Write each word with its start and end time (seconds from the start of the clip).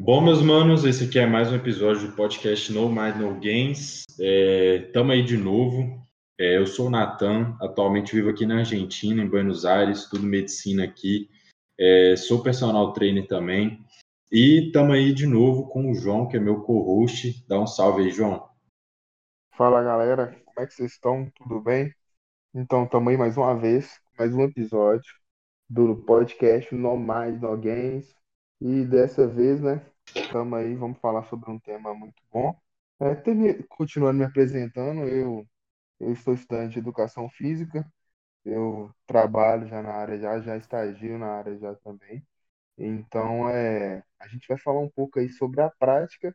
Bom, 0.00 0.20
meus 0.20 0.40
manos, 0.40 0.84
esse 0.84 1.04
aqui 1.04 1.18
é 1.18 1.26
mais 1.26 1.50
um 1.50 1.56
episódio 1.56 2.08
do 2.08 2.14
podcast 2.14 2.72
No 2.72 2.88
Mind 2.88 3.16
No 3.16 3.34
Games. 3.34 4.04
Estamos 4.16 5.12
é, 5.12 5.18
aí 5.18 5.24
de 5.24 5.36
novo. 5.36 6.00
É, 6.38 6.56
eu 6.56 6.68
sou 6.68 6.86
o 6.86 6.90
Natan, 6.90 7.56
atualmente 7.60 8.14
vivo 8.14 8.30
aqui 8.30 8.46
na 8.46 8.58
Argentina, 8.58 9.20
em 9.20 9.28
Buenos 9.28 9.64
Aires, 9.64 9.98
estudo 9.98 10.22
medicina 10.22 10.84
aqui. 10.84 11.28
É, 11.76 12.14
sou 12.16 12.44
personal 12.44 12.92
trainer 12.92 13.26
também. 13.26 13.84
E 14.30 14.68
estamos 14.68 14.94
aí 14.94 15.12
de 15.12 15.26
novo 15.26 15.68
com 15.68 15.90
o 15.90 15.94
João, 15.94 16.28
que 16.28 16.36
é 16.36 16.40
meu 16.40 16.60
co-host. 16.60 17.44
Dá 17.48 17.58
um 17.58 17.66
salve 17.66 18.04
aí, 18.04 18.10
João. 18.10 18.48
Fala 19.56 19.82
galera, 19.82 20.40
como 20.44 20.60
é 20.60 20.66
que 20.66 20.74
vocês 20.74 20.92
estão? 20.92 21.28
Tudo 21.34 21.60
bem? 21.60 21.92
Então, 22.54 22.84
estamos 22.84 23.08
aí 23.08 23.16
mais 23.16 23.36
uma 23.36 23.54
vez, 23.56 24.00
mais 24.16 24.32
um 24.32 24.42
episódio 24.42 25.12
do 25.68 25.96
podcast 25.96 26.72
No 26.72 26.96
Mind 26.96 27.42
No 27.42 27.58
Games. 27.58 28.17
E 28.60 28.84
dessa 28.84 29.26
vez, 29.26 29.60
né, 29.60 29.84
estamos 30.14 30.58
aí, 30.58 30.74
vamos 30.74 30.98
falar 30.98 31.24
sobre 31.24 31.50
um 31.50 31.58
tema 31.58 31.94
muito 31.94 32.20
bom. 32.32 32.58
É, 33.00 33.14
continuando 33.68 34.18
me 34.18 34.24
apresentando, 34.24 35.06
eu, 35.06 35.46
eu 36.00 36.16
sou 36.16 36.34
estudante 36.34 36.74
de 36.74 36.78
educação 36.80 37.28
física, 37.30 37.86
eu 38.44 38.90
trabalho 39.06 39.68
já 39.68 39.82
na 39.82 39.92
área, 39.92 40.18
já, 40.18 40.40
já 40.40 40.56
estagio 40.56 41.18
na 41.18 41.28
área 41.28 41.56
já 41.58 41.74
também. 41.76 42.26
Então, 42.76 43.48
é, 43.48 44.02
a 44.18 44.28
gente 44.28 44.48
vai 44.48 44.58
falar 44.58 44.80
um 44.80 44.90
pouco 44.90 45.18
aí 45.18 45.28
sobre 45.28 45.60
a 45.60 45.70
prática 45.70 46.34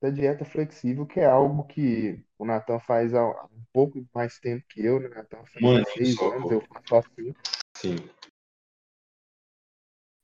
da 0.00 0.10
dieta 0.10 0.44
flexível, 0.44 1.06
que 1.06 1.20
é 1.20 1.26
algo 1.26 1.64
que 1.64 2.22
o 2.38 2.44
Natan 2.44 2.78
faz 2.80 3.14
há 3.14 3.24
um 3.24 3.64
pouco 3.72 4.04
mais 4.14 4.38
tempo 4.38 4.64
que 4.68 4.84
eu, 4.84 5.00
né? 5.00 5.08
Natan 5.08 5.44
faz 5.46 5.64
Mano, 5.64 5.84
seis 5.94 6.18
anos, 6.20 6.50
eu 6.50 6.60
faço 6.88 6.96
assim. 6.96 7.34
Sim. 7.76 7.96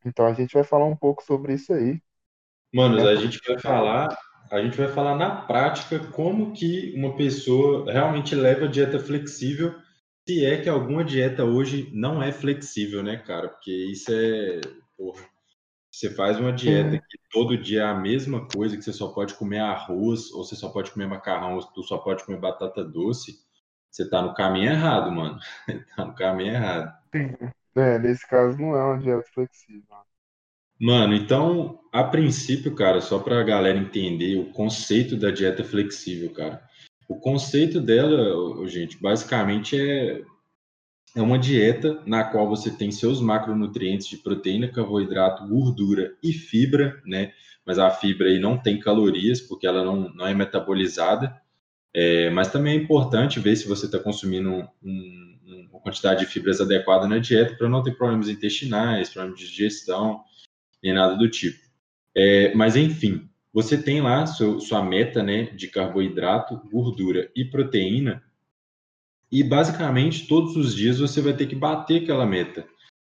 Então 0.04 0.26
a 0.26 0.32
gente 0.32 0.54
vai 0.54 0.64
falar 0.64 0.86
um 0.86 0.96
pouco 0.96 1.22
sobre 1.22 1.54
isso 1.54 1.72
aí. 1.72 2.00
Manos, 2.72 3.02
É, 3.02 3.10
a 3.12 3.16
gente 3.16 3.40
vai 3.46 3.58
falar, 3.58 4.16
a 4.50 4.62
gente 4.62 4.76
vai 4.76 4.88
falar 4.88 5.16
na 5.16 5.30
prática 5.42 5.98
como 6.12 6.52
que 6.52 6.92
uma 6.96 7.16
pessoa 7.16 7.90
realmente 7.90 8.34
leva 8.34 8.66
a 8.66 8.68
dieta 8.68 8.98
flexível, 8.98 9.74
se 10.28 10.44
é 10.44 10.60
que 10.62 10.68
alguma 10.68 11.04
dieta 11.04 11.44
hoje 11.44 11.90
não 11.92 12.22
é 12.22 12.30
flexível, 12.32 13.02
né, 13.02 13.16
cara? 13.16 13.48
Porque 13.48 13.72
isso 13.72 14.12
é, 14.12 14.60
porra, 14.96 15.24
você 15.90 16.10
faz 16.10 16.38
uma 16.40 16.52
dieta 16.52 16.98
que 16.98 17.18
todo 17.32 17.58
dia 17.58 17.82
é 17.82 17.84
a 17.86 17.94
mesma 17.94 18.46
coisa, 18.48 18.76
que 18.76 18.82
você 18.84 18.92
só 18.92 19.08
pode 19.08 19.34
comer 19.34 19.60
arroz, 19.60 20.32
ou 20.32 20.44
você 20.44 20.56
só 20.56 20.70
pode 20.70 20.90
comer 20.92 21.06
macarrão, 21.08 21.54
ou 21.56 21.62
tu 21.72 21.82
só 21.84 21.98
pode 21.98 22.24
comer 22.24 22.40
batata 22.40 22.84
doce, 22.84 23.38
você 23.90 24.08
tá 24.08 24.22
no 24.22 24.34
caminho 24.34 24.70
errado, 24.72 25.10
mano. 25.12 25.38
Tá 25.96 26.04
no 26.06 26.14
caminho 26.14 26.54
errado. 26.54 26.92
Sim. 27.14 27.52
É, 27.76 27.98
nesse 27.98 28.26
caso 28.28 28.56
não 28.58 28.76
é 28.76 28.82
uma 28.82 28.98
dieta 28.98 29.28
flexível. 29.32 29.84
Mano, 30.80 31.14
então, 31.14 31.78
a 31.92 32.02
princípio, 32.02 32.74
cara, 32.74 33.00
só 33.00 33.18
para 33.18 33.38
a 33.40 33.44
galera 33.44 33.78
entender 33.78 34.38
o 34.38 34.46
conceito 34.52 35.16
da 35.16 35.30
dieta 35.30 35.62
flexível, 35.62 36.32
cara. 36.32 36.62
O 37.08 37.16
conceito 37.20 37.80
dela, 37.80 38.66
gente, 38.66 38.96
basicamente 39.00 39.78
é, 39.78 40.22
é 41.16 41.22
uma 41.22 41.38
dieta 41.38 42.02
na 42.06 42.24
qual 42.24 42.48
você 42.48 42.70
tem 42.70 42.90
seus 42.92 43.20
macronutrientes 43.20 44.06
de 44.08 44.18
proteína, 44.18 44.68
carboidrato, 44.68 45.46
gordura 45.48 46.16
e 46.22 46.32
fibra, 46.32 47.00
né? 47.06 47.32
Mas 47.66 47.78
a 47.78 47.90
fibra 47.90 48.28
aí 48.28 48.38
não 48.38 48.56
tem 48.58 48.78
calorias, 48.80 49.40
porque 49.40 49.66
ela 49.66 49.84
não, 49.84 50.08
não 50.14 50.26
é 50.26 50.34
metabolizada. 50.34 51.34
É, 51.94 52.30
mas 52.30 52.50
também 52.52 52.74
é 52.78 52.82
importante 52.82 53.40
ver 53.40 53.56
se 53.56 53.68
você 53.68 53.86
está 53.86 53.98
consumindo 53.98 54.50
um- 54.50 54.68
um- 54.82 55.29
quantidade 55.80 56.20
de 56.20 56.26
fibras 56.26 56.60
adequada 56.60 57.06
na 57.08 57.18
dieta 57.18 57.54
para 57.56 57.68
não 57.68 57.82
ter 57.82 57.96
problemas 57.96 58.28
intestinais, 58.28 59.10
problemas 59.10 59.38
de 59.40 59.46
digestão, 59.46 60.22
nem 60.82 60.94
nada 60.94 61.16
do 61.16 61.28
tipo. 61.28 61.58
É, 62.14 62.54
mas 62.54 62.76
enfim, 62.76 63.28
você 63.52 63.80
tem 63.80 64.00
lá 64.00 64.26
seu- 64.26 64.60
sua 64.60 64.82
meta 64.82 65.22
né, 65.22 65.44
de 65.44 65.68
carboidrato, 65.68 66.60
gordura 66.70 67.30
e 67.34 67.44
proteína, 67.44 68.22
e 69.30 69.42
basicamente 69.44 70.26
todos 70.26 70.56
os 70.56 70.74
dias 70.74 70.98
você 70.98 71.20
vai 71.20 71.32
ter 71.32 71.46
que 71.46 71.54
bater 71.54 72.02
aquela 72.02 72.26
meta. 72.26 72.66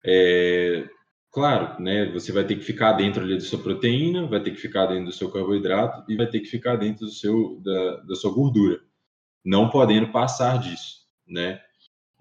É, 0.05 0.89
claro, 1.31 1.83
né, 1.83 2.07
você 2.13 2.31
vai 2.31 2.45
ter 2.45 2.57
que 2.57 2.65
ficar 2.65 2.93
dentro 2.93 3.23
ali 3.25 3.35
da 3.35 3.41
sua 3.41 3.59
proteína, 3.59 4.27
vai 4.27 4.41
ter 4.41 4.53
que 4.53 4.61
ficar 4.61 4.87
dentro 4.87 5.07
do 5.07 5.13
seu 5.13 5.31
carboidrato 5.31 6.05
e 6.11 6.17
vai 6.17 6.27
ter 6.27 6.41
que 6.41 6.47
ficar 6.47 6.77
dentro 6.77 7.07
do 7.07 7.13
seu, 7.13 7.61
da, 7.61 7.97
da 8.03 8.15
sua 8.15 8.33
gordura, 8.33 8.81
não 9.45 9.69
podendo 9.71 10.13
passar 10.13 10.59
disso, 10.59 11.07
né? 11.27 11.61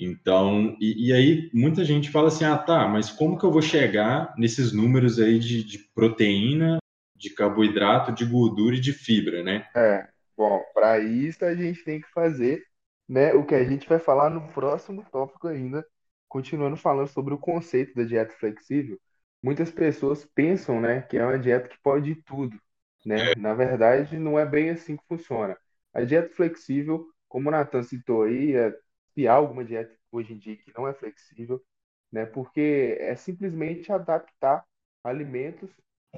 Então, 0.03 0.75
e, 0.79 1.09
e 1.09 1.13
aí 1.13 1.49
muita 1.53 1.83
gente 1.85 2.09
fala 2.11 2.27
assim, 2.27 2.45
ah, 2.45 2.57
tá, 2.57 2.87
mas 2.87 3.11
como 3.11 3.37
que 3.37 3.45
eu 3.45 3.51
vou 3.51 3.61
chegar 3.61 4.33
nesses 4.37 4.73
números 4.73 5.19
aí 5.19 5.39
de, 5.39 5.63
de 5.63 5.79
proteína, 5.93 6.77
de 7.15 7.29
carboidrato, 7.29 8.11
de 8.11 8.25
gordura 8.25 8.75
e 8.75 8.81
de 8.81 8.91
fibra, 8.93 9.43
né? 9.43 9.65
É, 9.75 10.07
bom, 10.37 10.63
para 10.73 10.99
isso 10.99 11.43
a 11.45 11.55
gente 11.55 11.83
tem 11.83 11.99
que 12.01 12.07
fazer, 12.11 12.63
né, 13.07 13.33
o 13.33 13.45
que 13.45 13.55
a 13.55 13.63
gente 13.63 13.87
vai 13.87 13.99
falar 13.99 14.29
no 14.29 14.51
próximo 14.53 15.03
tópico 15.11 15.47
ainda, 15.47 15.85
continuando 16.27 16.77
falando 16.77 17.07
sobre 17.07 17.33
o 17.33 17.37
conceito 17.39 17.93
da 17.95 18.03
dieta 18.03 18.33
flexível. 18.35 18.99
Muitas 19.41 19.71
pessoas 19.71 20.25
pensam, 20.25 20.79
né, 20.79 21.01
que 21.01 21.17
é 21.17 21.25
uma 21.25 21.39
dieta 21.39 21.67
que 21.67 21.77
pode 21.81 22.15
tudo, 22.23 22.57
né? 23.05 23.33
Na 23.35 23.53
verdade, 23.53 24.17
não 24.17 24.39
é 24.39 24.45
bem 24.45 24.69
assim 24.69 24.95
que 24.95 25.03
funciona. 25.07 25.57
A 25.93 26.01
dieta 26.03 26.33
flexível, 26.35 27.05
como 27.27 27.49
o 27.49 27.51
Nathan 27.51 27.83
citou 27.83 28.23
aí, 28.23 28.55
é, 28.55 28.73
se 29.13 29.27
há 29.27 29.33
alguma 29.35 29.63
dieta 29.65 29.95
hoje 30.11 30.33
em 30.33 30.37
dia 30.37 30.57
que 30.57 30.71
não 30.75 30.87
é 30.87 30.93
flexível, 30.93 31.63
né? 32.11 32.25
Porque 32.25 32.97
é 32.99 33.15
simplesmente 33.15 33.91
adaptar 33.91 34.65
alimentos 35.03 35.69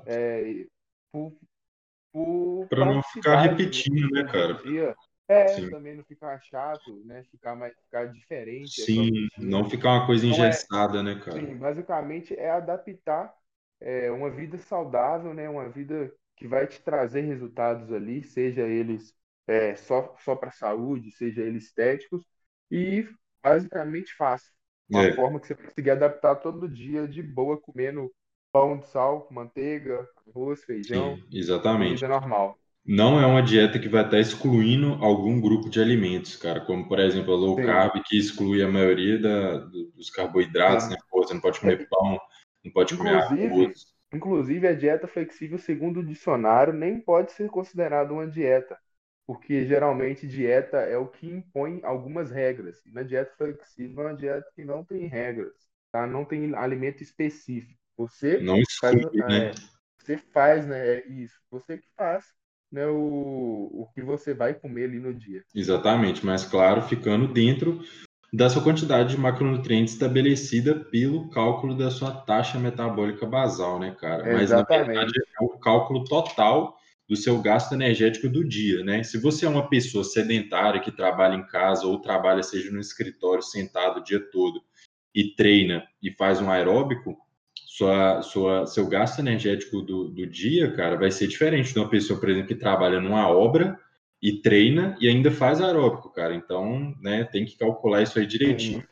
é, 0.06 0.67
Para 2.69 2.85
não 2.85 3.01
ficar 3.01 3.41
repetindo, 3.41 4.07
né, 4.11 4.23
no 4.31 4.31
cara? 4.31 4.61
dia 4.63 4.95
a. 5.28 5.34
É, 5.34 5.61
Sim, 5.61 5.69
também 5.69 5.95
não 5.95 6.03
ficar 6.03 6.39
chato, 6.41 7.01
né? 7.05 7.23
Ficar 7.31 7.55
mais, 7.55 7.73
ficar 7.85 8.05
diferente 8.11 8.84
a 8.84 8.85
sim, 8.85 9.28
não 9.38 9.69
ficar 9.69 9.91
uma 9.94 10.05
coisa 10.05 10.25
Então 10.25 10.44
é, 10.44 10.66
engessada, 10.66 11.01
né, 11.01 11.16
cara? 11.23 11.47
sim, 11.47 11.57
basicamente 11.57 12.35
é 12.35 12.51
adaptar 12.51 13.34
é, 13.81 14.11
uma 14.11 14.29
vida 14.31 14.57
saudável, 14.59 15.34
né? 15.34 15.50
Uma 15.50 15.69
vida 15.69 16.13
que 16.38 16.47
vai 16.47 16.67
te 16.67 16.81
trazer 16.84 17.22
resultados 17.22 17.91
ali, 17.94 18.23
seja 18.23 18.63
eles 18.63 19.16
é, 19.47 19.75
só, 19.75 20.16
só 20.19 20.35
para 20.35 20.51
saúde, 20.51 21.11
seja 21.11 21.41
eles 21.44 21.66
estéticos, 21.67 22.25
e 22.71 23.07
basicamente 23.43 24.13
fácil. 24.15 24.51
Uma 24.89 25.03
É, 25.03 25.11
forma 25.13 25.39
que 25.39 25.47
você 25.47 25.55
conseguir 25.55 25.91
adaptar 25.91 26.35
todo 26.37 26.69
dia 26.69 27.07
de 27.07 27.21
boa, 27.23 27.59
comendo 27.59 28.13
pão 28.51 28.77
de 28.79 28.85
sal, 28.87 29.27
manteiga, 29.31 30.07
arroz, 30.27 30.63
feijão, 30.63 31.19
sim, 31.19 31.27
exatamente. 31.31 32.03
comida 32.03 32.07
normal. 32.07 32.59
Não 32.85 33.19
é 33.21 33.25
uma 33.27 33.43
dieta 33.43 33.79
que 33.79 33.89
vai 33.89 34.05
estar 34.05 34.19
excluindo 34.19 34.93
algum 35.03 35.41
grupo 35.41 35.69
de 35.69 35.81
alimentos, 35.81 36.35
cara, 36.37 36.61
como 36.65 36.87
por 36.87 36.99
exemplo 36.99 37.33
a 37.33 37.37
low 37.37 37.59
Sim, 37.59 37.61
carb, 37.61 38.01
que 38.05 38.17
exclui 38.17 38.63
a 38.63 38.69
maioria 38.69 39.19
da- 39.19 39.59
do- 39.59 39.91
dos 39.93 40.09
carboidratos, 40.11 40.89
né? 40.89 40.95
sim. 40.95 41.05
Pô, 41.11 41.23
você 41.23 41.33
não 41.35 41.41
pode 41.41 41.61
comer 41.61 41.87
pão, 41.89 42.19
não 42.65 42.71
pode 42.73 42.95
comer 42.97 43.13
Inclusive, 43.13 43.73
arroz. 43.73 43.87
inclusive, 44.13 44.67
a 44.67 44.73
dieta 44.75 45.07
flexível, 45.07 45.57
segundo 45.59 45.99
o 45.99 46.05
dicionário, 46.05 46.73
nem 46.73 46.99
pode 46.99 47.31
ser 47.31 47.49
considerada 47.49 48.11
uma 48.13 48.27
dieta, 48.27 48.79
porque 49.25 49.65
geralmente 49.65 50.27
dieta 50.27 50.77
é 50.77 50.97
o 50.97 51.07
que 51.07 51.27
impõe 51.27 51.79
algumas 51.83 52.29
regras. 52.31 52.85
E 52.85 52.91
na 52.91 53.03
dieta 53.03 53.33
flexível 53.37 54.03
é 54.03 54.11
uma 54.11 54.17
dieta 54.17 54.47
que 54.55 54.63
não 54.63 54.83
tem 54.83 55.07
regras, 55.07 55.53
tá? 55.91 56.05
Não 56.05 56.23
tem 56.23 56.53
alimento 56.55 57.01
específico. 57.01 57.79
Você 57.97 58.39
Não 58.41 58.59
faz, 58.79 58.95
né? 59.13 59.37
é, 59.47 59.51
você 59.97 60.17
faz, 60.17 60.67
né? 60.67 60.97
é 60.97 61.07
Isso. 61.07 61.35
Você 61.49 61.77
que 61.77 61.87
faz, 61.95 62.25
né? 62.71 62.85
O, 62.87 63.69
o 63.73 63.89
que 63.93 64.01
você 64.01 64.33
vai 64.33 64.53
comer 64.53 64.85
ali 64.85 64.99
no 64.99 65.13
dia. 65.13 65.43
Exatamente, 65.55 66.25
mas 66.25 66.45
claro, 66.45 66.81
ficando 66.81 67.27
dentro 67.27 67.79
da 68.31 68.49
sua 68.49 68.61
quantidade 68.61 69.15
de 69.15 69.17
macronutrientes 69.17 69.93
estabelecida 69.93 70.75
pelo 70.75 71.29
cálculo 71.29 71.73
da 71.75 71.89
sua 71.89 72.11
taxa 72.11 72.59
metabólica 72.59 73.25
basal, 73.25 73.79
né, 73.79 73.95
cara? 73.97 74.23
Mas 74.23 74.51
na 74.51 74.57
verdade 74.57 74.83
Exatamente. 74.83 75.19
é 75.19 75.43
o 75.43 75.57
cálculo 75.57 76.03
total 76.03 76.77
do 77.07 77.16
seu 77.16 77.40
gasto 77.41 77.73
energético 77.73 78.28
do 78.28 78.43
dia, 78.43 78.84
né? 78.84 79.03
Se 79.03 79.17
você 79.17 79.46
é 79.46 79.49
uma 79.49 79.69
pessoa 79.69 80.03
sedentária 80.03 80.81
que 80.81 80.91
trabalha 80.91 81.35
em 81.35 81.46
casa 81.46 81.85
ou 81.85 82.02
trabalha, 82.02 82.41
seja 82.41 82.72
no 82.72 82.79
escritório, 82.79 83.43
sentado 83.43 83.99
o 83.99 84.03
dia 84.03 84.19
todo 84.19 84.63
e 85.13 85.35
treina 85.35 85.87
e 86.02 86.11
faz 86.11 86.41
um 86.41 86.49
aeróbico, 86.49 87.17
sua, 87.53 88.22
sua, 88.22 88.66
seu 88.66 88.87
gasto 88.87 89.19
energético 89.19 89.81
do, 89.81 90.09
do 90.09 90.25
dia, 90.25 90.73
cara, 90.75 90.97
vai 90.97 91.11
ser 91.11 91.28
diferente 91.28 91.73
de 91.73 91.79
uma 91.79 91.90
pessoa, 91.90 92.19
por 92.19 92.29
exemplo, 92.29 92.47
que 92.47 92.55
trabalha 92.55 92.99
numa 92.99 93.29
obra 93.29 93.79
e 94.22 94.41
treina 94.41 94.97
e 94.99 95.07
ainda 95.07 95.29
faz 95.29 95.61
aeróbico, 95.61 96.11
cara. 96.11 96.34
Então, 96.34 96.96
né, 97.02 97.23
tem 97.25 97.46
que 97.46 97.57
calcular 97.57 98.02
isso 98.02 98.17
aí 98.17 98.25
direitinho. 98.25 98.84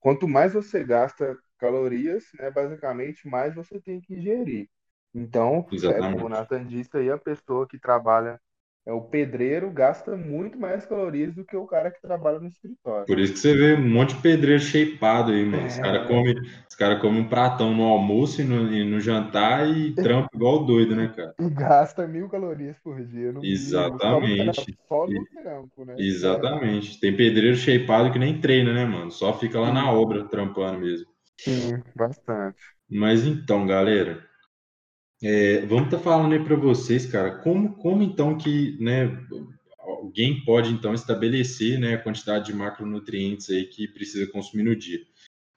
Quanto 0.00 0.26
mais 0.26 0.54
você 0.54 0.82
gasta 0.82 1.36
calorias, 1.58 2.24
né, 2.38 2.50
basicamente, 2.50 3.28
mais 3.28 3.54
você 3.54 3.80
tem 3.80 4.00
que 4.00 4.14
ingerir. 4.14 4.68
Então, 5.16 5.66
é 5.88 6.02
como 6.02 6.26
o. 6.26 6.28
Nathan 6.28 6.64
disse 6.64 6.96
aí, 6.96 7.10
a 7.10 7.18
pessoa 7.18 7.66
que 7.66 7.78
trabalha 7.78 8.40
é 8.84 8.92
o 8.92 9.00
pedreiro 9.02 9.70
gasta 9.70 10.16
muito 10.16 10.58
mais 10.58 10.86
calorias 10.86 11.34
do 11.34 11.44
que 11.44 11.56
o 11.56 11.66
cara 11.66 11.90
que 11.90 12.00
trabalha 12.00 12.38
no 12.38 12.48
escritório. 12.48 13.06
Por 13.06 13.18
isso 13.18 13.32
que 13.34 13.38
você 13.38 13.54
vê 13.56 13.74
um 13.74 13.88
monte 13.88 14.14
de 14.14 14.22
pedreiro 14.22 14.60
shapeado 14.60 15.32
aí, 15.32 15.44
mano. 15.44 15.66
Os 15.66 15.76
caras 15.78 16.06
comem 16.08 16.34
cara 16.78 17.00
come 17.00 17.20
um 17.20 17.28
pratão 17.28 17.74
no 17.74 17.84
almoço 17.84 18.42
e 18.42 18.44
no, 18.44 18.72
e 18.72 18.84
no 18.84 19.00
jantar 19.00 19.66
e 19.68 19.94
trampa 20.02 20.28
igual 20.34 20.64
doido, 20.64 20.94
né, 20.94 21.08
cara? 21.08 21.34
E 21.38 21.50
gasta 21.50 22.06
mil 22.06 22.28
calorias 22.28 22.78
por 22.80 23.04
dia. 23.04 23.32
No 23.32 23.40
Exatamente. 23.42 24.76
Só 24.88 25.06
no 25.06 25.26
trampo, 25.26 25.84
né? 25.84 25.94
Exatamente. 25.98 27.00
Tem 27.00 27.16
pedreiro 27.16 27.56
shapeado 27.56 28.12
que 28.12 28.18
nem 28.18 28.40
treina, 28.40 28.72
né, 28.72 28.84
mano? 28.84 29.10
Só 29.10 29.32
fica 29.38 29.58
lá 29.58 29.72
na 29.72 29.90
obra 29.90 30.24
trampando 30.28 30.78
mesmo. 30.80 31.06
Sim, 31.44 31.82
bastante. 31.94 32.76
Mas 32.90 33.24
então, 33.24 33.66
galera, 33.66 34.25
é, 35.22 35.60
vamos 35.66 35.86
estar 35.86 35.98
tá 35.98 36.02
falando 36.02 36.32
aí 36.32 36.42
para 36.42 36.56
vocês, 36.56 37.06
cara, 37.06 37.38
como, 37.38 37.74
como 37.76 38.02
então 38.02 38.36
que, 38.36 38.76
né, 38.80 39.18
alguém 39.78 40.44
pode 40.44 40.70
então 40.70 40.94
estabelecer, 40.94 41.78
né, 41.78 41.94
a 41.94 42.02
quantidade 42.02 42.46
de 42.46 42.54
macronutrientes 42.54 43.50
aí 43.50 43.64
que 43.64 43.88
precisa 43.88 44.30
consumir 44.30 44.64
no 44.64 44.76
dia. 44.76 45.00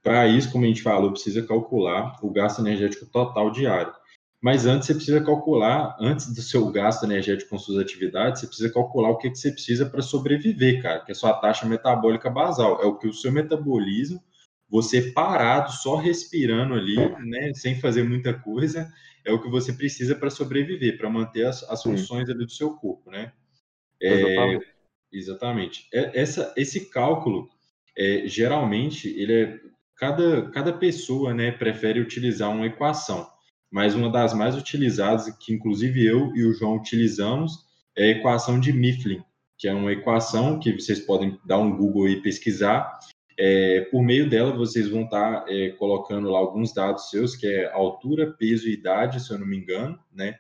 Para 0.02 0.28
isso, 0.28 0.52
como 0.52 0.64
a 0.64 0.68
gente 0.68 0.82
falou, 0.82 1.12
precisa 1.12 1.46
calcular 1.46 2.18
o 2.24 2.32
gasto 2.32 2.60
energético 2.60 3.06
total 3.06 3.52
diário. 3.52 3.94
Mas 4.42 4.66
antes 4.66 4.88
você 4.88 4.96
precisa 4.96 5.22
calcular, 5.22 5.98
antes 6.00 6.34
do 6.34 6.42
seu 6.42 6.72
gasto 6.72 7.04
energético 7.04 7.50
com 7.50 7.60
suas 7.60 7.78
atividades, 7.78 8.40
você 8.40 8.48
precisa 8.48 8.74
calcular 8.74 9.10
o 9.10 9.18
que, 9.18 9.30
que 9.30 9.38
você 9.38 9.52
precisa 9.52 9.86
para 9.86 10.02
sobreviver, 10.02 10.82
cara, 10.82 11.02
que 11.02 11.12
é 11.12 11.14
a 11.14 11.16
sua 11.16 11.34
taxa 11.34 11.66
metabólica 11.66 12.30
basal. 12.30 12.82
É 12.82 12.86
o 12.86 12.98
que 12.98 13.08
o 13.08 13.14
seu 13.14 13.34
metabolismo, 13.34 14.24
você 14.70 15.12
parado, 15.12 15.74
só 15.74 15.98
respirando 15.98 16.74
ali, 16.74 16.96
né, 17.26 17.52
sem 17.54 17.82
fazer 17.82 18.04
muita 18.04 18.34
coisa, 18.34 18.90
é 19.26 19.32
o 19.32 19.42
que 19.42 19.50
você 19.50 19.74
precisa 19.74 20.16
para 20.16 20.30
sobreviver, 20.30 20.98
para 20.98 21.10
manter 21.10 21.46
as, 21.46 21.64
as 21.64 21.84
funções 21.84 22.30
ali 22.30 22.46
do 22.46 22.52
seu 22.52 22.74
corpo, 22.76 23.10
né? 23.12 23.32
É, 24.02 24.58
exatamente. 25.12 25.88
É, 25.94 26.20
essa, 26.20 26.54
esse 26.56 26.90
cálculo, 26.90 27.50
é, 27.98 28.24
geralmente, 28.28 29.10
ele 29.10 29.34
é 29.34 29.60
cada, 29.96 30.50
cada 30.52 30.74
pessoa, 30.74 31.34
né, 31.34 31.52
prefere 31.52 32.00
utilizar 32.00 32.50
uma 32.50 32.66
equação, 32.66 33.28
mas 33.70 33.94
uma 33.94 34.10
das 34.10 34.34
mais 34.34 34.56
utilizadas, 34.56 35.30
que 35.38 35.54
inclusive 35.54 36.06
eu 36.06 36.34
e 36.36 36.46
o 36.46 36.54
João 36.54 36.78
utilizamos, 36.78 37.68
é 37.96 38.06
a 38.06 38.10
equação 38.12 38.60
de 38.60 38.72
Mifflin, 38.72 39.22
que 39.58 39.68
é 39.68 39.74
uma 39.74 39.92
equação 39.92 40.58
que 40.58 40.72
vocês 40.72 41.02
podem 41.02 41.38
dar 41.46 41.60
um 41.60 41.76
Google 41.76 42.08
e 42.08 42.22
pesquisar, 42.22 42.98
é, 43.42 43.88
por 43.90 44.04
meio 44.04 44.30
dela, 44.30 44.52
vocês 44.52 44.90
vão 44.90 45.04
estar 45.04 45.46
tá, 45.46 45.46
é, 45.48 45.70
colocando 45.70 46.30
lá 46.30 46.38
alguns 46.38 46.74
dados 46.74 47.10
seus, 47.10 47.38
que 47.38 47.48
é 47.48 47.72
altura, 47.72 48.36
peso 48.38 48.68
e 48.68 48.74
idade, 48.74 49.22
se 49.22 49.32
eu 49.32 49.40
não 49.40 49.48
me 49.48 49.56
engano, 49.56 49.98
né? 50.12 50.38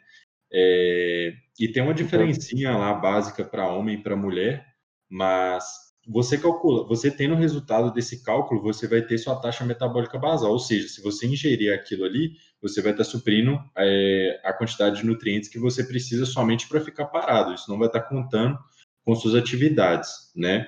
É, 0.52 1.34
e 1.58 1.70
tem 1.70 1.82
uma 1.82 1.94
diferencinha 1.94 2.76
lá 2.76 2.94
básica 2.94 3.46
para 3.46 3.72
homem 3.72 3.96
e 3.96 4.04
para 4.04 4.18
mulher, 4.18 4.66
mas 5.10 5.64
você 6.06 6.38
calcula, 6.38 6.86
você 6.88 7.10
tendo 7.10 7.36
o 7.36 7.38
resultado 7.38 7.94
desse 7.94 8.22
cálculo, 8.22 8.62
você 8.62 8.86
vai 8.86 9.02
ter 9.02 9.18
sua 9.18 9.40
taxa 9.40 9.64
metabólica 9.64 10.20
basal, 10.20 10.52
ou 10.52 10.60
seja, 10.60 10.90
se 10.90 11.02
você 11.02 11.26
ingerir 11.26 11.74
aquilo 11.74 12.04
ali, 12.04 12.34
você 12.62 12.82
vai 12.82 12.92
estar 12.92 13.06
tá 13.06 13.10
suprindo 13.10 13.58
é, 13.78 14.42
a 14.44 14.52
quantidade 14.52 15.00
de 15.00 15.06
nutrientes 15.06 15.48
que 15.48 15.60
você 15.60 15.86
precisa 15.86 16.26
somente 16.26 16.68
para 16.68 16.82
ficar 16.82 17.06
parado. 17.06 17.54
Isso 17.54 17.70
não 17.70 17.80
vai 17.80 17.88
estar 17.88 18.02
tá 18.02 18.10
contando 18.10 18.60
com 19.06 19.16
suas 19.16 19.36
atividades, 19.36 20.10
né? 20.36 20.68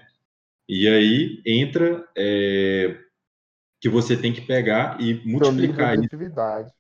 E 0.74 0.88
aí 0.88 1.42
entra 1.46 2.08
é, 2.18 2.98
que 3.82 3.90
você 3.90 4.16
tem 4.16 4.32
que 4.32 4.40
pegar 4.40 5.02
e 5.02 5.16
multiplicar 5.26 5.96
isso. 5.96 6.06
Atividade. 6.06 6.72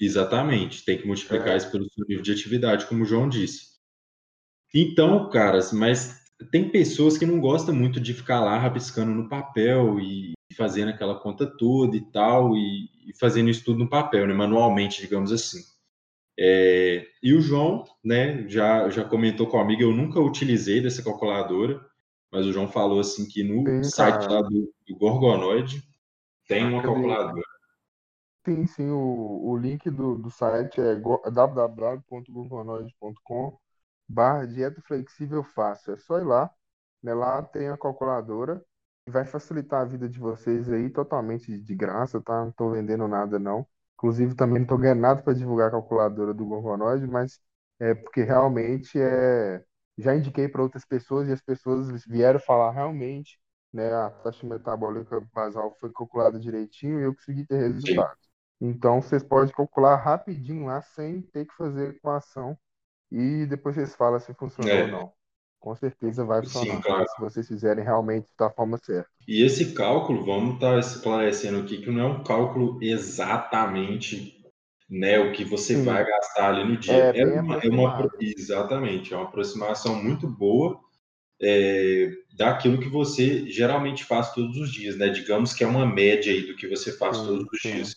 Exatamente, 0.00 0.82
tem 0.82 0.96
que 0.96 1.06
multiplicar 1.06 1.50
é. 1.50 1.58
isso 1.58 1.70
pelo 1.70 1.84
seu 1.92 2.06
nível 2.08 2.22
de 2.22 2.32
atividade, 2.32 2.86
como 2.86 3.02
o 3.02 3.06
João 3.06 3.28
disse. 3.28 3.74
Então, 4.74 5.28
caras, 5.28 5.74
mas 5.74 6.24
tem 6.50 6.70
pessoas 6.70 7.18
que 7.18 7.26
não 7.26 7.38
gostam 7.38 7.74
muito 7.74 8.00
de 8.00 8.14
ficar 8.14 8.40
lá 8.40 8.56
rabiscando 8.56 9.12
no 9.12 9.28
papel 9.28 10.00
e 10.00 10.32
fazendo 10.56 10.88
aquela 10.88 11.20
conta 11.20 11.46
toda 11.46 11.94
e 11.94 12.10
tal, 12.12 12.56
e, 12.56 12.88
e 13.06 13.14
fazendo 13.20 13.50
isso 13.50 13.62
tudo 13.62 13.80
no 13.80 13.90
papel, 13.90 14.26
né, 14.26 14.32
manualmente, 14.32 15.02
digamos 15.02 15.30
assim. 15.30 15.60
É, 16.38 17.06
e 17.22 17.34
o 17.34 17.42
João, 17.42 17.84
né, 18.02 18.48
já, 18.48 18.88
já 18.88 19.04
comentou 19.04 19.48
comigo, 19.48 19.82
eu 19.82 19.92
nunca 19.92 20.18
utilizei 20.18 20.80
dessa 20.80 21.02
calculadora, 21.02 21.84
mas 22.34 22.44
o 22.46 22.52
João 22.52 22.66
falou 22.66 22.98
assim 22.98 23.28
que 23.28 23.44
no 23.44 23.84
site 23.84 24.26
lá 24.26 24.42
do, 24.42 24.74
do 24.88 24.96
Gorgonoid 24.98 25.80
tem 26.48 26.66
uma 26.66 26.82
calculadora. 26.82 27.46
Sim, 28.44 28.66
sim, 28.66 28.90
o, 28.90 29.50
o 29.50 29.56
link 29.56 29.88
do, 29.88 30.18
do 30.18 30.28
site 30.30 30.80
é 30.80 30.96
www.gorgonoid.com 30.96 33.56
barra 34.08 34.46
dieta 34.46 34.82
flexível 34.82 35.44
fácil. 35.44 35.94
É 35.94 35.96
só 35.96 36.18
ir 36.18 36.24
lá, 36.24 36.50
né? 37.02 37.14
Lá 37.14 37.40
tem 37.40 37.68
a 37.68 37.78
calculadora 37.78 38.60
e 39.06 39.12
vai 39.12 39.24
facilitar 39.24 39.82
a 39.82 39.84
vida 39.84 40.08
de 40.08 40.18
vocês 40.18 40.68
aí 40.70 40.90
totalmente 40.90 41.56
de 41.56 41.74
graça, 41.74 42.20
tá? 42.20 42.42
Não 42.42 42.48
estou 42.50 42.72
vendendo 42.72 43.06
nada 43.06 43.38
não. 43.38 43.64
Inclusive 43.94 44.34
também 44.34 44.56
não 44.56 44.64
estou 44.64 44.76
ganhando 44.76 45.00
nada 45.00 45.22
para 45.22 45.34
divulgar 45.34 45.68
a 45.68 45.70
calculadora 45.70 46.34
do 46.34 46.44
Gorgonoid, 46.44 47.06
mas 47.06 47.38
é 47.78 47.94
porque 47.94 48.24
realmente 48.24 49.00
é 49.00 49.64
já 49.96 50.14
indiquei 50.14 50.48
para 50.48 50.62
outras 50.62 50.84
pessoas 50.84 51.28
e 51.28 51.32
as 51.32 51.40
pessoas 51.40 52.04
vieram 52.06 52.40
falar 52.40 52.70
realmente, 52.72 53.38
né, 53.72 53.92
a 53.92 54.10
taxa 54.10 54.46
metabólica 54.46 55.20
basal 55.32 55.76
foi 55.80 55.92
calculada 55.92 56.38
direitinho 56.38 57.00
e 57.00 57.04
eu 57.04 57.14
consegui 57.14 57.46
ter 57.46 57.58
resultado. 57.58 58.16
Então 58.60 59.02
vocês 59.02 59.22
podem 59.22 59.52
calcular 59.54 59.96
rapidinho 59.96 60.66
lá 60.66 60.80
sem 60.80 61.20
ter 61.20 61.44
que 61.46 61.54
fazer 61.56 61.90
equação 61.90 62.56
e 63.10 63.46
depois 63.46 63.74
vocês 63.74 63.94
falam 63.94 64.18
se 64.18 64.32
funcionou 64.34 64.72
é. 64.72 64.84
ou 64.84 64.88
não. 64.88 65.12
Com 65.58 65.74
certeza 65.74 66.24
vai 66.24 66.42
funcionar 66.42 66.82
Sim, 66.82 67.06
se 67.14 67.20
vocês 67.20 67.48
fizerem 67.48 67.82
realmente 67.82 68.28
da 68.38 68.50
forma 68.50 68.76
certa. 68.76 69.08
E 69.26 69.42
esse 69.42 69.72
cálculo, 69.72 70.24
vamos 70.24 70.56
estar 70.56 70.72
tá 70.72 70.78
esclarecendo 70.78 71.60
aqui 71.60 71.78
que 71.78 71.90
não 71.90 72.00
é 72.00 72.06
um 72.06 72.22
cálculo 72.22 72.78
exatamente 72.82 74.33
né, 74.88 75.18
o 75.18 75.32
que 75.32 75.44
você 75.44 75.76
Sim. 75.76 75.82
vai 75.82 76.04
gastar 76.06 76.50
ali 76.50 76.64
no 76.64 76.76
dia. 76.78 77.10
É, 77.14 77.22
é, 77.22 77.26
uma, 77.26 77.56
é 77.62 77.68
uma, 77.68 78.10
exatamente, 78.20 79.12
é 79.14 79.16
uma 79.16 79.26
aproximação 79.26 80.02
muito 80.02 80.28
boa 80.28 80.80
é, 81.42 82.10
daquilo 82.36 82.80
que 82.80 82.88
você 82.88 83.48
geralmente 83.50 84.04
faz 84.04 84.32
todos 84.34 84.56
os 84.58 84.72
dias, 84.72 84.96
né? 84.98 85.08
Digamos 85.10 85.52
que 85.54 85.64
é 85.64 85.66
uma 85.66 85.86
média 85.86 86.32
aí 86.32 86.46
do 86.46 86.56
que 86.56 86.68
você 86.68 86.92
faz 86.96 87.18
sim, 87.18 87.22
todos 87.22 87.46
os 87.52 87.60
sim. 87.62 87.72
dias. 87.72 87.96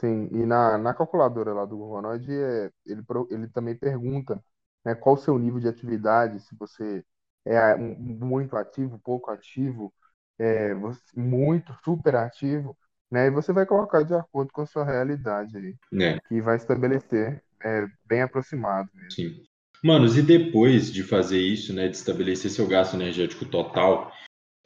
Sim, 0.00 0.28
e 0.32 0.46
na, 0.46 0.78
na 0.78 0.94
calculadora 0.94 1.52
lá 1.54 1.64
do 1.64 1.76
Gonoid, 1.78 2.30
é, 2.32 2.70
ele, 2.86 3.02
ele 3.30 3.48
também 3.48 3.76
pergunta 3.76 4.42
né, 4.84 4.94
qual 4.94 5.14
o 5.16 5.18
seu 5.18 5.38
nível 5.38 5.60
de 5.60 5.68
atividade, 5.68 6.40
se 6.40 6.54
você 6.56 7.04
é 7.44 7.76
muito 7.76 8.56
ativo, 8.56 8.98
pouco 9.00 9.30
ativo, 9.30 9.94
é, 10.38 10.74
muito 11.16 11.72
super 11.84 12.16
ativo, 12.16 12.76
né? 13.14 13.28
E 13.28 13.30
você 13.30 13.52
vai 13.52 13.64
colocar 13.64 14.02
de 14.02 14.12
acordo 14.12 14.52
com 14.52 14.62
a 14.62 14.66
sua 14.66 14.84
realidade 14.84 15.56
aí, 15.56 15.74
é. 16.02 16.18
que 16.28 16.40
vai 16.40 16.56
estabelecer 16.56 17.40
é, 17.62 17.86
bem 18.04 18.22
aproximado. 18.22 18.90
Mesmo. 18.92 19.10
Sim. 19.12 19.42
Manos, 19.82 20.18
e 20.18 20.22
depois 20.22 20.92
de 20.92 21.04
fazer 21.04 21.38
isso, 21.40 21.72
né, 21.72 21.86
de 21.86 21.96
estabelecer 21.96 22.50
seu 22.50 22.66
gasto 22.66 22.94
energético 22.94 23.44
total, 23.44 24.10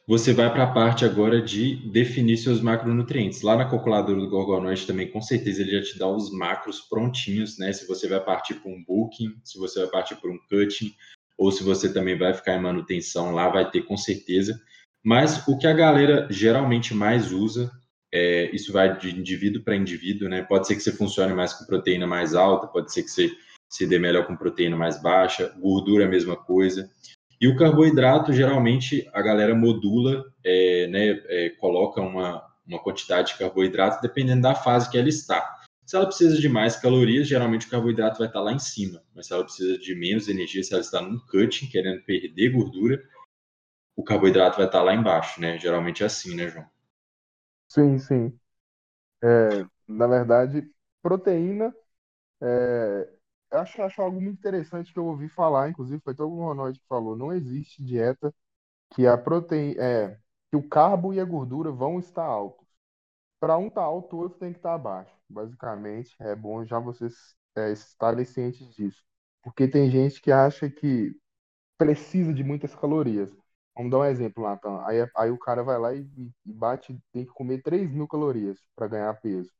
você 0.07 0.33
vai 0.33 0.51
para 0.51 0.65
a 0.65 0.73
parte 0.73 1.05
agora 1.05 1.43
de 1.43 1.77
definir 1.91 2.39
seus 2.39 2.63
macronutrientes. 2.63 3.43
Lá 3.43 3.55
na 3.55 3.69
calculadora 3.69 4.19
do 4.19 4.31
Gorgonoid 4.31 4.87
também, 4.87 5.11
com 5.11 5.21
certeza, 5.21 5.61
ele 5.61 5.73
já 5.73 5.83
te 5.83 5.99
dá 5.99 6.09
os 6.09 6.33
macros 6.33 6.81
prontinhos, 6.81 7.59
né? 7.59 7.71
Se 7.73 7.87
você 7.87 8.09
vai 8.09 8.21
partir 8.21 8.55
para 8.55 8.71
um 8.71 8.83
booking, 8.83 9.39
se 9.45 9.59
você 9.59 9.81
vai 9.81 9.91
partir 9.91 10.17
para 10.17 10.31
um 10.31 10.39
cutting, 10.49 10.95
ou 11.37 11.53
se 11.53 11.63
você 11.63 11.93
também 11.93 12.17
vai 12.17 12.33
ficar 12.33 12.55
em 12.55 12.63
manutenção, 12.63 13.33
lá 13.35 13.51
vai 13.51 13.71
ter 13.71 13.83
com 13.83 13.99
certeza. 13.99 14.59
Mas 15.05 15.47
o 15.47 15.59
que 15.59 15.67
a 15.67 15.75
galera 15.75 16.27
geralmente 16.31 16.95
mais 16.95 17.31
usa 17.31 17.71
é, 18.13 18.55
isso 18.55 18.73
vai 18.73 18.97
de 18.97 19.19
indivíduo 19.19 19.63
para 19.63 19.77
indivíduo, 19.77 20.29
né? 20.29 20.43
Pode 20.43 20.67
ser 20.67 20.75
que 20.75 20.81
você 20.81 20.93
funcione 20.93 21.35
mais 21.35 21.53
com 21.53 21.65
proteína 21.67 22.07
mais 22.07 22.35
alta, 22.35 22.67
pode 22.67 22.93
ser 22.93 23.03
que 23.03 23.11
você 23.11 23.31
se 23.69 23.87
dê 23.87 23.99
melhor 23.99 24.27
com 24.27 24.37
proteína 24.37 24.77
mais 24.77 25.01
baixa, 25.01 25.55
gordura 25.59 26.07
a 26.07 26.09
mesma 26.09 26.37
coisa. 26.37 26.91
E 27.41 27.47
o 27.47 27.57
carboidrato, 27.57 28.33
geralmente, 28.33 29.09
a 29.13 29.23
galera 29.23 29.55
modula, 29.55 30.25
é, 30.43 30.87
né, 30.89 31.23
é, 31.27 31.51
coloca 31.51 32.01
uma, 32.01 32.43
uma 32.67 32.83
quantidade 32.83 33.33
de 33.33 33.39
carboidrato 33.39 34.03
dependendo 34.03 34.43
da 34.43 34.55
fase 34.55 34.91
que 34.91 34.99
ela 34.99 35.09
está. 35.09 35.57
Se 35.87 35.97
ela 35.97 36.07
precisa 36.07 36.39
de 36.39 36.49
mais 36.49 36.77
calorias, 36.77 37.29
geralmente 37.29 37.67
o 37.67 37.71
carboidrato 37.71 38.19
vai 38.19 38.27
estar 38.27 38.41
lá 38.41 38.53
em 38.53 38.59
cima. 38.59 39.03
Mas 39.15 39.27
se 39.27 39.33
ela 39.33 39.45
precisa 39.45 39.79
de 39.79 39.95
menos 39.95 40.29
energia, 40.29 40.63
se 40.63 40.73
ela 40.73 40.83
está 40.83 41.01
num 41.01 41.19
cutting, 41.19 41.67
querendo 41.67 42.03
perder 42.03 42.51
gordura, 42.51 43.03
o 43.97 44.03
carboidrato 44.03 44.57
vai 44.57 44.67
estar 44.67 44.83
lá 44.83 44.95
embaixo, 44.95 45.41
né? 45.41 45.59
Geralmente 45.59 46.03
é 46.03 46.07
assim, 46.07 46.35
né, 46.35 46.49
João? 46.49 46.67
Sim, 47.69 47.99
sim. 47.99 48.39
É, 49.23 49.65
na 49.89 50.07
verdade, 50.07 50.71
proteína, 51.03 51.75
é, 52.43 53.11
acho, 53.53 53.83
acho 53.83 54.03
algo 54.03 54.21
muito 54.21 54.39
interessante 54.39 54.93
que 54.93 54.99
eu 54.99 55.07
ouvi 55.07 55.29
falar, 55.29 55.71
inclusive 55.71 56.03
foi 56.03 56.15
todo 56.15 56.33
o 56.33 56.39
Ronald 56.39 56.79
que 56.81 56.87
falou, 56.89 57.17
não 57.17 57.33
existe 57.33 57.85
dieta 57.85 58.35
que 58.95 59.07
a 59.07 59.19
proteína, 59.19 59.83
é, 59.83 60.19
que 60.51 60.57
o 60.57 60.69
carbo 60.69 61.15
e 61.15 61.21
a 61.21 61.27
gordura 61.27 61.73
vão 61.73 61.99
estar 62.01 62.25
altos. 62.25 62.67
Para 63.41 63.59
um 63.59 63.69
estar 63.69 63.83
tá 63.83 63.87
alto, 63.87 64.17
o 64.17 64.21
outro 64.21 64.39
tem 64.39 64.53
que 64.53 64.59
estar 64.59 64.71
tá 64.71 64.75
abaixo. 64.77 65.13
Basicamente, 65.29 66.17
é 66.21 66.35
bom 66.37 66.65
já 66.67 66.79
vocês 66.81 67.15
é, 67.57 67.73
estarem 67.73 68.25
cientes 68.25 68.69
disso. 68.75 69.05
Porque 69.43 69.69
tem 69.69 69.91
gente 69.91 70.21
que 70.23 70.33
acha 70.33 70.71
que 70.71 71.17
precisa 71.79 72.35
de 72.35 72.45
muitas 72.45 72.75
calorias. 72.75 73.31
Vamos 73.79 73.93
dar 73.93 74.01
um 74.01 74.05
exemplo, 74.07 74.45
Natan. 74.45 74.83
Aí, 74.87 75.09
aí 75.17 75.31
o 75.31 75.39
cara 75.39 75.63
vai 75.63 75.79
lá 75.79 75.95
e, 75.95 76.01
e 76.01 76.33
bate, 76.45 76.99
tem 77.13 77.25
que 77.25 77.33
comer 77.33 77.63
3 77.63 77.91
mil 77.93 78.09
calorias 78.09 78.59
para 78.77 78.89
ganhar 78.89 79.15
peso. 79.21 79.51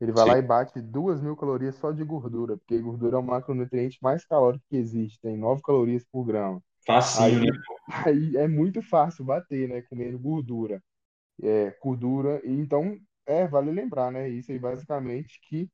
Ele 0.00 0.12
vai 0.12 0.24
Sim. 0.24 0.30
lá 0.30 0.38
e 0.38 0.42
bate 0.42 0.80
2 0.80 1.20
mil 1.22 1.36
calorias 1.36 1.76
só 1.76 1.92
de 1.92 2.04
gordura, 2.04 2.56
porque 2.58 2.78
gordura 2.80 3.16
é 3.16 3.20
o 3.20 3.24
macronutriente 3.24 3.98
mais 4.02 4.24
calórico 4.26 4.64
que 4.70 4.76
existe, 4.76 5.20
tem 5.20 5.36
9 5.38 5.62
calorias 5.62 6.04
por 6.12 6.24
grama. 6.24 6.62
Facinho, 6.86 7.40
Aí, 7.40 7.44
né? 7.44 7.52
aí 8.06 8.36
é 8.36 8.48
muito 8.48 8.82
fácil 8.82 9.24
bater, 9.24 9.68
né? 9.68 9.82
Comendo 9.82 10.18
gordura. 10.18 10.82
É, 11.42 11.70
gordura. 11.82 12.40
E 12.44 12.52
então, 12.52 12.98
é, 13.26 13.46
vale 13.48 13.72
lembrar, 13.72 14.12
né? 14.12 14.28
Isso 14.28 14.52
aí 14.52 14.58
basicamente 14.58 15.40
que 15.48 15.70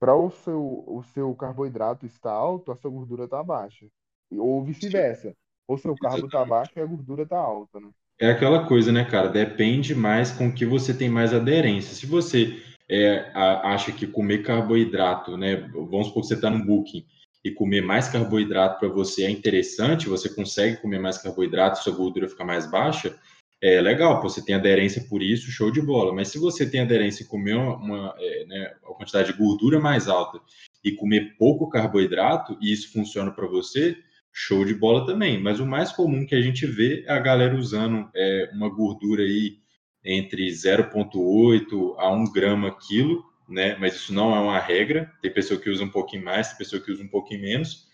para 0.00 0.14
o 0.16 0.30
seu, 0.30 0.84
o 0.88 1.02
seu 1.14 1.34
carboidrato 1.36 2.06
estar 2.06 2.32
alto, 2.32 2.72
a 2.72 2.76
sua 2.76 2.90
gordura 2.90 3.24
está 3.24 3.42
baixa. 3.44 3.86
Ou 4.32 4.64
vice-versa. 4.64 5.34
Ou 5.68 5.76
seu 5.76 5.94
carbo 5.94 6.26
está 6.26 6.44
baixo 6.44 6.72
e 6.76 6.80
a 6.80 6.86
gordura 6.86 7.22
está 7.22 7.38
alta, 7.38 7.78
né? 7.78 7.90
É 8.18 8.30
aquela 8.30 8.66
coisa, 8.66 8.90
né, 8.90 9.04
cara? 9.04 9.28
Depende 9.28 9.94
mais 9.94 10.32
com 10.32 10.50
que 10.50 10.66
você 10.66 10.92
tem 10.92 11.08
mais 11.08 11.32
aderência. 11.32 11.94
Se 11.94 12.06
você 12.06 12.60
é, 12.90 13.30
a- 13.34 13.74
acha 13.74 13.92
que 13.92 14.06
comer 14.06 14.42
carboidrato, 14.42 15.36
né? 15.36 15.56
Vamos 15.72 16.08
supor 16.08 16.22
que 16.22 16.28
você 16.28 16.34
está 16.34 16.48
no 16.50 16.64
Booking 16.64 17.04
e 17.44 17.50
comer 17.50 17.82
mais 17.82 18.08
carboidrato 18.08 18.80
para 18.80 18.88
você 18.88 19.24
é 19.24 19.30
interessante, 19.30 20.08
você 20.08 20.28
consegue 20.34 20.78
comer 20.80 20.98
mais 20.98 21.18
carboidrato, 21.18 21.82
sua 21.82 21.94
gordura 21.94 22.28
fica 22.28 22.44
mais 22.44 22.68
baixa, 22.68 23.14
é 23.60 23.80
legal, 23.80 24.22
você 24.22 24.44
tem 24.44 24.54
aderência 24.54 25.04
por 25.08 25.22
isso, 25.22 25.50
show 25.50 25.70
de 25.70 25.82
bola. 25.82 26.12
Mas 26.12 26.28
se 26.28 26.38
você 26.38 26.68
tem 26.68 26.80
aderência 26.80 27.22
em 27.24 27.26
comer 27.26 27.54
uma, 27.54 27.76
uma, 27.76 28.14
é, 28.18 28.46
né, 28.46 28.74
uma 28.82 28.94
quantidade 28.94 29.32
de 29.32 29.38
gordura 29.38 29.78
mais 29.78 30.08
alta 30.08 30.40
e 30.82 30.92
comer 30.92 31.36
pouco 31.36 31.68
carboidrato, 31.68 32.56
e 32.60 32.72
isso 32.72 32.92
funciona 32.92 33.30
para 33.30 33.46
você, 33.46 33.96
show 34.32 34.64
de 34.64 34.74
bola 34.74 35.06
também. 35.06 35.40
Mas 35.40 35.60
o 35.60 35.66
mais 35.66 35.92
comum 35.92 36.26
que 36.26 36.34
a 36.34 36.40
gente 36.40 36.66
vê 36.66 37.04
é 37.06 37.12
a 37.12 37.18
galera 37.18 37.56
usando 37.56 38.08
é, 38.14 38.50
uma 38.52 38.68
gordura 38.68 39.22
aí 39.22 39.58
entre 40.04 40.48
0,8 40.48 41.94
a 41.98 42.10
1 42.10 42.32
grama 42.32 42.76
quilo, 42.76 43.24
né? 43.48 43.76
Mas 43.76 43.96
isso 43.96 44.12
não 44.14 44.34
é 44.34 44.40
uma 44.40 44.58
regra. 44.58 45.12
Tem 45.20 45.32
pessoa 45.32 45.60
que 45.60 45.70
usa 45.70 45.84
um 45.84 45.90
pouquinho 45.90 46.24
mais, 46.24 46.48
tem 46.48 46.58
pessoa 46.58 46.82
que 46.82 46.92
usa 46.92 47.02
um 47.02 47.08
pouquinho 47.08 47.42
menos. 47.42 47.88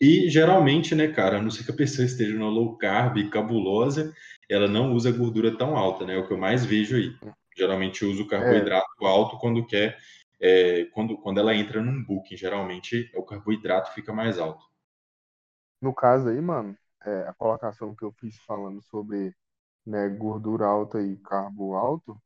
E 0.00 0.28
geralmente, 0.28 0.94
né, 0.94 1.08
cara, 1.08 1.38
a 1.38 1.42
não 1.42 1.50
ser 1.50 1.64
que 1.64 1.70
a 1.70 1.76
pessoa 1.76 2.04
esteja 2.04 2.34
numa 2.34 2.50
low 2.50 2.76
carb 2.76 3.16
cabulosa, 3.30 4.12
ela 4.48 4.68
não 4.68 4.92
usa 4.92 5.10
gordura 5.10 5.56
tão 5.56 5.76
alta, 5.76 6.04
né? 6.04 6.14
É 6.14 6.18
o 6.18 6.26
que 6.26 6.32
eu 6.32 6.38
mais 6.38 6.64
vejo 6.64 6.96
aí. 6.96 7.14
Geralmente 7.56 8.04
usa 8.04 8.22
o 8.22 8.26
carboidrato 8.26 9.06
alto 9.06 9.38
quando 9.38 9.66
quer, 9.66 9.96
é, 10.40 10.84
quando, 10.92 11.16
quando 11.16 11.38
ela 11.38 11.54
entra 11.54 11.80
num 11.80 12.02
booking. 12.04 12.36
Geralmente 12.36 13.10
o 13.14 13.22
carboidrato 13.22 13.94
fica 13.94 14.12
mais 14.12 14.38
alto. 14.38 14.64
No 15.84 15.94
caso 15.94 16.28
aí, 16.28 16.40
mano, 16.40 16.76
é, 17.04 17.28
a 17.28 17.34
colocação 17.34 17.94
que 17.94 18.04
eu 18.04 18.12
fiz 18.12 18.36
falando 18.46 18.82
sobre 18.82 19.34
né, 19.86 20.08
gordura 20.10 20.66
alta 20.66 21.02
e 21.02 21.16
carbo 21.18 21.74
alto 21.76 22.20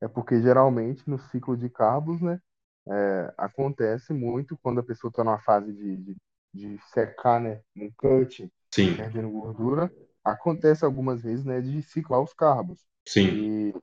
é 0.00 0.08
porque 0.08 0.40
geralmente 0.42 1.08
no 1.10 1.18
ciclo 1.18 1.56
de 1.56 1.70
carbos, 1.70 2.20
né, 2.22 2.40
é, 2.88 3.34
acontece 3.38 4.12
muito 4.14 4.58
quando 4.58 4.80
a 4.80 4.84
pessoa 4.84 5.10
está 5.10 5.24
numa 5.24 5.40
fase 5.40 5.72
de, 5.72 5.96
de, 5.98 6.16
de 6.54 6.78
secar, 6.92 7.40
né, 7.40 7.62
um 7.76 7.90
cut, 7.96 8.50
Sim, 8.74 8.96
perdendo 8.96 9.30
gordura, 9.30 9.92
acontece 10.24 10.84
algumas 10.84 11.22
vezes, 11.22 11.44
né, 11.44 11.60
de 11.62 11.82
ciclar 11.82 12.22
os 12.22 12.34
carbos. 12.34 12.80
sim, 13.06 13.32
E 13.32 13.74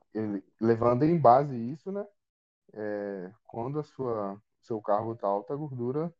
levando 0.60 1.04
em 1.04 1.18
base 1.18 1.56
isso, 1.56 1.90
né, 1.92 2.06
é, 2.74 3.32
quando 3.46 3.78
a 3.80 3.84
sua 3.84 4.40
seu 4.62 4.80
carbo 4.82 5.12
está 5.14 5.26
alto, 5.28 5.52
a 5.52 5.56
gordura 5.56 6.12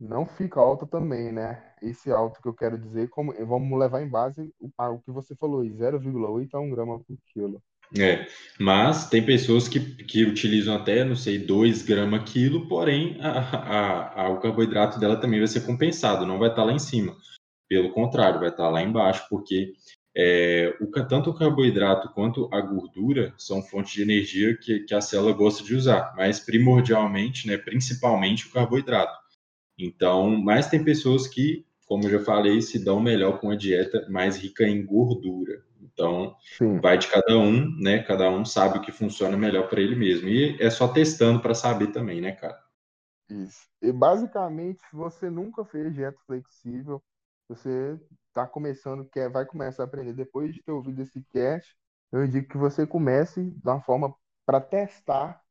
não 0.00 0.26
fica 0.26 0.58
alta 0.60 0.86
também, 0.86 1.30
né? 1.30 1.62
Esse 1.82 2.10
alto 2.10 2.40
que 2.40 2.48
eu 2.48 2.54
quero 2.54 2.78
dizer, 2.78 3.08
como 3.10 3.32
vamos 3.46 3.78
levar 3.78 4.02
em 4.02 4.08
base 4.08 4.52
o, 4.60 4.98
que 4.98 5.10
você 5.10 5.34
falou, 5.36 5.60
aí, 5.60 5.70
0,8 5.72 6.56
a 6.56 6.60
1 6.60 6.70
grama 6.70 6.98
por 7.00 7.16
quilo. 7.32 7.62
É, 7.98 8.26
mas 8.58 9.08
tem 9.08 9.24
pessoas 9.24 9.66
que, 9.66 9.80
que 10.04 10.24
utilizam 10.24 10.76
até, 10.76 11.04
não 11.04 11.16
sei, 11.16 11.38
2 11.38 11.82
gramas 11.82 12.30
quilo, 12.30 12.68
porém 12.68 13.18
a, 13.20 13.30
a- 13.40 14.22
a- 14.22 14.28
o 14.30 14.38
carboidrato 14.40 14.98
dela 15.00 15.16
também 15.20 15.40
vai 15.40 15.48
ser 15.48 15.66
compensado, 15.66 16.24
não 16.24 16.38
vai 16.38 16.50
estar 16.50 16.62
lá 16.64 16.72
em 16.72 16.78
cima. 16.78 17.16
Pelo 17.68 17.92
contrário, 17.92 18.40
vai 18.40 18.50
estar 18.50 18.68
lá 18.68 18.82
embaixo, 18.82 19.26
porque 19.30 19.72
é, 20.16 20.76
o, 20.80 20.90
tanto 21.08 21.30
o 21.30 21.34
carboidrato 21.34 22.10
quanto 22.14 22.48
a 22.52 22.60
gordura 22.60 23.34
são 23.38 23.62
fontes 23.62 23.92
de 23.92 24.02
energia 24.02 24.56
que, 24.56 24.80
que 24.80 24.94
a 24.94 25.00
célula 25.00 25.32
gosta 25.32 25.64
de 25.64 25.74
usar, 25.74 26.14
mas 26.16 26.40
primordialmente, 26.40 27.46
né, 27.48 27.56
principalmente 27.58 28.46
o 28.46 28.52
carboidrato. 28.52 29.12
Então, 29.86 30.30
mas 30.42 30.68
tem 30.68 30.82
pessoas 30.84 31.26
que, 31.28 31.66
como 31.86 32.04
eu 32.04 32.10
já 32.10 32.20
falei, 32.20 32.60
se 32.62 32.82
dão 32.84 33.00
melhor 33.00 33.40
com 33.40 33.50
a 33.50 33.56
dieta 33.56 34.06
mais 34.10 34.36
rica 34.36 34.64
em 34.64 34.84
gordura. 34.84 35.62
Então, 35.82 36.34
Sim, 36.50 36.82
vai 36.82 36.98
de 36.98 37.08
cada 37.08 37.36
um, 37.38 37.70
né? 37.80 38.00
Cada 38.02 38.30
um 38.30 38.44
sabe 38.44 38.78
o 38.78 38.82
que 38.82 38.92
funciona 38.92 39.36
melhor 39.36 39.68
para 39.68 39.80
ele 39.80 39.96
mesmo. 39.96 40.28
E 40.28 40.56
é 40.60 40.70
só 40.70 40.88
testando 40.88 41.40
para 41.40 41.54
saber 41.54 41.88
também, 41.88 42.20
né, 42.20 42.32
cara? 42.32 42.58
isso. 43.28 43.66
E 43.82 43.92
basicamente, 43.92 44.80
se 44.88 44.96
você 44.96 45.30
nunca 45.30 45.64
fez 45.64 45.94
dieta 45.94 46.18
flexível, 46.26 47.02
você 47.48 47.98
está 48.28 48.46
começando, 48.46 49.04
quer, 49.08 49.30
vai 49.30 49.44
começar 49.46 49.82
a 49.84 49.86
aprender 49.86 50.12
depois 50.14 50.54
de 50.54 50.62
ter 50.62 50.72
ouvido 50.72 51.02
esse 51.02 51.22
cast, 51.32 51.76
eu 52.12 52.24
indico 52.24 52.48
que 52.50 52.58
você 52.58 52.86
comece 52.86 53.50
da 53.62 53.74
uma 53.74 53.82
forma 53.82 54.14
para 54.46 54.60
testar 54.60 55.42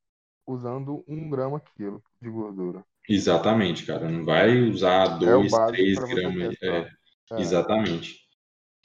usando 0.47 1.03
um 1.07 1.29
grama 1.29 1.59
quilo 1.61 2.03
de 2.21 2.29
gordura. 2.29 2.85
Exatamente, 3.09 3.85
cara. 3.85 4.07
Não 4.07 4.23
vai 4.23 4.61
usar 4.61 5.11
É 5.23 5.35
o 5.35 5.41
2, 5.41 5.51
básico 5.51 5.71
3 5.73 5.95
para 5.95 6.07
você 6.07 6.15
gramas. 6.15 6.55
É. 6.61 6.91
É. 7.31 7.41
exatamente. 7.41 8.19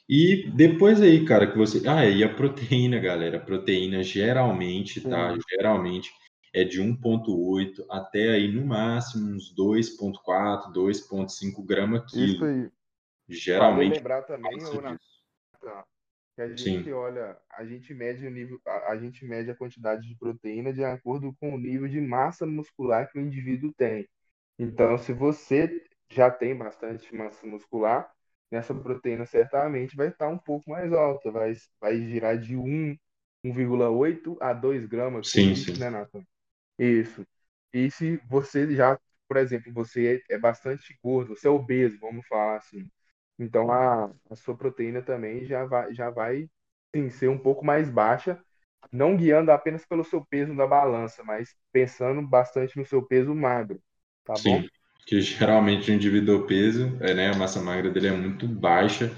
E 0.07 0.49
depois 0.55 1.01
aí, 1.01 1.25
cara, 1.25 1.47
que 1.47 1.57
você. 1.57 1.87
Ah, 1.87 2.05
e 2.05 2.23
a 2.23 2.33
proteína, 2.33 2.99
galera. 2.99 3.37
A 3.37 3.41
proteína 3.41 4.03
geralmente, 4.03 5.01
tá? 5.01 5.33
Sim. 5.33 5.39
Geralmente 5.49 6.11
é 6.53 6.63
de 6.63 6.81
1,8 6.81 7.85
até 7.89 8.29
aí 8.31 8.51
no 8.51 8.65
máximo 8.65 9.29
uns 9.35 9.53
2,4, 9.53 10.71
2,5 10.71 11.65
gramas 11.65 12.03
Isso 12.05 12.15
quilo. 12.15 12.45
aí. 12.45 12.59
Vale 12.61 12.71
Geralmente 13.27 13.95
lembrar 13.95 14.21
também, 14.21 14.57
disso. 14.57 14.81
Que 16.35 16.41
a 16.41 16.49
Sim. 16.57 16.83
gente 16.83 16.91
olha, 16.91 17.37
a 17.51 17.65
gente 17.65 17.93
mede 17.93 18.25
o 18.27 18.31
nível, 18.31 18.59
a, 18.65 18.91
a 18.93 18.97
gente 18.97 19.25
mede 19.25 19.51
a 19.51 19.55
quantidade 19.55 20.07
de 20.07 20.15
proteína 20.17 20.73
de 20.73 20.83
acordo 20.83 21.33
com 21.39 21.53
o 21.55 21.57
nível 21.57 21.87
de 21.87 22.01
massa 22.01 22.45
muscular 22.45 23.09
que 23.11 23.17
o 23.19 23.21
indivíduo 23.21 23.73
tem. 23.73 24.07
Então, 24.59 24.97
se 24.97 25.13
você 25.13 25.83
já 26.09 26.29
tem 26.31 26.55
bastante 26.57 27.13
massa 27.15 27.45
muscular, 27.47 28.09
essa 28.51 28.73
proteína 28.73 29.25
certamente 29.25 29.95
vai 29.95 30.09
estar 30.09 30.27
um 30.29 30.37
pouco 30.37 30.69
mais 30.69 30.93
alta, 30.93 31.31
vai, 31.31 31.53
vai 31.79 31.97
girar 32.01 32.37
de 32.39 32.55
1, 32.55 32.95
1,8 33.43 34.37
a 34.41 34.53
2 34.53 34.85
gramas 34.85 35.27
Sim, 35.31 35.55
litro, 35.55 35.55
sim. 35.55 35.77
né, 35.77 35.89
Nathan? 35.89 36.23
Isso. 36.79 37.25
E 37.73 37.89
se 37.91 38.17
você 38.29 38.73
já, 38.75 38.99
por 39.27 39.37
exemplo, 39.37 39.73
você 39.73 40.23
é 40.29 40.37
bastante 40.37 40.97
gordo, 41.03 41.35
você 41.35 41.47
é 41.47 41.51
obeso, 41.51 41.97
vamos 41.99 42.25
falar 42.27 42.57
assim. 42.57 42.89
Então 43.39 43.71
a, 43.71 44.11
a 44.29 44.35
sua 44.35 44.55
proteína 44.57 45.01
também 45.01 45.45
já 45.45 45.65
vai, 45.65 45.93
já 45.93 46.09
vai 46.09 46.49
sim, 46.95 47.09
ser 47.09 47.29
um 47.29 47.37
pouco 47.37 47.65
mais 47.65 47.89
baixa, 47.89 48.41
não 48.91 49.17
guiando 49.17 49.51
apenas 49.51 49.85
pelo 49.85 50.03
seu 50.03 50.25
peso 50.25 50.53
na 50.53 50.67
balança, 50.67 51.23
mas 51.23 51.55
pensando 51.71 52.21
bastante 52.27 52.77
no 52.77 52.85
seu 52.85 53.05
peso 53.05 53.33
magro, 53.35 53.81
tá 54.25 54.37
bom? 54.39 54.63
Sim, 54.63 54.67
que 55.05 55.21
geralmente 55.21 55.89
o 55.91 55.93
indivíduo 55.93 56.35
obeso, 56.43 56.97
é, 57.01 57.13
né, 57.13 57.29
a 57.31 57.37
massa 57.37 57.61
magra 57.61 57.89
dele 57.89 58.07
é 58.07 58.11
muito 58.11 58.47
baixa, 58.47 59.11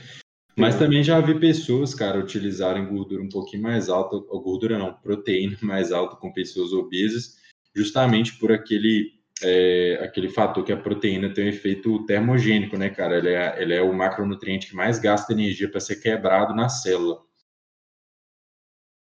mas 0.58 0.78
também 0.78 1.04
já 1.04 1.20
vi 1.22 1.40
pessoas, 1.40 1.94
cara, 1.96 2.20
utilizarem 2.20 2.88
gordura 2.88 3.24
um 3.24 3.30
pouquinho 3.30 3.64
mais 3.64 3.90
alta, 3.90 4.16
ou 4.18 4.42
gordura 4.42 4.78
não, 4.80 4.94
proteína 4.94 5.58
mais 5.64 5.92
alta 5.92 6.16
com 6.18 6.34
pessoas 6.34 6.74
obesas, 6.74 7.38
justamente 7.76 8.38
por 8.40 8.52
aquele, 8.52 9.17
é, 9.44 10.00
aquele 10.02 10.30
fator 10.30 10.64
que 10.64 10.72
a 10.72 10.78
proteína 10.78 11.34
tem 11.34 11.46
um 11.46 11.50
efeito 11.50 12.06
termogênico, 12.06 12.78
né, 12.78 12.90
cara? 12.90 13.18
Ele 13.18 13.30
é, 13.30 13.62
ele 13.62 13.74
é 13.74 13.82
o 13.82 13.94
macronutriente 13.94 14.68
que 14.68 14.76
mais 14.76 15.00
gasta 15.00 15.34
energia 15.34 15.70
para 15.70 15.80
ser 15.80 15.98
quebrado 15.98 16.56
na 16.56 16.70
célula. 16.70 17.22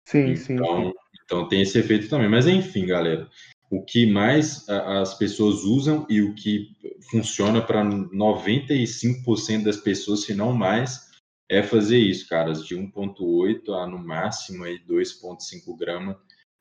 Sim, 0.06 0.36
sim, 0.36 0.54
Então, 0.54 0.84
sim. 0.84 0.92
então 1.24 1.48
tem 1.48 1.62
esse 1.62 1.78
efeito 1.78 2.08
também. 2.08 2.28
Mas 2.28 2.46
enfim, 2.46 2.86
galera, 2.86 3.28
o 3.70 3.82
que 3.84 4.06
mais 4.06 4.68
a- 4.68 5.00
as 5.00 5.14
pessoas 5.14 5.62
usam 5.64 6.06
e 6.08 6.20
o 6.22 6.34
que 6.34 6.70
funciona 7.10 7.60
para 7.60 7.82
95% 7.84 9.64
das 9.64 9.76
pessoas, 9.76 10.24
se 10.24 10.34
não 10.34 10.52
mais, 10.52 11.10
é 11.48 11.62
fazer 11.62 11.98
isso, 11.98 12.28
caras, 12.28 12.64
de 12.66 12.74
1,8 12.74 13.74
a 13.74 13.86
no 13.86 13.98
máximo 13.98 14.64
aí 14.64 14.78
2,5 14.78 15.76
gramas 15.76 16.16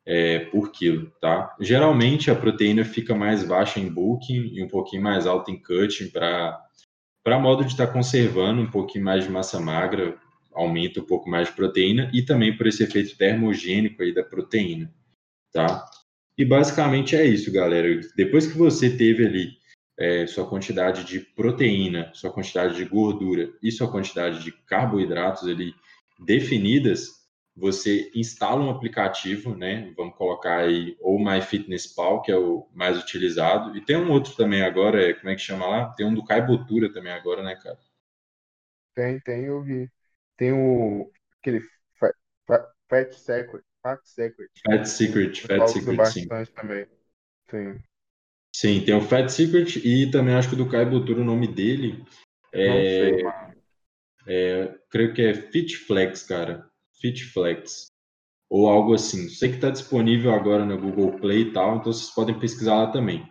é, 0.06 0.40
por 0.40 0.72
quilo, 0.72 1.12
tá? 1.22 1.56
Geralmente 1.60 2.30
a 2.30 2.36
proteína 2.36 2.84
fica 2.84 3.16
mais 3.16 3.44
baixa 3.44 3.80
em 3.80 3.90
bulking 3.90 4.52
e 4.54 4.64
um 4.64 4.68
pouquinho 4.68 5.02
mais 5.02 5.26
alta 5.26 5.52
em 5.52 5.58
cutting 5.58 6.10
para 6.10 7.40
modo 7.40 7.64
de 7.64 7.72
estar 7.72 7.88
conservando 7.88 8.62
um 8.62 8.70
pouquinho 8.70 9.06
mais 9.06 9.24
de 9.24 9.32
massa 9.32 9.60
magra, 9.60 10.18
aumenta 10.54 11.00
um 11.00 11.06
pouco 11.06 11.30
mais 11.30 11.48
de 11.48 11.56
proteína 11.56 12.12
e 12.14 12.22
também 12.22 12.56
por 12.56 12.68
esse 12.68 12.84
efeito 12.84 13.18
termogênico 13.18 14.04
aí 14.04 14.14
da 14.14 14.24
proteína, 14.24 14.94
tá? 15.52 15.86
E 16.38 16.44
basicamente 16.44 17.16
é 17.16 17.26
isso, 17.26 17.52
galera. 17.52 18.00
Depois 18.16 18.46
que 18.48 18.58
você 18.58 18.90
teve 18.90 19.26
ali 19.26 19.52
é, 19.98 20.26
sua 20.28 20.48
quantidade 20.48 21.04
de 21.04 21.20
proteína, 21.20 22.12
sua 22.14 22.32
quantidade 22.32 22.76
de 22.76 22.86
gordura 22.86 23.52
e 23.62 23.72
sua 23.72 23.90
quantidade 23.90 24.44
de 24.44 24.52
carboidratos 24.52 25.48
ali 25.48 25.74
definidas, 26.20 27.23
você 27.56 28.12
instala 28.16 28.64
um 28.64 28.70
aplicativo, 28.70 29.56
né? 29.56 29.94
Vamos 29.96 30.16
colocar 30.16 30.60
aí 30.60 30.98
ou 31.00 31.20
MyFitnessPal, 31.20 32.22
que 32.22 32.32
é 32.32 32.38
o 32.38 32.68
mais 32.74 32.98
utilizado, 32.98 33.78
e 33.78 33.82
tem 33.82 33.96
um 33.96 34.12
outro 34.12 34.36
também 34.36 34.64
agora, 34.64 35.10
é, 35.10 35.14
como 35.14 35.30
é 35.30 35.36
que 35.36 35.42
chama 35.42 35.68
lá? 35.68 35.94
Tem 35.94 36.06
um 36.06 36.14
do 36.14 36.26
Caibotura 36.26 36.92
também 36.92 37.14
agora, 37.14 37.44
né, 37.44 37.56
cara? 37.56 37.78
Tem, 38.96 39.20
tem, 39.20 39.46
eu 39.46 39.62
vi. 39.62 39.90
Tem 40.38 40.52
o 40.52 41.12
aquele 41.40 41.62
Fat, 42.00 42.16
Fat 42.90 43.14
Secret, 43.14 43.64
Fat 43.82 44.00
Secret. 44.04 44.50
Fat 44.66 44.86
Secret, 44.86 45.42
Fat 45.42 45.68
Secret, 45.68 46.06
sim. 46.06 46.28
também. 46.56 46.88
Sim. 47.50 47.80
Sim, 48.56 48.86
tem 48.86 48.96
o 48.96 49.02
Fat 49.02 49.30
Secret 49.30 49.80
e 49.84 50.10
também 50.10 50.36
acho 50.36 50.50
que 50.50 50.56
o 50.56 50.58
do 50.58 50.70
Caibotura 50.70 51.22
o 51.22 51.26
nome 51.26 51.48
dele 51.48 52.04
é, 52.54 52.68
Não 52.68 52.76
sei, 52.76 53.24
mano. 53.24 53.54
É, 54.26 54.80
creio 54.90 55.14
que 55.14 55.22
é 55.24 55.34
Fitflex, 55.34 56.24
cara. 56.24 56.70
Fitflex. 57.04 57.88
Ou 58.50 58.70
algo 58.70 58.94
assim. 58.94 59.28
Sei 59.28 59.50
que 59.50 59.56
está 59.56 59.70
disponível 59.70 60.32
agora 60.32 60.66
no 60.66 60.78
Google 60.80 61.20
Play 61.20 61.42
e 61.42 61.52
tal, 61.52 61.78
então 61.78 61.92
vocês 61.92 62.10
podem 62.14 62.40
pesquisar 62.40 62.76
lá 62.76 62.88
também. 62.88 63.28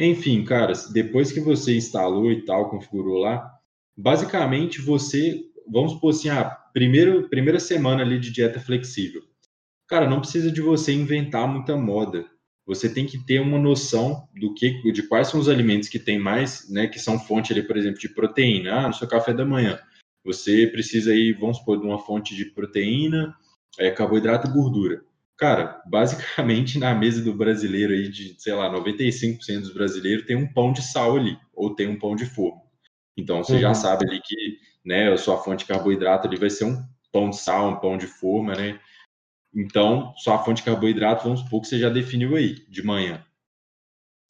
Enfim, 0.00 0.44
cara, 0.44 0.72
depois 0.92 1.30
que 1.30 1.40
você 1.40 1.76
instalou 1.76 2.32
e 2.32 2.44
tal, 2.44 2.68
configurou 2.68 3.18
lá, 3.18 3.48
basicamente 3.96 4.80
você, 4.80 5.40
vamos 5.70 5.92
supor 5.92 6.10
assim, 6.10 6.28
a 6.28 6.44
primeiro, 6.72 7.28
primeira 7.28 7.60
semana 7.60 8.02
ali 8.02 8.18
de 8.18 8.32
dieta 8.32 8.58
flexível. 8.58 9.22
Cara, 9.86 10.08
não 10.08 10.20
precisa 10.20 10.50
de 10.50 10.60
você 10.60 10.92
inventar 10.92 11.46
muita 11.46 11.76
moda. 11.76 12.24
Você 12.66 12.88
tem 12.88 13.06
que 13.06 13.18
ter 13.18 13.40
uma 13.40 13.58
noção 13.58 14.26
do 14.34 14.54
que, 14.54 14.90
de 14.90 15.02
quais 15.02 15.28
são 15.28 15.38
os 15.38 15.48
alimentos 15.48 15.88
que 15.88 15.98
tem 15.98 16.18
mais, 16.18 16.68
né, 16.70 16.86
que 16.86 16.98
são 16.98 17.20
fonte 17.20 17.52
ali, 17.52 17.62
por 17.62 17.76
exemplo, 17.76 18.00
de 18.00 18.08
proteína. 18.08 18.80
Ah, 18.80 18.88
no 18.88 18.94
seu 18.94 19.06
café 19.06 19.34
da 19.34 19.44
manhã, 19.44 19.78
você 20.24 20.66
precisa 20.66 21.12
aí, 21.12 21.32
vamos 21.32 21.58
supor, 21.58 21.78
de 21.78 21.86
uma 21.86 21.98
fonte 21.98 22.34
de 22.34 22.46
proteína, 22.46 23.34
é, 23.78 23.90
carboidrato 23.90 24.48
e 24.48 24.52
gordura. 24.52 25.02
Cara, 25.36 25.82
basicamente 25.86 26.78
na 26.78 26.94
mesa 26.94 27.22
do 27.22 27.34
brasileiro 27.34 27.92
aí, 27.92 28.08
de, 28.08 28.34
sei 28.38 28.54
lá, 28.54 28.72
95% 28.72 29.60
dos 29.60 29.74
brasileiros 29.74 30.26
tem 30.26 30.36
um 30.36 30.50
pão 30.50 30.72
de 30.72 30.82
sal 30.82 31.16
ali, 31.16 31.36
ou 31.52 31.74
tem 31.74 31.88
um 31.88 31.98
pão 31.98 32.16
de 32.16 32.26
forno. 32.26 32.62
Então 33.16 33.44
você 33.44 33.54
uhum. 33.54 33.60
já 33.60 33.74
sabe 33.74 34.08
ali 34.08 34.20
que, 34.20 34.58
né, 34.84 35.12
a 35.12 35.16
sua 35.16 35.38
fonte 35.38 35.60
de 35.60 35.66
carboidrato 35.66 36.26
ali 36.26 36.36
vai 36.36 36.50
ser 36.50 36.64
um 36.64 36.82
pão 37.12 37.30
de 37.30 37.36
sal, 37.36 37.70
um 37.70 37.76
pão 37.76 37.96
de 37.96 38.06
forma, 38.06 38.54
né? 38.54 38.80
Então, 39.54 40.12
sua 40.16 40.38
fonte 40.38 40.58
de 40.58 40.64
carboidrato, 40.64 41.22
vamos 41.22 41.40
supor 41.40 41.60
que 41.60 41.68
você 41.68 41.78
já 41.78 41.88
definiu 41.88 42.34
aí, 42.34 42.66
de 42.68 42.84
manhã. 42.84 43.24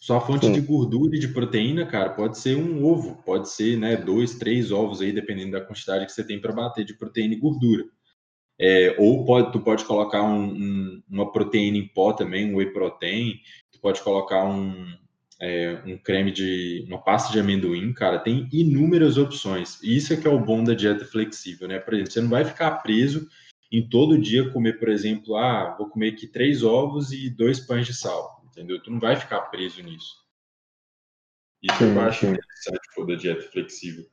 Sua 0.05 0.21
fonte 0.21 0.45
Sim. 0.45 0.53
de 0.53 0.61
gordura 0.61 1.17
e 1.17 1.19
de 1.19 1.29
proteína, 1.29 1.87
cara, 1.87 2.11
pode 2.11 2.37
ser 2.37 2.59
um 2.59 2.85
ovo, 2.85 3.23
pode 3.25 3.49
ser, 3.49 3.79
né, 3.79 3.97
dois, 3.97 4.35
três 4.35 4.71
ovos 4.71 5.01
aí, 5.01 5.11
dependendo 5.13 5.53
da 5.53 5.63
quantidade 5.63 6.05
que 6.05 6.13
você 6.13 6.23
tem 6.23 6.39
para 6.39 6.53
bater 6.53 6.85
de 6.85 6.93
proteína 6.93 7.33
e 7.33 7.39
gordura. 7.39 7.87
É, 8.61 8.95
ou 8.99 9.25
pode, 9.25 9.51
tu 9.51 9.61
pode 9.61 9.83
colocar 9.87 10.23
um, 10.23 10.45
um, 10.45 11.03
uma 11.09 11.33
proteína 11.33 11.79
em 11.79 11.89
pó 11.89 12.13
também, 12.13 12.53
um 12.53 12.57
whey 12.57 12.71
protein, 12.71 13.41
tu 13.73 13.81
pode 13.81 14.03
colocar 14.03 14.45
um, 14.45 14.95
é, 15.41 15.81
um 15.87 15.97
creme 15.97 16.31
de, 16.31 16.85
uma 16.87 17.03
pasta 17.03 17.33
de 17.33 17.41
amendoim, 17.41 17.91
cara, 17.95 18.19
tem 18.19 18.47
inúmeras 18.53 19.17
opções. 19.17 19.83
E 19.83 19.97
isso 19.97 20.13
é 20.13 20.19
que 20.19 20.27
é 20.27 20.31
o 20.31 20.39
bom 20.39 20.63
da 20.63 20.75
dieta 20.75 21.07
flexível, 21.07 21.67
né? 21.67 21.79
Por 21.79 21.95
exemplo, 21.95 22.13
você 22.13 22.21
não 22.21 22.29
vai 22.29 22.45
ficar 22.45 22.73
preso 22.83 23.27
em 23.73 23.89
todo 23.89 24.21
dia 24.21 24.51
comer, 24.51 24.79
por 24.79 24.91
exemplo, 24.91 25.35
ah, 25.35 25.75
vou 25.79 25.89
comer 25.89 26.09
aqui 26.09 26.27
três 26.27 26.63
ovos 26.63 27.11
e 27.11 27.31
dois 27.31 27.59
pães 27.59 27.87
de 27.87 27.95
sal 27.95 28.34
entendeu? 28.55 28.83
Tu 28.83 28.91
não 28.91 28.99
vai 28.99 29.17
ficar 29.17 29.41
preso 29.43 29.83
nisso. 29.83 30.25
Isso 31.63 31.79
sim, 31.79 31.95
eu 31.95 32.01
acho 32.01 32.21
sim. 32.27 32.33
interessante 32.33 33.07
da 33.07 33.15
dieta 33.15 33.51
flexível. 33.51 34.05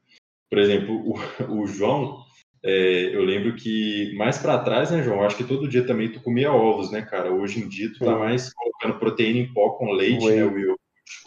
Por 0.49 0.59
exemplo, 0.59 0.95
o, 0.95 1.13
o 1.61 1.67
João, 1.67 2.23
é, 2.63 3.15
eu 3.15 3.23
lembro 3.23 3.55
que 3.55 4.13
mais 4.15 4.37
para 4.37 4.63
trás, 4.63 4.91
né, 4.91 5.03
João? 5.03 5.23
Acho 5.23 5.37
que 5.37 5.43
todo 5.43 5.67
dia 5.67 5.85
também 5.85 6.11
tu 6.11 6.21
comia 6.21 6.51
ovos, 6.51 6.91
né, 6.91 7.01
cara? 7.01 7.31
Hoje 7.31 7.59
em 7.59 7.67
dia 7.67 7.91
tu 7.93 7.99
tá 7.99 8.17
mais 8.17 8.53
colocando 8.53 8.99
proteína 8.99 9.39
em 9.39 9.53
pó 9.53 9.71
com 9.71 9.91
leite, 9.91 10.25
whey. 10.25 10.37
né, 10.37 10.43
Will? 10.43 10.75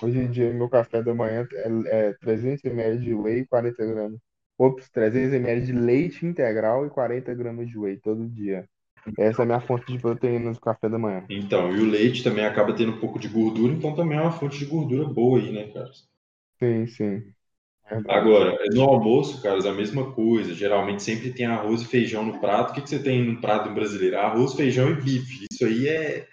Hoje 0.02 0.18
em 0.18 0.30
dia, 0.30 0.52
meu 0.52 0.68
café 0.68 1.02
da 1.02 1.14
manhã 1.14 1.46
é, 1.52 2.08
é 2.08 2.12
300 2.14 2.64
ml 2.64 2.98
de 2.98 3.14
whey 3.14 3.40
e 3.40 3.46
40 3.46 3.84
gramas. 3.84 4.20
Ops, 4.56 4.88
300 4.90 5.34
ml 5.34 5.66
de 5.66 5.72
leite 5.72 6.24
integral 6.24 6.86
e 6.86 6.90
40 6.90 7.34
gramas 7.34 7.68
de 7.68 7.76
whey 7.76 7.98
todo 7.98 8.28
dia. 8.28 8.68
Essa 9.18 9.42
é 9.42 9.44
a 9.44 9.46
minha 9.46 9.60
fonte 9.60 9.92
de 9.92 9.98
proteína 9.98 10.50
no 10.50 10.60
café 10.60 10.88
da 10.88 10.98
manhã. 10.98 11.24
Então, 11.28 11.74
e 11.74 11.80
o 11.80 11.86
leite 11.86 12.22
também 12.22 12.44
acaba 12.44 12.74
tendo 12.74 12.92
um 12.92 13.00
pouco 13.00 13.18
de 13.18 13.28
gordura, 13.28 13.72
então 13.72 13.94
também 13.94 14.18
é 14.18 14.22
uma 14.22 14.32
fonte 14.32 14.58
de 14.58 14.64
gordura 14.64 15.04
boa 15.04 15.38
aí, 15.38 15.52
né, 15.52 15.68
cara? 15.72 15.90
Sim, 16.58 16.86
sim. 16.86 17.34
Agora, 18.08 18.58
no 18.72 18.82
almoço, 18.82 19.42
cara, 19.42 19.58
é 19.58 19.68
a 19.68 19.74
mesma 19.74 20.12
coisa. 20.12 20.54
Geralmente 20.54 21.02
sempre 21.02 21.32
tem 21.32 21.44
arroz 21.44 21.82
e 21.82 21.86
feijão 21.86 22.24
no 22.24 22.40
prato. 22.40 22.70
O 22.70 22.74
que, 22.74 22.80
que 22.80 22.88
você 22.88 22.98
tem 22.98 23.22
no 23.22 23.40
prato 23.40 23.70
brasileiro? 23.70 24.18
Arroz, 24.18 24.54
feijão 24.54 24.90
e 24.90 24.94
bife. 24.94 25.46
Isso 25.52 25.66
aí 25.66 25.88
é, 25.88 26.26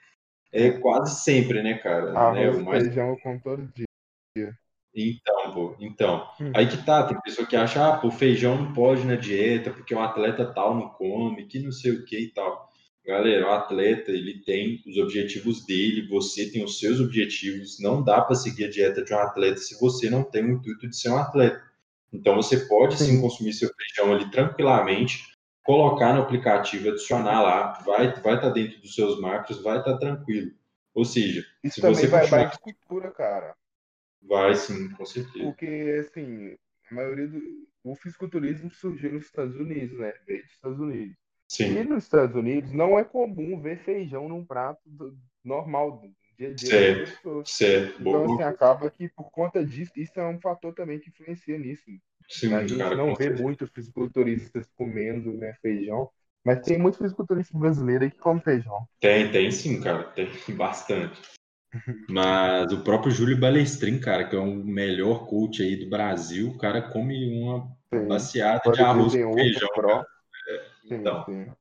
é 0.51 0.71
quase 0.71 1.21
sempre, 1.23 1.61
né, 1.61 1.77
cara? 1.77 2.17
Arroz 2.17 2.57
né? 2.57 2.63
mais... 2.63 2.83
feijão 2.83 3.17
com 3.21 3.37
todo 3.39 3.69
dia. 3.75 4.57
Então, 4.93 5.53
pô, 5.53 5.75
então. 5.79 6.27
Hum. 6.39 6.51
Aí 6.53 6.67
que 6.67 6.77
tá, 6.83 7.03
tem 7.03 7.19
pessoa 7.21 7.47
que 7.47 7.55
acha, 7.55 7.87
ah, 7.87 7.97
pô, 7.97 8.11
feijão 8.11 8.57
não 8.57 8.73
pode 8.73 9.05
na 9.05 9.15
dieta, 9.15 9.71
porque 9.71 9.95
um 9.95 10.01
atleta 10.01 10.45
tal 10.45 10.75
não 10.75 10.89
come, 10.89 11.45
que 11.45 11.59
não 11.59 11.71
sei 11.71 11.91
o 11.91 12.05
que 12.05 12.19
e 12.19 12.27
tal. 12.29 12.69
Galera, 13.05 13.47
o 13.47 13.51
atleta, 13.51 14.11
ele 14.11 14.43
tem 14.43 14.83
os 14.85 14.97
objetivos 14.97 15.65
dele, 15.65 16.07
você 16.07 16.51
tem 16.51 16.63
os 16.63 16.77
seus 16.77 16.99
objetivos. 16.99 17.79
Não 17.79 18.03
dá 18.03 18.21
para 18.21 18.35
seguir 18.35 18.65
a 18.65 18.69
dieta 18.69 19.03
de 19.03 19.13
um 19.13 19.17
atleta 19.17 19.57
se 19.57 19.79
você 19.79 20.09
não 20.09 20.23
tem 20.23 20.43
o 20.45 20.51
intuito 20.51 20.87
de 20.87 20.95
ser 20.95 21.09
um 21.09 21.17
atleta. 21.17 21.61
Então, 22.13 22.35
você 22.35 22.57
pode 22.67 22.97
sim, 22.97 23.05
sim 23.05 23.21
consumir 23.21 23.53
seu 23.53 23.69
feijão 23.73 24.13
ali 24.13 24.29
tranquilamente, 24.29 25.23
colocar 25.63 26.13
no 26.13 26.21
aplicativo, 26.21 26.89
adicionar 26.89 27.41
lá, 27.41 27.81
vai 27.85 28.09
estar 28.09 28.21
vai 28.21 28.39
tá 28.39 28.49
dentro 28.49 28.79
dos 28.81 28.93
seus 28.93 29.19
macros, 29.19 29.63
vai 29.63 29.79
estar 29.79 29.93
tá 29.93 29.97
tranquilo. 29.97 30.51
Ou 30.93 31.05
seja, 31.05 31.45
Isso 31.63 31.75
se 31.75 31.81
você 31.81 32.07
vai, 32.07 32.21
continuar... 32.21 32.43
vai 32.43 32.57
cultura, 32.59 33.11
cara. 33.11 33.55
Vai 34.21 34.55
sim, 34.55 34.89
com 34.91 35.05
certeza. 35.05 35.43
Porque, 35.43 35.97
assim, 35.99 36.55
a 36.89 36.95
maioria 36.95 37.27
do. 37.27 37.41
O 37.83 37.95
fisiculturismo 37.95 38.69
surgiu 38.69 39.13
nos 39.13 39.25
Estados 39.25 39.55
Unidos, 39.55 39.97
né? 39.97 40.13
Veio 40.27 40.43
dos 40.43 40.51
Estados 40.51 40.79
Unidos. 40.79 41.15
Sim. 41.47 41.77
E 41.77 41.83
nos 41.83 42.03
Estados 42.03 42.35
Unidos 42.35 42.71
não 42.71 42.97
é 42.97 43.03
comum 43.03 43.59
ver 43.59 43.79
feijão 43.79 44.29
num 44.29 44.45
prato 44.45 44.79
normal 45.43 45.99
do 45.99 46.13
dia 46.37 46.49
a 46.49 46.53
dia 46.53 46.69
certo. 46.69 47.43
Certo. 47.45 47.99
Então, 47.99 48.33
assim, 48.33 48.43
acaba 48.43 48.89
que 48.89 49.09
por 49.09 49.31
conta 49.31 49.65
disso, 49.65 49.91
isso 49.95 50.19
é 50.19 50.27
um 50.27 50.39
fator 50.39 50.73
também 50.73 50.99
que 50.99 51.09
influencia 51.09 51.57
nisso. 51.57 51.83
Sim, 52.29 52.53
a 52.53 52.61
gente 52.65 52.77
cara, 52.77 52.95
não 52.95 53.15
vê 53.15 53.29
muitos 53.31 53.69
fisiculturistas 53.71 54.65
comendo 54.77 55.33
né, 55.33 55.53
feijão, 55.61 56.09
mas 56.43 56.61
tem 56.61 56.77
muitos 56.77 56.99
fisiculturistas 56.99 57.59
brasileiros 57.59 58.09
que 58.11 58.17
comem 58.17 58.41
feijão. 58.41 58.87
Tem, 58.99 59.31
tem 59.31 59.51
sim, 59.51 59.81
cara, 59.81 60.03
tem 60.11 60.27
bastante. 60.55 61.19
Mas 62.09 62.71
o 62.73 62.83
próprio 62.83 63.11
Júlio 63.11 63.39
Balestrin, 63.39 63.99
cara, 63.99 64.25
que 64.25 64.35
é 64.35 64.39
o 64.39 64.45
melhor 64.45 65.25
coach 65.27 65.63
aí 65.63 65.75
do 65.75 65.89
Brasil, 65.89 66.49
o 66.49 66.57
cara 66.57 66.81
come 66.81 67.41
uma 67.41 67.67
sim. 67.93 68.07
baseada 68.07 68.71
de 68.71 68.81
arroz 68.81 69.13
com 69.13 69.33
feijão. 69.33 69.69
É, 70.47 70.65
então, 70.91 71.23
sim, 71.25 71.45
sim. 71.45 71.51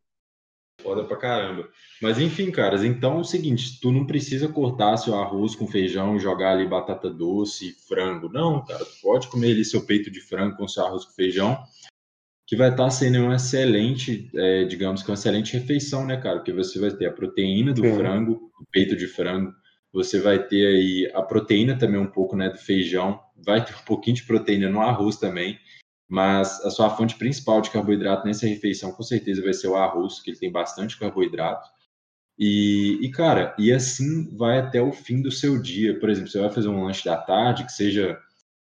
foda 0.82 1.04
pra 1.04 1.16
caramba. 1.16 1.68
Mas 2.02 2.18
enfim, 2.18 2.50
caras, 2.50 2.82
então 2.82 3.18
é 3.18 3.20
o 3.20 3.24
seguinte, 3.24 3.78
tu 3.80 3.92
não 3.92 4.06
precisa 4.06 4.48
cortar 4.48 4.96
seu 4.96 5.14
arroz 5.14 5.54
com 5.54 5.66
feijão 5.66 6.16
e 6.16 6.20
jogar 6.20 6.52
ali 6.52 6.66
batata 6.66 7.08
doce 7.08 7.68
e 7.68 7.72
frango. 7.72 8.28
Não, 8.28 8.64
cara, 8.64 8.84
tu 8.84 9.00
pode 9.02 9.28
comer 9.28 9.52
ali 9.52 9.64
seu 9.64 9.86
peito 9.86 10.10
de 10.10 10.20
frango 10.20 10.56
com 10.56 10.66
seu 10.66 10.84
arroz 10.84 11.04
com 11.04 11.12
feijão, 11.12 11.56
que 12.48 12.56
vai 12.56 12.70
estar 12.70 12.84
tá 12.84 12.90
sendo 12.90 13.20
uma 13.20 13.36
excelente, 13.36 14.28
é, 14.34 14.64
digamos 14.64 15.04
que 15.04 15.08
uma 15.08 15.14
excelente 15.14 15.56
refeição, 15.56 16.04
né, 16.04 16.16
cara? 16.16 16.38
Porque 16.38 16.52
você 16.52 16.80
vai 16.80 16.90
ter 16.90 17.06
a 17.06 17.12
proteína 17.12 17.72
do 17.72 17.84
frango, 17.94 18.50
o 18.60 18.66
peito 18.72 18.96
de 18.96 19.06
frango, 19.06 19.52
você 19.92 20.20
vai 20.20 20.42
ter 20.46 20.66
aí 20.66 21.10
a 21.14 21.22
proteína 21.22 21.78
também 21.78 22.00
um 22.00 22.10
pouco, 22.10 22.36
né, 22.36 22.48
do 22.48 22.58
feijão, 22.58 23.20
vai 23.36 23.64
ter 23.64 23.74
um 23.74 23.84
pouquinho 23.84 24.16
de 24.16 24.24
proteína 24.24 24.68
no 24.68 24.80
arroz 24.80 25.16
também, 25.16 25.58
mas 26.08 26.60
a 26.64 26.70
sua 26.70 26.90
fonte 26.90 27.16
principal 27.16 27.60
de 27.60 27.70
carboidrato 27.70 28.26
nessa 28.26 28.46
refeição 28.46 28.92
com 28.92 29.02
certeza 29.02 29.42
vai 29.42 29.54
ser 29.54 29.68
o 29.68 29.76
arroz, 29.76 30.20
que 30.20 30.30
ele 30.30 30.38
tem 30.38 30.50
bastante 30.50 30.98
carboidrato. 30.98 31.68
E, 32.42 32.98
e, 33.02 33.10
cara, 33.10 33.54
e 33.58 33.70
assim 33.70 34.34
vai 34.34 34.58
até 34.58 34.80
o 34.80 34.92
fim 34.92 35.20
do 35.20 35.30
seu 35.30 35.60
dia. 35.60 36.00
Por 36.00 36.08
exemplo, 36.08 36.30
você 36.30 36.40
vai 36.40 36.50
fazer 36.50 36.68
um 36.68 36.84
lanche 36.84 37.04
da 37.04 37.18
tarde 37.18 37.64
que 37.64 37.72
seja. 37.72 38.18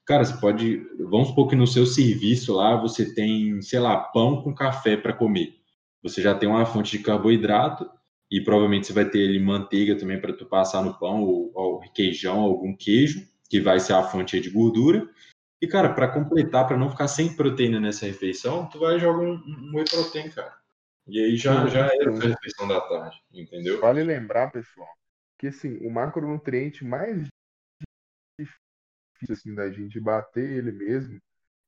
Cara, 0.07 0.25
você 0.25 0.35
pode. 0.41 0.81
Vamos 0.99 1.27
supor 1.27 1.47
que 1.47 1.55
no 1.55 1.67
seu 1.67 1.85
serviço 1.85 2.51
lá 2.55 2.75
você 2.75 3.13
tem, 3.13 3.61
sei 3.61 3.79
lá, 3.79 3.95
pão 3.95 4.41
com 4.41 4.55
café 4.55 4.97
para 4.97 5.13
comer. 5.13 5.53
Você 6.01 6.19
já 6.19 6.33
tem 6.33 6.49
uma 6.49 6.65
fonte 6.65 6.97
de 6.97 7.03
carboidrato 7.03 7.87
e 8.31 8.41
provavelmente 8.41 8.87
você 8.87 8.93
vai 8.93 9.09
ter 9.09 9.27
ali 9.27 9.39
manteiga 9.39 9.97
também 9.97 10.19
para 10.19 10.33
tu 10.33 10.45
passar 10.45 10.83
no 10.83 10.97
pão, 10.97 11.21
ou, 11.21 11.51
ou 11.53 11.79
requeijão, 11.79 12.39
algum 12.39 12.75
queijo, 12.75 13.27
que 13.49 13.59
vai 13.59 13.79
ser 13.79 13.93
a 13.93 14.03
fonte 14.03 14.39
de 14.39 14.49
gordura. 14.49 15.09
E, 15.61 15.67
cara, 15.67 15.93
para 15.93 16.07
completar, 16.07 16.67
para 16.67 16.77
não 16.77 16.89
ficar 16.89 17.07
sem 17.07 17.35
proteína 17.35 17.79
nessa 17.79 18.05
refeição, 18.05 18.69
tu 18.69 18.79
vai 18.79 18.99
jogar 18.99 19.19
um, 19.19 19.33
um 19.33 19.75
whey 19.75 19.85
protein, 19.89 20.29
cara. 20.29 20.57
E 21.07 21.19
aí 21.19 21.35
já, 21.35 21.67
já 21.67 21.87
era 21.87 22.11
a 22.11 22.19
refeição 22.19 22.67
da 22.67 22.79
tarde, 22.81 23.19
entendeu? 23.33 23.81
Vale 23.81 24.03
lembrar, 24.03 24.51
pessoal, 24.51 24.87
que 25.39 25.47
assim, 25.47 25.77
o 25.77 25.89
macronutriente 25.89 26.85
mais 26.85 27.27
difícil 28.39 29.33
assim 29.33 29.55
da 29.55 29.69
gente 29.71 29.99
bater 29.99 30.49
ele 30.49 30.71
mesmo 30.71 31.19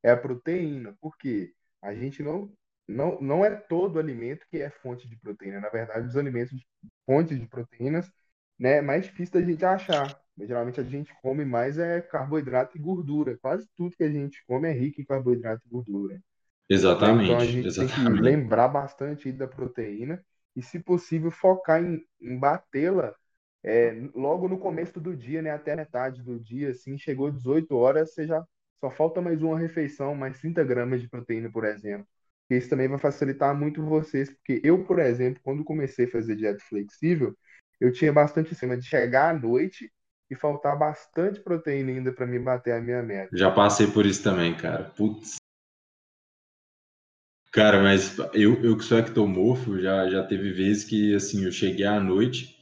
é 0.04 0.12
a 0.12 0.18
proteína, 0.18 0.96
porque 1.02 1.54
a 1.82 1.94
gente 1.94 2.22
não 2.22 2.52
não, 2.88 3.20
não 3.22 3.46
é 3.46 3.52
todo 3.56 4.00
alimento 4.00 4.46
que 4.50 4.58
é 4.58 4.70
fonte 4.70 5.08
de 5.08 5.16
proteína. 5.18 5.60
Na 5.60 5.70
verdade, 5.70 6.08
os 6.08 6.18
alimentos 6.18 6.60
fontes 7.06 7.40
de 7.40 7.48
proteínas, 7.48 8.12
né, 8.60 8.78
é 8.78 8.82
mais 8.82 9.06
difícil 9.06 9.34
da 9.34 9.42
gente 9.42 9.64
achar. 9.66 10.20
Geralmente 10.38 10.80
a 10.80 10.84
gente 10.84 11.14
come 11.22 11.46
mais 11.46 11.78
é 11.78 12.02
carboidrato 12.02 12.78
e 12.78 12.82
gordura. 12.82 13.38
Quase 13.38 13.68
tudo 13.76 13.96
que 13.96 14.04
a 14.04 14.12
gente 14.12 14.44
come 14.46 14.68
é 14.68 14.72
rico 14.72 15.02
em 15.02 15.06
carboidrato 15.06 15.62
e 15.66 15.70
gordura. 15.70 16.20
Exatamente. 16.70 17.26
Então 17.26 17.38
a 17.38 17.46
gente 17.46 17.68
exatamente. 17.68 17.96
tem 17.96 18.16
que 18.16 18.22
lembrar 18.22 18.68
bastante 18.68 19.32
da 19.32 19.48
proteína 19.48 20.24
e, 20.56 20.62
se 20.62 20.80
possível, 20.80 21.32
focar 21.32 21.84
em, 21.84 22.04
em 22.20 22.38
batê-la 22.38 23.14
é, 23.64 23.92
logo 24.16 24.48
no 24.48 24.58
começo 24.58 25.00
do 25.00 25.16
dia, 25.16 25.42
né? 25.42 25.52
Até 25.52 25.76
metade 25.76 26.24
do 26.24 26.40
dia, 26.40 26.72
assim, 26.72 26.98
chegou 26.98 27.32
18 27.32 27.76
horas, 27.76 28.14
você 28.14 28.26
já 28.26 28.44
só 28.80 28.90
falta 28.90 29.22
mais 29.22 29.42
uma 29.42 29.60
refeição, 29.60 30.16
mais 30.16 30.40
30 30.40 30.64
gramas 30.64 31.02
de 31.02 31.08
proteína, 31.08 31.52
por 31.52 31.66
exemplo. 31.66 32.08
Isso 32.58 32.70
também 32.70 32.88
vai 32.88 33.00
facilitar 33.00 33.58
muito 33.58 33.84
vocês, 33.84 34.30
porque 34.30 34.62
eu, 34.64 34.84
por 34.84 35.00
exemplo, 35.00 35.40
quando 35.44 35.64
comecei 35.64 36.06
a 36.06 36.12
fazer 36.12 36.36
dieta 36.36 36.60
flexível, 36.68 37.36
eu 37.80 37.92
tinha 37.92 38.12
bastante 38.12 38.54
cima 38.54 38.78
de 38.78 38.86
chegar 38.86 39.34
à 39.34 39.40
noite 39.40 39.92
e 40.30 40.36
faltar 40.36 40.78
bastante 40.78 41.40
proteína 41.40 41.92
ainda 41.92 42.12
para 42.12 42.28
me 42.28 42.40
bater 42.40 42.74
a 42.74 42.82
minha 42.82 43.02
meta. 43.02 43.36
Já 43.36 43.50
passei 43.52 43.88
por 43.88 44.06
isso 44.06 44.24
também, 44.24 44.56
cara. 44.56 44.84
Putz. 44.96 45.36
Cara, 47.52 47.82
mas 47.82 48.18
eu, 48.34 48.62
eu 48.64 48.78
que 48.78 48.84
sou 48.84 48.98
ectomorfo, 48.98 49.80
já, 49.80 50.10
já 50.10 50.24
teve 50.24 50.54
vezes 50.54 50.86
que, 50.86 51.14
assim, 51.14 51.44
eu 51.44 51.52
cheguei 51.52 51.86
à 51.86 52.00
noite 52.00 52.61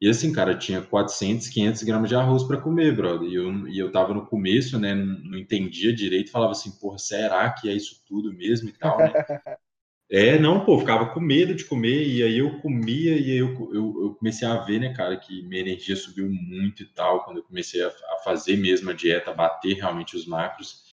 e, 0.00 0.08
assim, 0.08 0.32
cara, 0.32 0.56
tinha 0.56 0.80
400, 0.80 1.48
500 1.48 1.82
gramas 1.82 2.08
de 2.08 2.14
arroz 2.16 2.42
para 2.44 2.60
comer, 2.60 2.96
brother. 2.96 3.28
E 3.28 3.34
eu, 3.34 3.68
e 3.68 3.78
eu 3.78 3.92
tava 3.92 4.14
no 4.14 4.26
começo, 4.26 4.78
né, 4.78 4.94
não, 4.94 5.18
não 5.18 5.38
entendia 5.38 5.92
direito, 5.92 6.30
falava 6.30 6.52
assim, 6.52 6.70
porra, 6.78 6.98
será 6.98 7.50
que 7.50 7.68
é 7.68 7.74
isso 7.74 8.02
tudo 8.06 8.32
mesmo 8.32 8.68
e 8.68 8.72
tal, 8.72 8.98
né? 8.98 9.12
É, 10.12 10.36
não, 10.40 10.64
pô, 10.64 10.76
ficava 10.76 11.14
com 11.14 11.20
medo 11.20 11.54
de 11.54 11.64
comer, 11.64 12.04
e 12.04 12.20
aí 12.20 12.38
eu 12.38 12.58
comia, 12.58 13.16
e 13.16 13.30
aí 13.30 13.38
eu, 13.38 13.54
eu, 13.72 14.02
eu, 14.02 14.14
comecei 14.18 14.46
a 14.46 14.56
ver, 14.56 14.80
né, 14.80 14.92
cara, 14.92 15.16
que 15.16 15.40
minha 15.42 15.60
energia 15.60 15.94
subiu 15.94 16.28
muito 16.28 16.82
e 16.82 16.86
tal, 16.86 17.24
quando 17.24 17.36
eu 17.36 17.44
comecei 17.44 17.80
a, 17.80 17.86
a 17.86 18.16
fazer 18.24 18.56
mesmo 18.56 18.90
a 18.90 18.92
dieta, 18.92 19.32
bater 19.32 19.74
realmente 19.76 20.16
os 20.16 20.26
macros. 20.26 20.88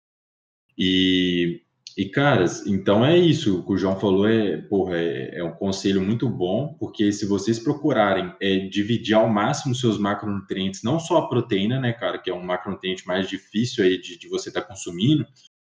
E, 0.78 1.60
e, 1.96 2.08
caras, 2.08 2.66
então 2.66 3.04
é 3.04 3.16
isso, 3.16 3.58
o 3.58 3.64
que 3.64 3.72
o 3.72 3.76
João 3.76 3.98
falou 3.98 4.28
é, 4.28 4.56
porra, 4.56 4.96
é, 4.96 5.38
é 5.38 5.44
um 5.44 5.52
conselho 5.52 6.00
muito 6.00 6.28
bom, 6.28 6.74
porque 6.78 7.12
se 7.12 7.26
vocês 7.26 7.58
procurarem 7.58 8.34
é, 8.40 8.58
dividir 8.68 9.14
ao 9.14 9.28
máximo 9.28 9.74
seus 9.74 9.98
macronutrientes, 9.98 10.82
não 10.82 10.98
só 10.98 11.18
a 11.18 11.28
proteína, 11.28 11.78
né, 11.80 11.92
cara, 11.92 12.18
que 12.18 12.30
é 12.30 12.34
um 12.34 12.44
macronutriente 12.44 13.06
mais 13.06 13.28
difícil 13.28 13.84
aí 13.84 14.00
de, 14.00 14.18
de 14.18 14.28
você 14.28 14.48
estar 14.48 14.62
tá 14.62 14.68
consumindo, 14.68 15.26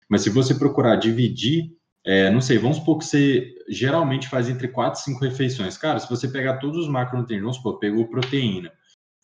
mas 0.09 0.21
se 0.21 0.29
você 0.29 0.55
procurar 0.55 0.95
dividir 0.95 1.75
é, 2.05 2.29
não 2.29 2.39
sei, 2.39 2.59
vamos 2.59 2.77
supor 2.77 2.99
que 2.99 3.05
você 3.05 3.55
geralmente 3.67 4.29
faz 4.29 4.47
entre 4.47 4.67
4 4.67 4.99
e 4.99 5.03
5 5.05 5.19
refeições. 5.21 5.75
Cara, 5.75 5.99
se 5.99 6.07
você 6.07 6.27
pegar 6.27 6.57
todos 6.57 6.77
os 6.77 6.87
macronutrientes, 6.87 7.41
vamos 7.41 7.57
supor, 7.57 7.79
pegou 7.79 8.07
proteína, 8.07 8.71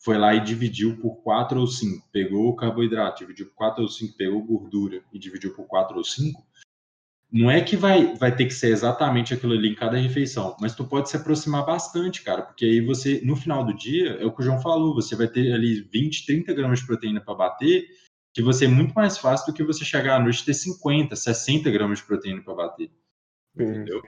foi 0.04 0.18
lá 0.18 0.34
e 0.34 0.40
dividiu 0.40 0.98
por 0.98 1.22
4 1.22 1.60
ou 1.60 1.66
5, 1.66 2.08
pegou 2.10 2.56
carboidrato, 2.56 3.20
dividiu 3.20 3.46
por 3.46 3.54
4 3.54 3.82
ou 3.82 3.88
5, 3.88 4.16
pegou 4.16 4.42
gordura 4.42 5.00
e 5.12 5.18
dividiu 5.18 5.54
por 5.54 5.64
4 5.68 5.96
ou 5.96 6.02
5, 6.02 6.44
não 7.32 7.50
é 7.50 7.62
que 7.62 7.76
vai, 7.76 8.14
vai 8.16 8.34
ter 8.34 8.44
que 8.44 8.52
ser 8.52 8.68
exatamente 8.68 9.32
aquilo 9.32 9.54
ali 9.54 9.70
em 9.70 9.74
cada 9.74 9.96
refeição, 9.96 10.54
mas 10.60 10.74
tu 10.74 10.84
pode 10.84 11.08
se 11.08 11.16
aproximar 11.16 11.64
bastante, 11.64 12.22
cara, 12.22 12.42
porque 12.42 12.64
aí 12.64 12.80
você, 12.80 13.22
no 13.24 13.34
final 13.34 13.64
do 13.64 13.74
dia, 13.74 14.18
é 14.20 14.24
o 14.26 14.32
que 14.32 14.42
o 14.42 14.44
João 14.44 14.60
falou, 14.60 14.94
você 14.94 15.16
vai 15.16 15.28
ter 15.28 15.52
ali 15.52 15.80
20, 15.80 16.26
30 16.26 16.52
gramas 16.52 16.80
de 16.80 16.86
proteína 16.86 17.20
para 17.20 17.34
bater 17.34 17.86
que 18.34 18.42
você 18.42 18.64
é 18.64 18.68
muito 18.68 18.94
mais 18.94 19.18
fácil 19.18 19.52
do 19.52 19.56
que 19.56 19.62
você 19.62 19.84
chegar 19.84 20.16
à 20.16 20.20
noite 20.20 20.42
e 20.42 20.46
ter 20.46 20.54
50, 20.54 21.14
60 21.14 21.70
gramas 21.70 21.98
de 21.98 22.06
proteína 22.06 22.42
para 22.42 22.54
bater. 22.54 22.90
Entendeu? 23.54 24.02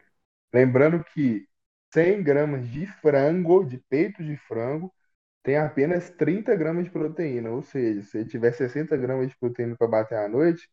Lembrando 0.52 1.04
que 1.12 1.46
100 1.92 2.22
gramas 2.22 2.68
de 2.70 2.87
frango, 2.87 3.64
de 3.64 3.78
peito 3.78 4.24
de 4.24 4.37
frango, 4.37 4.92
tem 5.42 5.56
apenas 5.56 6.10
30 6.10 6.56
gramas 6.56 6.84
de 6.84 6.90
proteína. 6.90 7.50
Ou 7.50 7.62
seja, 7.62 8.02
se 8.02 8.24
tiver 8.24 8.52
60 8.52 8.96
gramas 8.96 9.28
de 9.28 9.37
proteína 9.37 9.76
para 9.76 9.88
bater 9.88 10.16
à 10.16 10.28
noite, 10.28 10.68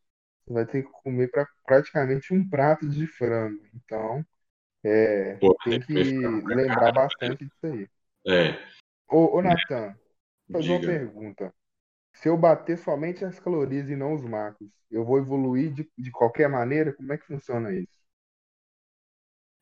vai 0.52 0.66
ter 0.66 0.84
que 0.84 0.92
comer 1.04 1.30
pra, 1.30 1.48
praticamente 1.66 2.34
um 2.34 2.48
prato 2.48 2.88
de 2.88 3.08
frango. 3.08 3.62
Então, 3.76 4.26
é, 4.84 5.36
Pô, 5.36 5.56
tem 5.64 5.80
que 5.82 5.94
lembrar 5.94 6.92
bastante 6.92 7.46
disso 7.46 7.66
aí. 7.66 7.88
É. 8.28 8.60
Ô, 9.10 9.38
ô 9.38 9.42
Natan, 9.42 9.96
fazer 10.52 10.72
uma 10.72 10.80
pergunta. 10.80 11.54
Se 12.14 12.30
eu 12.30 12.38
bater 12.38 12.78
somente 12.78 13.26
as 13.26 13.40
calorias 13.40 13.90
e 13.90 13.96
não 13.96 14.14
os 14.14 14.24
macros, 14.24 14.70
eu 14.92 15.06
vou 15.06 15.18
evoluir 15.18 15.74
de, 15.74 15.90
de 15.98 16.12
qualquer 16.12 16.50
maneira? 16.50 16.94
Como 16.94 17.12
é 17.14 17.18
que 17.18 17.26
funciona 17.26 17.74
isso? 17.74 18.02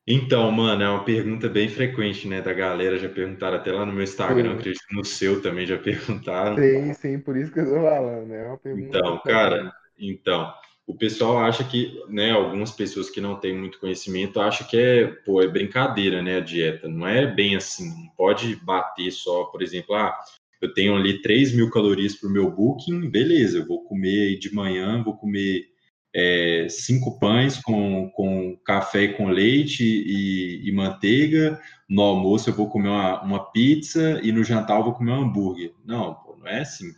Então, 0.06 0.50
mano, 0.50 0.82
é 0.82 0.88
uma 0.88 1.04
pergunta 1.04 1.48
bem 1.48 1.68
frequente, 1.68 2.26
né, 2.26 2.40
da 2.40 2.52
galera. 2.52 2.98
Já 2.98 3.08
perguntaram 3.08 3.58
até 3.58 3.70
lá 3.70 3.86
no 3.86 3.92
meu 3.92 4.02
Instagram, 4.02 4.54
sim. 4.54 4.58
acredito 4.58 4.86
que 4.88 4.94
no 4.96 5.04
seu 5.04 5.40
também 5.40 5.66
já 5.66 5.78
perguntaram. 5.78 6.56
Sim, 6.56 6.94
sim, 6.94 7.20
por 7.20 7.36
isso 7.36 7.52
que 7.52 7.60
eu 7.60 7.66
tô 7.66 7.74
falando, 7.74 8.26
né? 8.26 8.40
É 8.44 8.46
uma 8.48 8.58
pergunta 8.58 8.98
então, 8.98 9.22
cara, 9.22 9.72
então, 9.98 10.52
o 10.90 10.94
pessoal 10.94 11.38
acha 11.38 11.62
que, 11.62 12.02
né, 12.08 12.32
algumas 12.32 12.72
pessoas 12.72 13.08
que 13.08 13.20
não 13.20 13.36
têm 13.36 13.56
muito 13.56 13.78
conhecimento 13.78 14.40
acham 14.40 14.66
que 14.66 14.76
é, 14.76 15.06
pô, 15.06 15.40
é 15.40 15.46
brincadeira, 15.46 16.20
né, 16.20 16.38
a 16.38 16.40
dieta. 16.40 16.88
Não 16.88 17.06
é 17.06 17.32
bem 17.32 17.54
assim, 17.54 17.88
não 17.88 18.08
pode 18.16 18.56
bater 18.56 19.12
só, 19.12 19.44
por 19.44 19.62
exemplo, 19.62 19.94
ah, 19.94 20.18
eu 20.60 20.74
tenho 20.74 20.96
ali 20.96 21.22
3 21.22 21.54
mil 21.54 21.70
calorias 21.70 22.16
para 22.16 22.28
o 22.28 22.32
meu 22.32 22.50
booking, 22.50 23.08
beleza, 23.08 23.58
eu 23.58 23.66
vou 23.66 23.84
comer 23.84 24.36
de 24.40 24.52
manhã, 24.52 25.00
vou 25.00 25.16
comer 25.16 25.68
é, 26.12 26.66
cinco 26.68 27.20
pães 27.20 27.56
com, 27.62 28.10
com 28.10 28.58
café 28.64 29.06
com 29.06 29.28
leite 29.28 29.84
e, 29.84 30.68
e, 30.68 30.72
manteiga, 30.72 31.60
no 31.88 32.02
almoço 32.02 32.50
eu 32.50 32.54
vou 32.54 32.68
comer 32.68 32.88
uma, 32.88 33.22
uma, 33.22 33.52
pizza 33.52 34.20
e 34.24 34.32
no 34.32 34.42
jantar 34.42 34.78
eu 34.78 34.84
vou 34.84 34.94
comer 34.94 35.12
um 35.12 35.22
hambúrguer. 35.22 35.72
Não, 35.84 36.14
pô, 36.14 36.36
não 36.36 36.48
é 36.48 36.62
assim. 36.62 36.90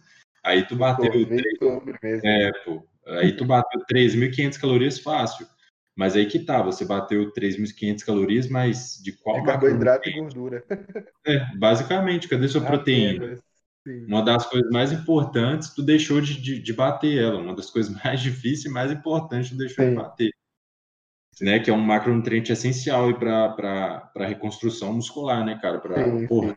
Aí 0.42 0.66
tu 0.66 0.76
bateu... 0.76 1.12
Pô, 1.58 1.82
3, 2.00 2.24
é, 2.24 2.50
pô, 2.64 2.82
aí 3.06 3.36
tu 3.36 3.44
bateu 3.44 3.80
3.500 3.86 4.58
calorias 4.58 4.98
fácil. 4.98 5.46
Mas 5.94 6.16
aí 6.16 6.26
que 6.26 6.38
tá, 6.38 6.62
você 6.62 6.84
bateu 6.84 7.32
3.500 7.32 8.02
calorias, 8.04 8.48
mas 8.48 8.98
de 9.02 9.12
qual 9.12 9.38
é 9.38 9.44
carboidrato 9.44 10.08
e 10.08 10.12
gordura. 10.12 10.64
É, 11.26 11.56
basicamente, 11.56 12.28
cadê 12.28 12.48
sua 12.48 12.62
proteína? 12.62 13.36
Sim. 13.86 14.06
Uma 14.06 14.24
das 14.24 14.46
coisas 14.46 14.70
mais 14.70 14.92
importantes, 14.92 15.74
tu 15.74 15.82
deixou 15.82 16.20
de, 16.20 16.40
de, 16.40 16.58
de, 16.60 16.72
bater 16.72 17.18
ela. 17.18 17.38
Uma 17.38 17.54
das 17.54 17.68
coisas 17.68 17.92
mais 18.02 18.20
difíceis 18.22 18.64
e 18.64 18.68
mais 18.70 18.90
importantes, 18.92 19.50
tu 19.50 19.56
deixou 19.56 19.84
Sim. 19.84 19.90
de 19.90 19.96
bater. 19.96 20.30
Né, 21.40 21.58
que 21.58 21.70
é 21.70 21.72
um 21.72 21.80
macronutriente 21.80 22.52
essencial 22.52 23.18
para 23.18 24.12
a 24.14 24.26
reconstrução 24.26 24.92
muscular, 24.92 25.44
né, 25.44 25.58
cara? 25.60 25.80
Pra, 25.80 25.96
porra, 26.28 26.56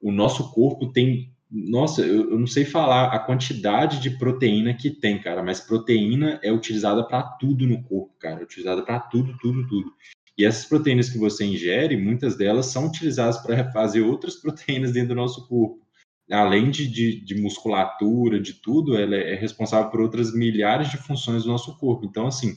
o 0.00 0.12
nosso 0.12 0.52
corpo 0.52 0.92
tem. 0.92 1.31
Nossa, 1.52 2.00
eu, 2.00 2.30
eu, 2.30 2.38
não 2.38 2.46
sei 2.46 2.64
falar 2.64 3.12
a 3.12 3.18
quantidade 3.18 4.00
de 4.00 4.10
proteína 4.16 4.72
que 4.72 4.90
tem, 4.90 5.20
cara, 5.20 5.42
mas 5.42 5.60
proteína 5.60 6.40
é 6.42 6.50
utilizada 6.50 7.06
para 7.06 7.22
tudo 7.22 7.66
no 7.66 7.82
corpo, 7.82 8.14
cara. 8.18 8.40
É 8.40 8.44
utilizada 8.44 8.82
para 8.82 8.98
tudo, 9.00 9.36
tudo, 9.38 9.66
tudo. 9.68 9.92
E 10.38 10.46
essas 10.46 10.64
proteínas 10.64 11.10
que 11.10 11.18
você 11.18 11.44
ingere, 11.44 11.94
muitas 11.96 12.36
delas 12.36 12.66
são 12.66 12.86
utilizadas 12.86 13.36
para 13.38 13.70
fazer 13.70 14.00
outras 14.00 14.36
proteínas 14.40 14.92
dentro 14.92 15.10
do 15.10 15.14
nosso 15.14 15.46
corpo 15.46 15.82
além 16.30 16.70
de, 16.70 16.86
de, 16.88 17.20
de, 17.20 17.40
musculatura, 17.40 18.40
de 18.40 18.54
tudo, 18.54 18.96
ela 18.96 19.16
é 19.16 19.34
responsável 19.34 19.90
por 19.90 20.00
outras 20.00 20.32
milhares 20.32 20.90
de 20.90 20.96
funções 20.96 21.44
do 21.44 21.50
nosso 21.50 21.76
corpo. 21.76 22.06
Então, 22.06 22.26
assim, 22.26 22.56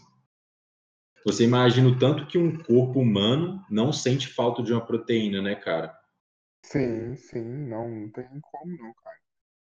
você 1.26 1.44
imagina 1.44 1.90
o 1.90 1.98
tanto 1.98 2.28
que 2.28 2.38
um 2.38 2.58
corpo 2.58 3.00
humano 3.00 3.64
não 3.70 3.92
sente 3.92 4.28
falta 4.28 4.64
de 4.64 4.72
uma 4.72 4.86
proteína, 4.86 5.42
né, 5.42 5.56
cara? 5.56 5.94
Sim, 6.72 7.16
sim, 7.16 7.44
não, 7.44 7.88
não 7.88 8.10
tem 8.10 8.26
como 8.42 8.78
não, 8.78 8.94
cara. 9.04 9.16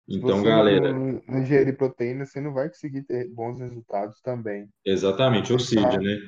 Então, 0.10 0.44
galera. 0.44 0.92
Não 0.92 1.22
ingerir 1.40 1.78
proteína, 1.78 2.26
você 2.26 2.42
não 2.42 2.52
vai 2.52 2.68
conseguir 2.68 3.04
ter 3.04 3.30
bons 3.30 3.60
resultados 3.60 4.20
também. 4.22 4.68
Exatamente, 4.84 5.54
ou 5.54 5.60
seja, 5.60 5.98
né? 5.98 6.20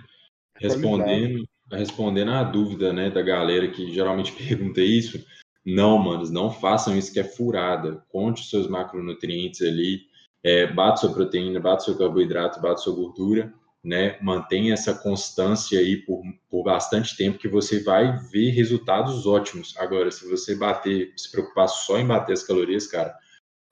Respondendo, 0.59 1.47
respondendo 1.71 2.31
à 2.31 2.43
dúvida, 2.43 2.93
né, 2.93 3.09
da 3.09 3.21
galera 3.21 3.69
que 3.69 3.91
geralmente 3.91 4.31
pergunta 4.37 4.81
isso, 4.81 5.23
não, 5.65 5.97
manos, 5.97 6.31
não 6.31 6.51
façam 6.51 6.97
isso 6.97 7.11
que 7.11 7.19
é 7.19 7.23
furada. 7.23 8.03
Conte 8.09 8.43
os 8.43 8.49
seus 8.49 8.67
macronutrientes 8.67 9.61
ali, 9.61 10.01
é, 10.43 10.71
bate 10.71 11.01
sua 11.01 11.13
proteína, 11.13 11.59
bate 11.59 11.85
seu 11.85 11.97
carboidrato, 11.97 12.61
bate 12.61 12.81
sua 12.81 12.95
gordura, 12.95 13.51
né? 13.83 14.17
Mantenha 14.21 14.73
essa 14.73 14.93
constância 14.93 15.79
aí 15.79 15.97
por, 15.97 16.21
por 16.49 16.63
bastante 16.63 17.15
tempo 17.15 17.37
que 17.37 17.47
você 17.47 17.81
vai 17.83 18.17
ver 18.31 18.51
resultados 18.51 19.25
ótimos. 19.25 19.75
Agora, 19.77 20.11
se 20.11 20.27
você 20.27 20.55
bater, 20.55 21.13
se 21.17 21.31
preocupar 21.31 21.67
só 21.69 21.97
em 21.97 22.05
bater 22.05 22.33
as 22.33 22.43
calorias, 22.43 22.87
cara, 22.87 23.17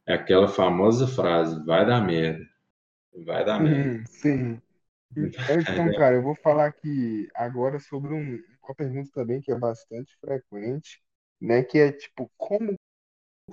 é 0.07 0.13
aquela 0.13 0.47
famosa 0.47 1.07
frase, 1.07 1.63
vai 1.65 1.85
dar 1.85 2.01
merda. 2.01 2.45
Vai 3.25 3.45
dar 3.45 3.59
merda. 3.59 3.99
Hum, 3.99 4.03
sim. 4.07 4.61
Então, 5.17 5.93
cara, 5.93 6.15
eu 6.15 6.21
vou 6.21 6.35
falar 6.35 6.65
aqui 6.65 7.29
agora 7.33 7.79
sobre 7.79 8.13
um, 8.13 8.37
uma 8.61 8.75
pergunta 8.75 9.09
também 9.13 9.39
que 9.39 9.49
é 9.49 9.57
bastante 9.57 10.13
frequente, 10.19 11.01
né? 11.39 11.63
Que 11.63 11.79
é 11.79 11.91
tipo, 11.93 12.29
como 12.37 12.75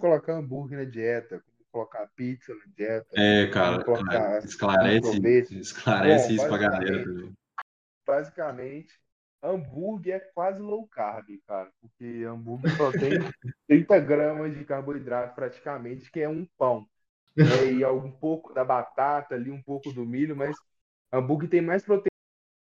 colocar 0.00 0.32
hambúrguer 0.32 0.78
na 0.78 0.84
dieta, 0.84 1.40
colocar 1.72 2.06
pizza 2.14 2.54
na 2.54 2.64
dieta. 2.76 3.08
É, 3.14 3.46
cara, 3.48 3.82
colocar, 3.82 4.44
esclarece, 4.44 5.56
esclarece 5.58 6.28
Bom, 6.28 6.34
isso 6.34 6.46
pra 6.46 6.58
galera 6.58 7.04
também. 7.04 7.32
Basicamente, 8.06 9.00
hambúrguer 9.42 10.16
é 10.16 10.20
quase 10.20 10.60
low 10.60 10.86
carb, 10.86 11.26
cara, 11.46 11.70
porque 11.80 12.24
hambúrguer 12.24 12.76
só 12.76 12.92
tem 12.92 13.12
30 13.66 13.98
gramas 13.98 14.56
de 14.56 14.64
carboidrato 14.64 15.34
praticamente, 15.34 16.10
que 16.10 16.20
é 16.20 16.28
um 16.28 16.46
pão. 16.58 16.86
Né? 17.34 17.72
E 17.72 17.86
um 17.86 18.12
pouco 18.12 18.52
da 18.52 18.64
batata 18.64 19.34
ali, 19.34 19.50
um 19.50 19.62
pouco 19.62 19.90
do 19.92 20.04
milho, 20.04 20.36
mas 20.36 20.54
hambúrguer 21.10 21.48
tem 21.48 21.62
mais 21.62 21.82
proteína 21.82 22.10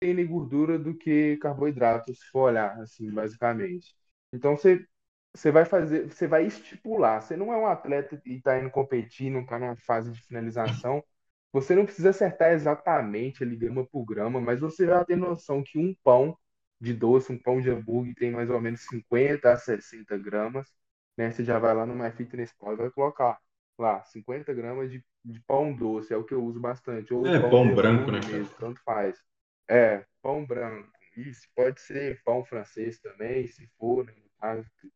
e 0.02 0.24
gordura 0.24 0.78
do 0.78 0.94
que 0.94 1.36
carboidratos, 1.38 2.18
se 2.18 2.26
for 2.30 2.50
olhar, 2.50 2.78
assim, 2.80 3.10
basicamente. 3.10 3.94
Então 4.32 4.56
você 4.56 4.86
você 5.34 5.50
vai 5.50 5.64
fazer, 5.64 6.08
você 6.08 6.26
vai 6.28 6.46
estipular. 6.46 7.20
Você 7.20 7.36
não 7.36 7.52
é 7.52 7.56
um 7.56 7.66
atleta 7.66 8.20
e 8.24 8.36
está 8.36 8.58
indo 8.58 8.70
competir, 8.70 9.30
não 9.30 9.40
está 9.40 9.58
numa 9.58 9.76
fase 9.76 10.12
de 10.12 10.22
finalização. 10.22 11.02
Você 11.52 11.74
não 11.74 11.84
precisa 11.84 12.10
acertar 12.10 12.52
exatamente 12.52 13.42
ali 13.42 13.56
grama 13.56 13.84
por 13.86 14.04
grama, 14.04 14.40
mas 14.40 14.60
você 14.60 14.86
já 14.86 15.04
tem 15.04 15.16
noção 15.16 15.62
que 15.62 15.78
um 15.78 15.94
pão 16.04 16.36
de 16.80 16.92
doce, 16.94 17.32
um 17.32 17.38
pão 17.38 17.60
de 17.60 17.70
hambúrguer 17.70 18.14
tem 18.14 18.30
mais 18.30 18.48
ou 18.48 18.60
menos 18.60 18.82
50 18.82 19.52
a 19.52 19.56
60 19.56 20.16
gramas. 20.18 20.68
Né? 21.16 21.30
Você 21.30 21.44
já 21.44 21.58
vai 21.58 21.74
lá 21.74 21.84
no 21.84 21.94
MyFitnessPal 21.94 22.74
e 22.74 22.76
vai 22.76 22.90
colocar 22.90 23.38
lá 23.78 24.02
50 24.04 24.52
gramas 24.54 24.90
de, 24.90 25.04
de 25.24 25.40
pão 25.40 25.74
doce, 25.74 26.12
é 26.12 26.16
o 26.16 26.24
que 26.24 26.34
eu 26.34 26.44
uso 26.44 26.60
bastante. 26.60 27.12
Ou 27.12 27.26
é, 27.26 27.40
pão, 27.40 27.50
pão 27.50 27.74
branco, 27.74 28.10
né? 28.10 28.20
Mesmo, 28.26 28.54
tanto 28.58 28.80
faz. 28.84 29.16
É, 29.68 30.04
pão 30.22 30.44
branco. 30.44 30.92
Isso, 31.16 31.48
pode 31.54 31.80
ser 31.80 32.20
pão 32.24 32.44
francês 32.44 32.98
também, 32.98 33.46
se 33.46 33.68
for, 33.78 34.04
né? 34.04 34.12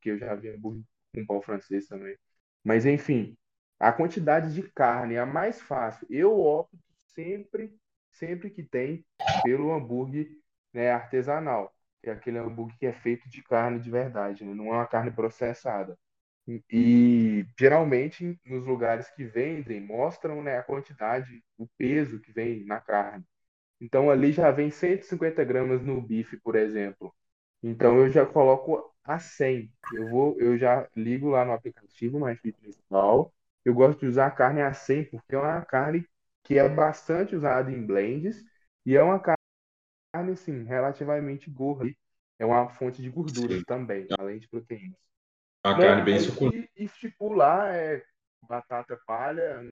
Que 0.01 0.11
eu 0.11 0.19
já 0.19 0.35
vi 0.35 0.49
hambúrguer 0.51 0.85
com 1.15 1.27
pão 1.27 1.43
francês 1.43 1.87
também. 1.87 2.17
Mas 2.65 2.87
enfim, 2.87 3.37
a 3.79 3.93
quantidade 3.93 4.53
de 4.55 4.63
carne 4.63 5.15
é 5.15 5.21
a 5.21 5.27
mais 5.27 5.61
fácil. 5.61 6.07
Eu 6.11 6.41
opto 6.41 6.79
sempre, 7.07 7.75
sempre 8.13 8.51
que 8.51 8.63
tem, 8.63 9.05
pelo 9.43 9.73
hambúrguer 9.73 10.29
né, 10.73 10.91
artesanal, 10.91 11.75
é 12.03 12.11
aquele 12.11 12.39
hambúrguer 12.39 12.79
que 12.79 12.87
é 12.87 12.93
feito 12.93 13.29
de 13.29 13.43
carne 13.43 13.81
de 13.81 13.91
verdade, 13.91 14.45
né? 14.45 14.55
não 14.55 14.67
é 14.69 14.73
uma 14.73 14.87
carne 14.87 15.11
processada. 15.11 15.99
E, 16.47 16.63
e 16.73 17.47
geralmente 17.59 18.39
nos 18.45 18.67
lugares 18.67 19.11
que 19.11 19.25
vendem 19.25 19.81
mostram 19.81 20.43
né, 20.43 20.59
a 20.59 20.63
quantidade, 20.63 21.43
o 21.59 21.67
peso 21.77 22.21
que 22.21 22.33
vem 22.33 22.65
na 22.65 22.81
carne. 22.81 23.25
Então 23.81 24.11
ali 24.11 24.33
já 24.33 24.51
vem 24.51 24.71
150 24.71 25.45
gramas 25.45 25.83
no 25.83 26.01
bife, 26.01 26.37
por 26.39 26.57
exemplo. 26.57 27.15
Então 27.63 27.99
eu 27.99 28.11
já 28.11 28.25
coloco 28.27 28.95
a 29.09 29.18
100. 29.18 29.73
Eu 29.94 30.09
vou, 30.09 30.38
eu 30.38 30.59
já 30.59 30.87
ligo 30.94 31.31
lá 31.31 31.44
no 31.44 31.53
aplicativo 31.53 32.21
MyFitnessPal. 32.21 33.33
Eu 33.64 33.75
gosto 33.75 34.01
de 34.01 34.07
usar 34.07 34.27
a 34.27 34.31
carne 34.31 34.61
a 34.61 34.73
100 34.75 35.05
porque 35.07 35.35
é 35.35 35.38
uma 35.38 35.64
carne 35.64 36.07
que 36.44 36.59
é 36.59 36.68
bastante 36.68 37.35
usada 37.35 37.73
em 37.73 37.85
blends 37.85 38.44
e 38.85 38.97
é 38.97 39.03
uma 39.03 39.18
carne 39.18 40.33
assim, 40.33 40.62
relativamente 40.64 41.51
gorda. 41.51 41.90
É 42.38 42.44
uma 42.44 42.68
fonte 42.68 43.03
de 43.03 43.11
gordura 43.11 43.55
Sim. 43.55 43.64
também, 43.66 44.07
além 44.18 44.38
de 44.38 44.49
proteínas. 44.49 44.97
A 45.64 45.77
né? 45.77 45.83
carne 45.83 46.03
bem 46.03 46.21
suculenta. 46.21 46.57
E, 46.57 46.83
e 46.83 46.85
estipular 46.85 47.75
é 47.75 48.03
batata 48.47 48.99
palha, 49.07 49.62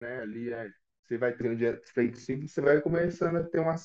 né? 0.00 0.20
Ali 0.20 0.52
é, 0.52 0.70
você 1.04 1.16
vai 1.18 1.34
um 1.42 1.56
dia 1.56 1.80
flexível, 1.92 2.48
você 2.48 2.60
vai 2.60 2.80
começando 2.80 3.36
a 3.36 3.44
ter 3.44 3.60
uma 3.60 3.76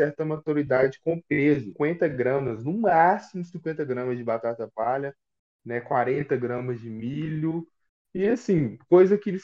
certa 0.00 0.24
maturidade 0.24 1.00
com 1.00 1.20
peso, 1.20 1.66
50 1.66 2.08
gramas, 2.08 2.64
no 2.64 2.72
máximo 2.78 3.44
50 3.44 3.84
gramas 3.84 4.16
de 4.16 4.24
batata 4.24 4.70
palha, 4.74 5.14
né, 5.64 5.80
40 5.80 6.36
gramas 6.36 6.80
de 6.80 6.88
milho, 6.88 7.66
e 8.14 8.26
assim, 8.26 8.78
coisa 8.88 9.18
que 9.18 9.36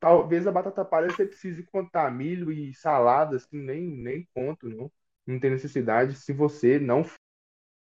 talvez 0.00 0.46
a 0.46 0.52
batata 0.52 0.84
palha 0.84 1.10
você 1.10 1.26
precise 1.26 1.62
contar 1.64 2.10
milho 2.10 2.52
e 2.52 2.72
saladas, 2.74 3.46
que 3.46 3.56
nem, 3.56 3.82
nem 3.82 4.26
conto, 4.34 4.68
não, 4.68 4.90
não 5.26 5.38
tem 5.38 5.50
necessidade 5.50 6.14
se 6.16 6.32
você 6.32 6.78
não 6.78 7.04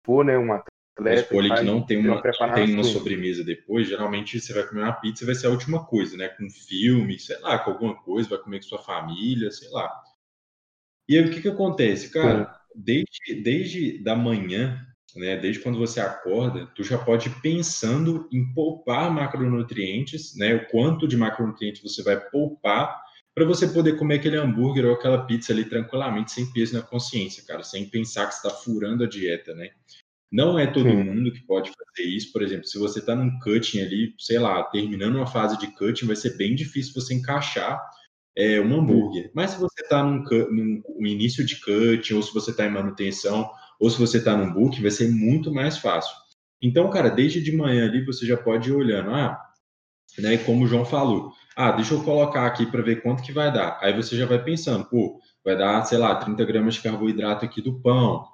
for, 0.04 0.24
né, 0.24 0.36
um 0.38 0.52
atleta. 0.52 0.70
Mas 0.98 1.22
que 1.60 1.64
não 1.64 1.84
tem 1.84 1.98
uma, 1.98 2.22
não 2.40 2.54
tem 2.54 2.74
uma 2.74 2.84
sobremesa 2.84 3.44
depois, 3.44 3.88
geralmente 3.88 4.40
você 4.40 4.52
vai 4.52 4.66
comer 4.66 4.82
uma 4.82 4.92
pizza, 4.92 5.26
vai 5.26 5.34
ser 5.34 5.46
a 5.46 5.50
última 5.50 5.84
coisa, 5.84 6.16
né, 6.16 6.28
com 6.28 6.48
filme, 6.50 7.18
sei 7.18 7.38
lá, 7.40 7.58
com 7.58 7.70
alguma 7.70 7.94
coisa, 8.02 8.28
vai 8.28 8.38
comer 8.38 8.58
com 8.58 8.66
sua 8.66 8.78
família, 8.82 9.50
sei 9.50 9.68
lá. 9.70 9.90
E 11.08 11.18
aí 11.18 11.24
o 11.24 11.30
que 11.30 11.42
que 11.42 11.48
acontece, 11.48 12.10
cara? 12.10 12.54
Desde, 12.74 13.42
desde 13.42 14.02
da 14.02 14.16
manhã, 14.16 14.84
né, 15.14 15.36
desde 15.36 15.62
quando 15.62 15.78
você 15.78 16.00
acorda, 16.00 16.66
tu 16.74 16.82
já 16.82 16.98
pode 16.98 17.28
ir 17.28 17.40
pensando 17.40 18.28
em 18.32 18.52
poupar 18.52 19.10
macronutrientes, 19.10 20.36
né, 20.36 20.54
o 20.54 20.66
quanto 20.68 21.06
de 21.06 21.16
macronutrientes 21.16 21.82
você 21.82 22.02
vai 22.02 22.18
poupar 22.30 23.00
para 23.34 23.44
você 23.44 23.66
poder 23.66 23.98
comer 23.98 24.16
aquele 24.16 24.36
hambúrguer 24.36 24.86
ou 24.86 24.94
aquela 24.94 25.24
pizza 25.26 25.52
ali 25.52 25.64
tranquilamente, 25.64 26.32
sem 26.32 26.50
peso 26.52 26.74
na 26.74 26.82
consciência, 26.82 27.44
cara, 27.44 27.62
sem 27.62 27.88
pensar 27.88 28.26
que 28.26 28.34
está 28.34 28.50
furando 28.50 29.04
a 29.04 29.08
dieta, 29.08 29.54
né? 29.54 29.70
Não 30.30 30.58
é 30.58 30.66
todo 30.66 30.88
Sim. 30.88 31.04
mundo 31.04 31.32
que 31.32 31.46
pode 31.46 31.70
fazer 31.70 32.08
isso, 32.08 32.32
por 32.32 32.42
exemplo, 32.42 32.64
se 32.64 32.78
você 32.78 33.00
está 33.00 33.14
num 33.14 33.38
cutting 33.40 33.80
ali, 33.80 34.14
sei 34.18 34.38
lá, 34.38 34.62
terminando 34.64 35.16
uma 35.16 35.26
fase 35.26 35.58
de 35.58 35.68
cutting, 35.76 36.06
vai 36.06 36.16
ser 36.16 36.36
bem 36.36 36.54
difícil 36.54 36.92
você 36.94 37.14
encaixar 37.14 37.80
é, 38.36 38.60
um 38.60 38.74
hambúrguer. 38.74 39.30
Mas 39.34 39.52
se 39.52 39.60
você 39.60 39.82
está 39.82 40.02
num, 40.02 40.24
num, 40.50 41.06
início 41.06 41.44
de 41.44 41.60
cut, 41.60 42.14
ou 42.14 42.22
se 42.22 42.32
você 42.32 42.50
está 42.50 42.66
em 42.66 42.70
manutenção, 42.70 43.50
ou 43.78 43.90
se 43.90 43.98
você 43.98 44.18
está 44.18 44.36
num 44.36 44.52
book, 44.52 44.80
vai 44.80 44.90
ser 44.90 45.10
muito 45.10 45.52
mais 45.52 45.78
fácil. 45.78 46.14
Então, 46.60 46.88
cara, 46.90 47.10
desde 47.10 47.42
de 47.42 47.54
manhã 47.54 47.84
ali 47.84 48.04
você 48.04 48.26
já 48.26 48.36
pode 48.36 48.70
ir 48.70 48.72
olhando, 48.72 49.10
ah, 49.10 49.40
né, 50.18 50.38
como 50.38 50.64
o 50.64 50.66
João 50.66 50.84
falou, 50.84 51.32
ah, 51.56 51.72
deixa 51.72 51.94
eu 51.94 52.02
colocar 52.02 52.46
aqui 52.46 52.66
para 52.66 52.82
ver 52.82 53.02
quanto 53.02 53.22
que 53.22 53.32
vai 53.32 53.52
dar. 53.52 53.78
Aí 53.80 53.92
você 53.92 54.16
já 54.16 54.26
vai 54.26 54.42
pensando, 54.42 54.84
pô, 54.84 55.20
vai 55.44 55.56
dar, 55.56 55.84
sei 55.84 55.98
lá, 55.98 56.14
30 56.14 56.44
gramas 56.44 56.74
de 56.74 56.82
carboidrato 56.82 57.44
aqui 57.44 57.60
do 57.60 57.80
pão, 57.80 58.26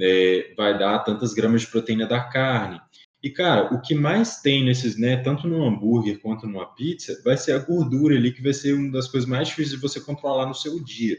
é, 0.00 0.52
vai 0.56 0.78
dar 0.78 0.98
tantas 1.00 1.32
gramas 1.32 1.62
de 1.62 1.68
proteína 1.68 2.06
da 2.06 2.20
carne. 2.20 2.80
E, 3.22 3.30
cara, 3.30 3.74
o 3.74 3.80
que 3.80 3.94
mais 3.94 4.40
tem 4.40 4.64
nesses, 4.64 4.98
né, 4.98 5.16
tanto 5.16 5.48
no 5.48 5.64
hambúrguer 5.64 6.20
quanto 6.20 6.46
numa 6.46 6.66
pizza, 6.74 7.20
vai 7.24 7.36
ser 7.36 7.52
a 7.52 7.58
gordura 7.58 8.14
ali, 8.14 8.32
que 8.32 8.42
vai 8.42 8.52
ser 8.52 8.74
uma 8.74 8.92
das 8.92 9.08
coisas 9.08 9.28
mais 9.28 9.48
difíceis 9.48 9.74
de 9.74 9.80
você 9.80 10.00
controlar 10.00 10.46
no 10.46 10.54
seu 10.54 10.82
dia, 10.82 11.16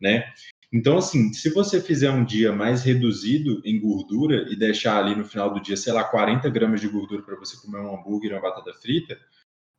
né? 0.00 0.24
Então, 0.72 0.98
assim, 0.98 1.32
se 1.32 1.50
você 1.50 1.80
fizer 1.80 2.10
um 2.12 2.24
dia 2.24 2.52
mais 2.52 2.84
reduzido 2.84 3.60
em 3.64 3.80
gordura 3.80 4.46
e 4.48 4.56
deixar 4.56 4.98
ali 4.98 5.16
no 5.16 5.24
final 5.24 5.52
do 5.52 5.60
dia, 5.60 5.76
sei 5.76 5.92
lá, 5.92 6.04
40 6.04 6.48
gramas 6.48 6.80
de 6.80 6.88
gordura 6.88 7.22
para 7.22 7.36
você 7.36 7.56
comer 7.56 7.80
um 7.80 7.94
hambúrguer 7.94 8.30
e 8.30 8.34
uma 8.34 8.40
batata 8.40 8.72
frita, 8.74 9.18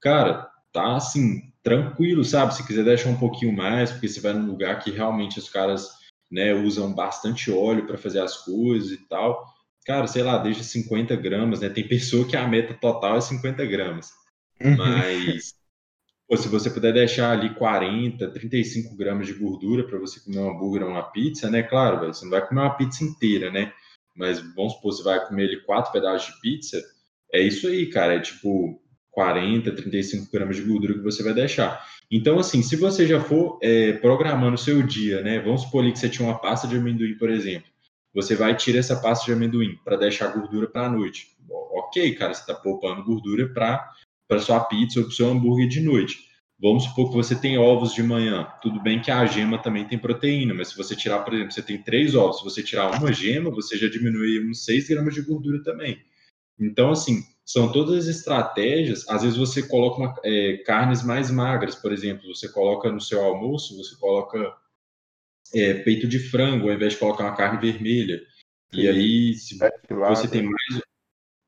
cara, 0.02 0.52
tá 0.74 0.98
assim, 0.98 1.42
tranquilo, 1.64 2.26
sabe? 2.26 2.54
Se 2.54 2.68
quiser 2.68 2.84
deixar 2.84 3.10
um 3.10 3.18
pouquinho 3.18 3.56
mais, 3.56 3.90
porque 3.92 4.10
você 4.10 4.20
vai 4.20 4.34
num 4.34 4.48
lugar 4.48 4.80
que 4.80 4.92
realmente 4.92 5.40
os 5.40 5.50
caras, 5.50 5.90
né, 6.30 6.54
usam 6.54 6.94
bastante 6.94 7.50
óleo 7.50 7.88
para 7.88 7.98
fazer 7.98 8.20
as 8.20 8.38
coisas 8.38 8.92
e 8.92 8.98
tal 9.08 9.51
cara, 9.86 10.08
sei 10.08 10.24
lá, 10.24 10.38
desde 10.38 10.64
50 10.64 11.16
gramas, 11.16 11.62
né? 11.62 11.70
Tem 11.70 11.88
pessoa 11.88 12.28
que 12.28 12.38
a 12.38 12.48
meta 12.48 12.74
total 12.74 13.18
é 13.18 13.22
50 13.22 13.66
gramas. 13.66 14.12
Uhum. 14.60 14.78
Mas 14.78 15.54
pô, 16.28 16.38
se 16.38 16.48
você 16.48 16.70
puder 16.70 16.94
deixar 16.94 17.32
ali 17.32 17.54
40, 17.56 18.30
35 18.30 18.96
gramas 18.96 19.28
de 19.28 19.34
gordura 19.34 19.86
para 19.86 20.00
você 20.00 20.20
comer 20.20 20.40
um 20.40 20.52
hambúrguer 20.52 20.84
ou 20.84 20.90
uma 20.90 21.04
pizza, 21.04 21.50
né? 21.50 21.64
Claro, 21.64 22.00
véio, 22.00 22.14
você 22.14 22.24
não 22.24 22.32
vai 22.32 22.48
comer 22.48 22.62
uma 22.62 22.78
pizza 22.78 23.04
inteira, 23.04 23.52
né? 23.52 23.74
Mas 24.16 24.40
vamos 24.56 24.74
supor, 24.74 24.94
você 24.94 25.04
vai 25.04 25.26
comer 25.28 25.46
ali 25.46 25.62
quatro 25.64 25.92
pedaços 25.92 26.34
de 26.34 26.42
pizza, 26.42 26.82
é 27.34 27.42
isso 27.42 27.68
aí, 27.68 27.88
cara. 27.88 28.16
É 28.16 28.20
tipo 28.20 28.80
40, 29.10 29.72
35 29.72 30.32
gramas 30.32 30.56
de 30.58 30.64
gordura 30.64 30.94
que 30.94 31.02
você 31.02 31.24
vai 31.24 31.34
deixar. 31.34 31.86
Então, 32.10 32.38
assim, 32.38 32.62
se 32.62 32.76
você 32.76 33.08
já 33.08 33.22
for 33.22 33.58
é, 33.62 33.94
programando 33.94 34.56
o 34.56 34.58
seu 34.58 34.84
dia, 34.84 35.22
né? 35.22 35.40
Vamos 35.40 35.62
supor 35.62 35.82
ali 35.82 35.94
que 35.94 36.00
você 36.00 36.10
tinha 36.10 36.28
uma 36.28 36.40
pasta 36.40 36.68
de 36.68 36.76
amendoim, 36.76 37.18
por 37.18 37.30
exemplo 37.30 37.71
você 38.14 38.36
vai 38.36 38.56
tirar 38.56 38.80
essa 38.80 39.00
pasta 39.00 39.26
de 39.26 39.34
amendoim 39.34 39.78
para 39.84 39.98
deixar 39.98 40.28
gordura 40.28 40.68
para 40.68 40.88
a 40.88 40.90
noite. 40.90 41.28
Ok, 41.50 42.14
cara, 42.16 42.34
você 42.34 42.42
está 42.42 42.54
poupando 42.54 43.04
gordura 43.04 43.48
para 43.54 44.40
sua 44.40 44.60
pizza 44.62 45.00
ou 45.00 45.06
para 45.06 45.16
seu 45.16 45.30
hambúrguer 45.30 45.68
de 45.68 45.82
noite. 45.82 46.32
Vamos 46.62 46.84
supor 46.84 47.10
que 47.10 47.16
você 47.16 47.36
tem 47.36 47.58
ovos 47.58 47.94
de 47.94 48.04
manhã. 48.04 48.48
Tudo 48.62 48.80
bem 48.80 49.02
que 49.02 49.10
a 49.10 49.26
gema 49.26 49.58
também 49.58 49.88
tem 49.88 49.98
proteína, 49.98 50.54
mas 50.54 50.70
se 50.70 50.78
você 50.78 50.96
tirar, 50.96 51.20
por 51.20 51.34
exemplo, 51.34 51.52
você 51.52 51.62
tem 51.64 51.82
três 51.82 52.14
ovos, 52.14 52.38
se 52.38 52.44
você 52.44 52.62
tirar 52.62 53.00
uma 53.00 53.12
gema, 53.12 53.50
você 53.50 53.78
já 53.78 53.88
diminui 53.88 54.48
uns 54.48 54.64
6 54.64 54.88
gramas 54.90 55.16
de 55.16 55.24
gordura 55.24 55.64
também. 55.64 56.00
Então, 56.60 56.92
assim, 56.92 57.24
são 57.44 57.72
todas 57.72 58.08
as 58.08 58.16
estratégias. 58.16 59.10
Às 59.10 59.24
vezes 59.24 59.38
você 59.38 59.64
coloca 59.64 59.98
uma, 60.00 60.16
é, 60.24 60.58
carnes 60.66 61.04
mais 61.04 61.32
magras, 61.32 61.74
por 61.74 61.92
exemplo, 61.92 62.34
você 62.34 62.48
coloca 62.48 62.92
no 62.92 63.02
seu 63.02 63.24
almoço, 63.24 63.76
você 63.76 63.96
coloca 64.00 64.54
é, 65.54 65.74
peito 65.76 66.08
de 66.08 66.20
frango 66.20 66.70
ao 66.70 66.76
invés 66.76 66.94
de 66.94 67.00
colocar 67.00 67.26
uma 67.26 67.36
carne 67.36 67.60
vermelha. 67.60 68.22
Sim. 68.74 68.82
E 68.82 68.88
aí, 68.88 69.34
se 69.34 69.58
você 69.90 70.28
tem 70.28 70.44
mais. 70.44 70.82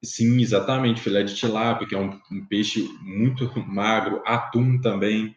Sim, 0.04 0.42
exatamente, 0.42 1.00
filé 1.00 1.24
de 1.24 1.34
tilápia, 1.34 1.88
que 1.88 1.96
é 1.96 1.98
um, 1.98 2.20
um 2.30 2.46
peixe 2.46 2.90
muito 3.02 3.50
magro, 3.66 4.22
atum 4.26 4.82
também, 4.82 5.34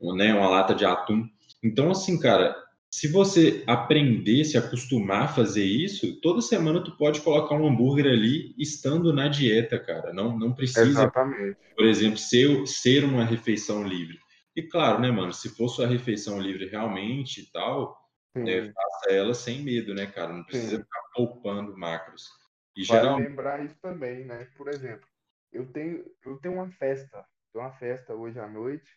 né, 0.00 0.34
uma 0.34 0.48
lata 0.48 0.74
de 0.74 0.84
atum. 0.84 1.28
Então, 1.62 1.88
assim, 1.92 2.18
cara, 2.18 2.56
se 2.92 3.06
você 3.06 3.62
aprender, 3.66 4.44
se 4.44 4.58
acostumar 4.58 5.22
a 5.22 5.28
fazer 5.28 5.64
isso, 5.64 6.20
toda 6.20 6.42
semana 6.42 6.82
tu 6.82 6.96
pode 6.96 7.20
colocar 7.20 7.54
um 7.54 7.66
hambúrguer 7.66 8.06
ali 8.06 8.54
estando 8.58 9.12
na 9.14 9.28
dieta, 9.28 9.78
cara. 9.78 10.12
Não, 10.12 10.38
não 10.38 10.52
precisa, 10.52 10.82
Exatamente. 10.82 11.56
por 11.74 11.86
exemplo, 11.86 12.18
ser, 12.18 12.66
ser 12.66 13.04
uma 13.04 13.24
refeição 13.24 13.82
livre. 13.82 14.18
E 14.54 14.62
claro, 14.62 15.00
né, 15.00 15.10
mano, 15.10 15.32
se 15.32 15.48
for 15.48 15.68
sua 15.68 15.86
refeição 15.86 16.40
livre 16.40 16.66
realmente 16.66 17.40
e 17.40 17.50
tal, 17.50 17.96
é, 18.36 18.72
faça 18.72 19.10
ela 19.10 19.34
sem 19.34 19.62
medo, 19.62 19.94
né, 19.94 20.06
cara? 20.06 20.32
Não 20.32 20.44
precisa 20.44 20.76
Sim. 20.76 20.82
ficar 20.82 21.02
poupando 21.14 21.76
macros. 21.76 22.28
E 22.76 22.84
vale 22.84 23.00
geral... 23.00 23.18
lembrar 23.18 23.64
isso 23.64 23.76
também, 23.80 24.24
né? 24.24 24.46
Por 24.56 24.68
exemplo, 24.68 25.06
eu 25.52 25.66
tenho, 25.70 26.04
eu 26.24 26.38
tenho 26.38 26.54
uma 26.54 26.70
festa, 26.70 27.24
tenho 27.52 27.64
uma 27.64 27.72
festa 27.72 28.14
hoje 28.14 28.38
à 28.38 28.48
noite. 28.48 28.90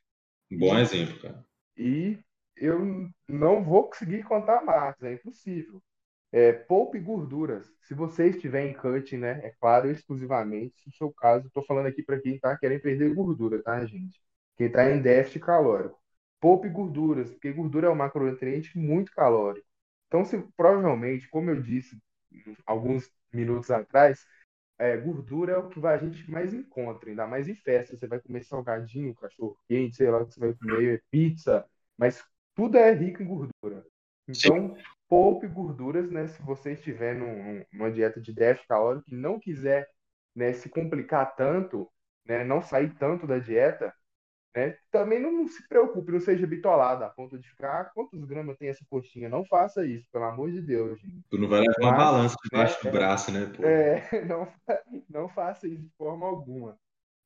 Bom 0.51 0.77
e, 0.77 0.81
exemplo, 0.81 1.21
cara. 1.21 1.45
E 1.77 2.17
eu 2.55 3.09
não 3.27 3.63
vou 3.63 3.89
conseguir 3.89 4.23
contar 4.23 4.63
macros, 4.63 5.03
é 5.03 5.13
impossível. 5.13 5.81
É, 6.31 6.51
poupe 6.51 6.99
gorduras. 6.99 7.65
Se 7.81 7.93
você 7.93 8.29
estiver 8.29 8.65
em 8.67 8.73
cut, 8.73 9.15
né? 9.17 9.39
É 9.43 9.51
claro, 9.59 9.89
exclusivamente, 9.89 10.75
se 10.81 10.89
o 10.89 10.93
seu 10.93 11.11
caso, 11.13 11.47
estou 11.47 11.65
falando 11.65 11.87
aqui 11.87 12.03
para 12.03 12.19
quem 12.19 12.35
está 12.35 12.57
querendo 12.57 12.81
perder 12.81 13.13
gordura, 13.13 13.61
tá, 13.61 13.85
gente? 13.85 14.24
Quem 14.57 14.67
está 14.67 14.89
em 14.89 15.01
déficit 15.01 15.39
calórico. 15.45 15.99
Poupe 16.39 16.69
gorduras, 16.69 17.29
porque 17.31 17.51
gordura 17.51 17.87
é 17.87 17.89
um 17.89 17.95
macronutriente 17.95 18.77
muito 18.77 19.11
calórico. 19.11 19.65
Então, 20.07 20.23
se, 20.23 20.37
provavelmente, 20.55 21.27
como 21.29 21.49
eu 21.49 21.61
disse 21.61 21.97
alguns 22.65 23.09
minutos 23.33 23.71
atrás, 23.71 24.25
é, 24.77 24.97
gordura 24.97 25.53
é 25.53 25.57
o 25.57 25.69
que 25.69 25.85
a 25.85 25.97
gente 25.97 26.29
mais 26.29 26.53
encontra, 26.53 27.09
ainda 27.09 27.25
mais 27.27 27.47
em 27.47 27.55
festa. 27.55 27.95
Você 27.95 28.07
vai 28.07 28.19
comer 28.19 28.43
salgadinho, 28.43 29.15
cachorro 29.15 29.57
quente, 29.67 29.95
sei 29.95 30.09
lá 30.09 30.19
o 30.19 30.25
que 30.27 30.33
você 30.33 30.39
vai 30.39 30.53
comer, 30.53 31.03
pizza, 31.09 31.65
mas 31.97 32.23
tudo 32.53 32.77
é 32.77 32.91
rico 32.93 33.23
em 33.23 33.25
gordura. 33.25 33.85
Então, 34.27 34.75
Sim. 34.75 34.83
poupe 35.07 35.47
gorduras, 35.47 36.09
né? 36.11 36.27
Se 36.27 36.41
você 36.41 36.73
estiver 36.73 37.15
num, 37.15 37.63
numa 37.71 37.91
dieta 37.91 38.19
de 38.19 38.33
déficit 38.33 38.67
calórico 38.67 39.05
e 39.09 39.15
não 39.15 39.39
quiser 39.39 39.89
né, 40.35 40.51
se 40.53 40.69
complicar 40.69 41.35
tanto, 41.35 41.89
né, 42.25 42.43
não 42.43 42.61
sair 42.61 42.93
tanto 42.95 43.25
da 43.27 43.39
dieta, 43.39 43.93
né? 44.55 44.77
Também 44.89 45.19
não 45.19 45.47
se 45.47 45.67
preocupe, 45.67 46.13
não 46.13 46.19
seja 46.19 46.47
bitolado 46.47 47.03
a 47.03 47.09
ponto 47.09 47.37
de 47.37 47.49
ficar, 47.49 47.81
ah, 47.81 47.85
quantos 47.85 48.23
gramas 48.23 48.57
tem 48.57 48.69
essa 48.69 48.85
coxinha? 48.89 49.27
Não 49.27 49.43
faça 49.45 49.85
isso, 49.85 50.07
pelo 50.11 50.23
amor 50.23 50.49
de 50.51 50.61
Deus, 50.61 50.99
gente. 50.99 51.23
Tu 51.29 51.37
não 51.37 51.49
vai 51.49 51.59
levar 51.59 51.75
uma 51.81 51.91
balança 51.91 52.35
debaixo 52.43 52.79
é, 52.79 52.89
do 52.89 52.97
braço, 52.97 53.31
né? 53.31 53.51
Pô? 53.53 53.63
É, 53.63 54.01
não, 54.25 54.47
não 55.09 55.27
faça 55.27 55.67
isso 55.67 55.81
de 55.81 55.91
forma 55.97 56.25
alguma. 56.25 56.77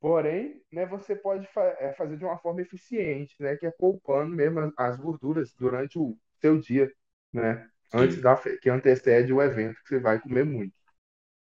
Porém, 0.02 0.62
né, 0.72 0.86
você 0.86 1.16
pode 1.16 1.46
fa 1.48 1.62
é, 1.80 1.94
fazer 1.94 2.18
de 2.18 2.24
uma 2.26 2.38
forma 2.38 2.62
eficiente, 2.62 3.36
né, 3.40 3.58
que 3.58 3.66
é 3.66 3.72
poupando 3.72 4.34
mesmo 4.34 4.74
as 4.78 4.98
gorduras 4.98 5.54
durante 5.54 6.00
o 6.00 6.18
seu 6.40 6.58
dia, 6.58 6.90
né, 7.34 7.68
antes 7.94 8.22
da 8.22 8.36
que 8.38 8.70
antecede 8.70 9.34
o 9.34 9.42
evento 9.42 9.76
que 9.84 9.90
você 9.90 10.00
vai 10.00 10.20
comer 10.20 10.46
muito. 10.46 10.74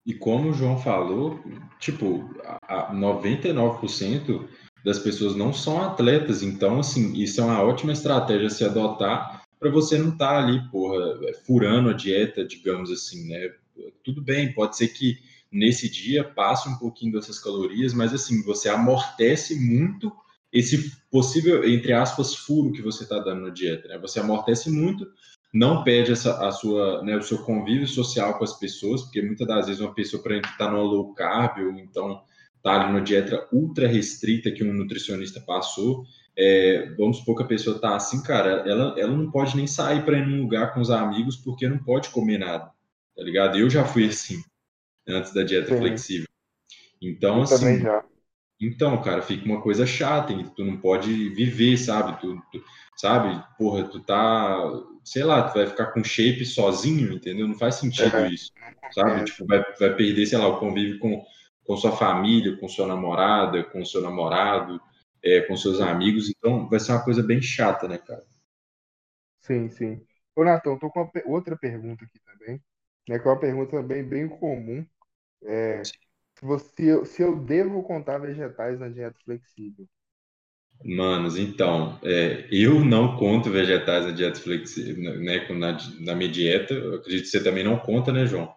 E 0.05 0.13
como 0.13 0.51
o 0.51 0.53
João 0.53 0.77
falou, 0.77 1.39
tipo, 1.79 2.29
a 2.43 2.93
99% 2.93 4.49
das 4.85 4.99
pessoas 4.99 5.37
não 5.37 5.53
são 5.53 5.81
atletas, 5.81 6.43
então, 6.43 6.81
assim, 6.81 7.15
isso 7.15 7.41
é 7.41 7.45
uma 7.45 7.63
ótima 7.63 7.93
estratégia 7.93 8.51
se 8.51 8.65
adotar 8.65 9.43
para 9.59 9.71
você 9.71 9.97
não 9.97 10.09
estar 10.09 10.29
tá 10.29 10.39
ali, 10.39 10.61
porra, 10.71 11.17
furando 11.47 11.91
a 11.91 11.93
dieta, 11.93 12.45
digamos 12.45 12.91
assim, 12.91 13.29
né? 13.29 13.53
Tudo 14.03 14.21
bem, 14.21 14.53
pode 14.53 14.77
ser 14.77 14.89
que 14.89 15.19
nesse 15.53 15.89
dia 15.89 16.25
passe 16.25 16.69
um 16.69 16.77
pouquinho 16.77 17.13
dessas 17.13 17.39
calorias, 17.39 17.95
mas 17.95 18.13
assim, 18.13 18.43
você 18.43 18.69
amortece 18.69 19.55
muito 19.55 20.13
esse 20.53 20.97
possível, 21.11 21.65
entre 21.65 21.93
aspas, 21.93 22.35
furo 22.35 22.73
que 22.73 22.83
você 22.83 23.05
está 23.05 23.19
dando 23.21 23.43
na 23.43 23.51
dieta, 23.51 23.87
né? 23.87 23.99
Você 23.99 24.19
amortece 24.19 24.69
muito, 24.69 25.07
não 25.55 25.85
perde 25.85 26.13
essa, 26.13 26.45
a 26.47 26.51
sua, 26.51 27.03
né, 27.03 27.17
o 27.17 27.23
seu 27.23 27.39
convívio 27.39 27.87
social 27.87 28.37
com 28.39 28.45
as 28.45 28.59
pessoas, 28.59 29.03
porque 29.03 29.23
muitas 29.23 29.47
das 29.47 29.67
vezes 29.67 29.81
uma 29.81 29.95
pessoa, 29.95 30.23
para 30.23 30.37
estar 30.39 30.57
tá 30.57 30.71
no 30.71 30.83
low 30.83 31.15
carb 31.15 31.59
ou 31.59 31.79
então 31.79 32.23
tá 32.63 32.87
numa 32.87 33.01
dieta 33.01 33.49
ultra 33.53 33.89
restrita 33.89 34.51
que 34.51 34.63
um 34.63 34.73
nutricionista 34.73 35.41
passou, 35.41 36.05
é, 36.37 36.95
vamos 36.97 37.19
supor 37.19 37.37
que 37.37 37.43
a 37.43 37.47
pessoa 37.47 37.79
tá 37.79 37.97
assim, 37.97 38.23
cara, 38.23 38.63
ela, 38.67 38.95
ela 38.99 39.17
não 39.17 39.31
pode 39.31 39.57
nem 39.57 39.67
sair 39.67 40.05
para 40.05 40.19
ir 40.19 40.27
num 40.27 40.43
lugar 40.43 40.73
com 40.73 40.81
os 40.81 40.91
amigos 40.91 41.37
porque 41.37 41.69
não 41.69 41.79
pode 41.79 42.09
comer 42.11 42.39
nada, 42.39 42.71
tá 43.17 43.23
ligado? 43.23 43.59
Eu 43.59 43.69
já 43.69 43.85
fui 43.85 44.07
assim, 44.07 44.43
antes 45.07 45.33
da 45.35 45.43
dieta 45.43 45.75
Sim. 45.75 45.79
flexível. 45.79 46.29
Então, 47.01 47.39
Eu 47.39 47.43
assim. 47.43 47.83
Então, 48.61 49.03
cara, 49.03 49.21
fica 49.21 49.45
uma 49.45 49.61
coisa 49.61 49.85
chata, 49.85 50.33
tu 50.55 50.65
não 50.65 50.77
pode 50.77 51.31
viver, 51.31 51.77
sabe? 51.77 52.21
Tu, 52.21 52.41
tu, 52.53 52.63
sabe? 52.97 53.43
Porra, 53.59 53.83
tu 53.89 53.99
tá, 53.99 54.57
sei 55.05 55.25
lá, 55.25 55.43
tu 55.43 55.55
vai 55.55 55.67
ficar 55.67 55.87
com 55.87 56.05
shape 56.05 56.47
sozinho, 56.47 57.13
entendeu? 57.13 57.49
Não 57.49 57.59
faz 57.59 57.75
sentido 57.75 58.17
é. 58.19 58.31
isso, 58.31 58.53
sabe? 58.93 59.21
É. 59.21 59.25
Tipo, 59.25 59.47
vai, 59.47 59.65
vai 59.81 59.97
perder, 59.97 60.27
sei 60.27 60.39
lá, 60.39 60.47
o 60.47 60.61
convívio 60.61 61.01
com 61.01 61.25
com 61.65 61.77
sua 61.77 61.93
família, 61.93 62.57
com 62.59 62.69
sua 62.69 62.87
namorada, 62.87 63.65
com 63.65 63.85
seu 63.85 64.01
namorado, 64.01 64.81
é, 65.23 65.41
com 65.43 65.57
seus 65.57 65.81
amigos. 65.81 66.29
Então, 66.31 66.69
vai 66.69 66.81
ser 66.81 66.93
uma 66.93 67.05
coisa 67.05 67.23
bem 67.23 67.41
chata, 67.41 67.89
né, 67.89 67.99
cara? 67.99 68.25
Sim, 69.41 69.69
sim. 69.69 70.07
Ô, 70.37 70.45
Natão, 70.45 70.79
tô 70.79 70.91
com 70.91 71.11
outra 71.27 71.57
pergunta 71.57 72.05
aqui 72.05 72.19
também, 72.21 72.63
né, 73.09 73.19
que 73.19 73.27
é 73.27 73.31
uma 73.31 73.41
pergunta 73.41 73.83
bem, 73.83 74.03
bem 74.05 74.29
comum. 74.29 74.87
É, 75.45 75.83
se, 75.85 75.93
você, 76.41 77.05
se 77.05 77.23
eu 77.23 77.37
devo 77.37 77.83
contar 77.83 78.19
vegetais 78.19 78.79
na 78.79 78.89
dieta 78.89 79.19
flexível? 79.25 79.87
Manos, 80.85 81.37
então, 81.39 81.99
é, 82.03 82.49
eu 82.51 82.85
não 82.85 83.17
conto 83.17 83.51
vegetais 83.51 84.05
na 84.05 84.11
dieta 84.11 84.41
flexível, 84.41 85.21
né, 85.21 85.47
na, 85.51 85.79
na 86.01 86.15
minha 86.15 86.31
dieta. 86.31 86.75
Eu 86.75 86.97
acredito 86.97 87.25
que 87.25 87.31
você 87.31 87.43
também 87.43 87.63
não 87.63 87.79
conta, 87.79 88.13
né, 88.13 88.27
João? 88.27 88.53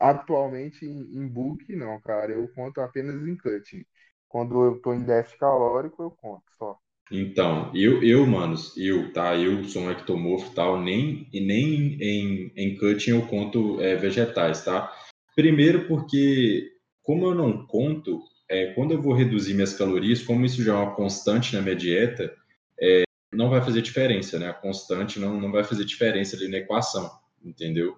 Atualmente 0.00 0.86
em, 0.86 1.28
book 1.28 1.76
não, 1.76 2.00
cara. 2.00 2.32
Eu 2.32 2.48
conto 2.48 2.80
apenas 2.80 3.16
em 3.26 3.36
cut. 3.36 3.86
Quando 4.28 4.64
eu 4.64 4.80
tô 4.80 4.94
em 4.94 5.04
déficit 5.04 5.38
calórico, 5.38 6.02
eu 6.02 6.10
conto 6.10 6.44
só. 6.58 6.78
Então, 7.12 7.70
eu, 7.74 8.02
eu, 8.02 8.24
manos, 8.24 8.74
eu, 8.76 9.12
tá? 9.12 9.36
Eu 9.36 9.64
sou 9.64 9.82
um 9.82 9.90
ectomorfo 9.90 10.52
e 10.52 10.54
tal, 10.54 10.80
nem, 10.80 11.28
nem 11.32 11.98
em, 12.00 12.52
em 12.56 12.76
cutting 12.78 13.10
eu 13.10 13.26
conto 13.26 13.80
é, 13.80 13.96
vegetais, 13.96 14.64
tá? 14.64 14.90
Primeiro 15.34 15.88
porque, 15.88 16.70
como 17.02 17.26
eu 17.26 17.34
não 17.34 17.66
conto, 17.66 18.22
é, 18.48 18.72
quando 18.74 18.92
eu 18.92 19.02
vou 19.02 19.12
reduzir 19.12 19.54
minhas 19.54 19.74
calorias, 19.74 20.22
como 20.22 20.44
isso 20.46 20.62
já 20.62 20.72
é 20.72 20.76
uma 20.76 20.94
constante 20.94 21.54
na 21.54 21.60
minha 21.60 21.74
dieta, 21.74 22.32
é, 22.80 23.02
não 23.32 23.50
vai 23.50 23.60
fazer 23.60 23.82
diferença, 23.82 24.38
né? 24.38 24.48
A 24.48 24.54
constante 24.54 25.18
não, 25.18 25.40
não 25.40 25.50
vai 25.50 25.64
fazer 25.64 25.84
diferença 25.84 26.36
ali 26.36 26.46
na 26.46 26.58
equação, 26.58 27.10
entendeu? 27.44 27.96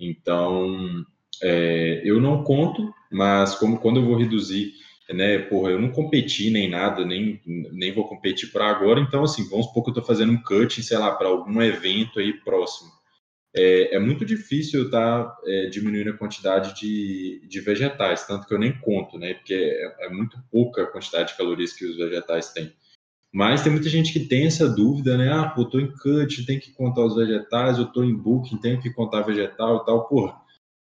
Então, 0.00 1.04
é, 1.42 2.02
eu 2.04 2.20
não 2.20 2.42
conto, 2.44 2.92
mas 3.10 3.54
como 3.54 3.78
quando 3.78 4.00
eu 4.00 4.04
vou 4.04 4.16
reduzir, 4.16 4.72
né, 5.12 5.38
porra, 5.38 5.70
eu 5.70 5.80
não 5.80 5.90
competi 5.90 6.50
nem 6.50 6.68
nada, 6.68 7.04
nem, 7.04 7.40
nem 7.44 7.92
vou 7.92 8.08
competir 8.08 8.50
para 8.50 8.68
agora, 8.68 9.00
então 9.00 9.22
assim, 9.24 9.48
vamos 9.48 9.66
supor 9.66 9.84
que 9.84 9.90
eu 9.90 9.92
estou 9.92 10.04
fazendo 10.04 10.32
um 10.32 10.42
cutting, 10.42 10.82
sei 10.82 10.98
lá, 10.98 11.12
para 11.12 11.28
algum 11.28 11.60
evento 11.62 12.18
aí 12.18 12.32
próximo. 12.32 12.90
É, 13.56 13.96
é 13.96 13.98
muito 14.00 14.24
difícil 14.24 14.80
eu 14.80 14.86
estar 14.86 15.24
tá, 15.24 15.36
é, 15.46 15.66
diminuindo 15.66 16.10
a 16.10 16.18
quantidade 16.18 16.74
de, 16.80 17.46
de 17.46 17.60
vegetais, 17.60 18.26
tanto 18.26 18.46
que 18.46 18.54
eu 18.54 18.58
nem 18.58 18.72
conto, 18.80 19.18
né, 19.18 19.34
porque 19.34 19.54
é, 19.54 20.06
é 20.06 20.08
muito 20.08 20.36
pouca 20.50 20.82
a 20.82 20.86
quantidade 20.86 21.32
de 21.32 21.36
calorias 21.36 21.72
que 21.72 21.84
os 21.84 21.96
vegetais 21.96 22.52
têm. 22.52 22.72
Mas 23.34 23.62
tem 23.62 23.72
muita 23.72 23.88
gente 23.88 24.12
que 24.12 24.20
tem 24.20 24.46
essa 24.46 24.68
dúvida, 24.68 25.18
né? 25.18 25.28
Ah, 25.32 25.48
pô, 25.48 25.64
tô 25.64 25.80
em 25.80 25.90
cut, 25.90 26.46
tem 26.46 26.60
que 26.60 26.70
contar 26.70 27.04
os 27.04 27.16
vegetais, 27.16 27.78
eu 27.78 27.86
tô 27.86 28.04
em 28.04 28.14
booking, 28.14 28.58
tenho 28.58 28.80
que 28.80 28.92
contar 28.92 29.22
vegetal 29.22 29.78
e 29.78 29.84
tal. 29.84 30.06
Porra, 30.06 30.36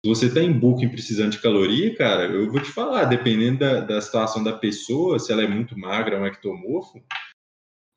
se 0.06 0.10
você 0.10 0.26
está 0.26 0.42
em 0.42 0.52
booking 0.52 0.90
precisando 0.90 1.32
de 1.32 1.40
caloria, 1.40 1.96
cara, 1.96 2.26
eu 2.26 2.52
vou 2.52 2.62
te 2.62 2.70
falar, 2.70 3.06
dependendo 3.06 3.60
da, 3.60 3.80
da 3.80 4.02
situação 4.02 4.44
da 4.44 4.52
pessoa, 4.52 5.18
se 5.18 5.32
ela 5.32 5.44
é 5.44 5.48
muito 5.48 5.80
magra, 5.80 6.20
um 6.20 6.26
ectomorfo, 6.26 7.02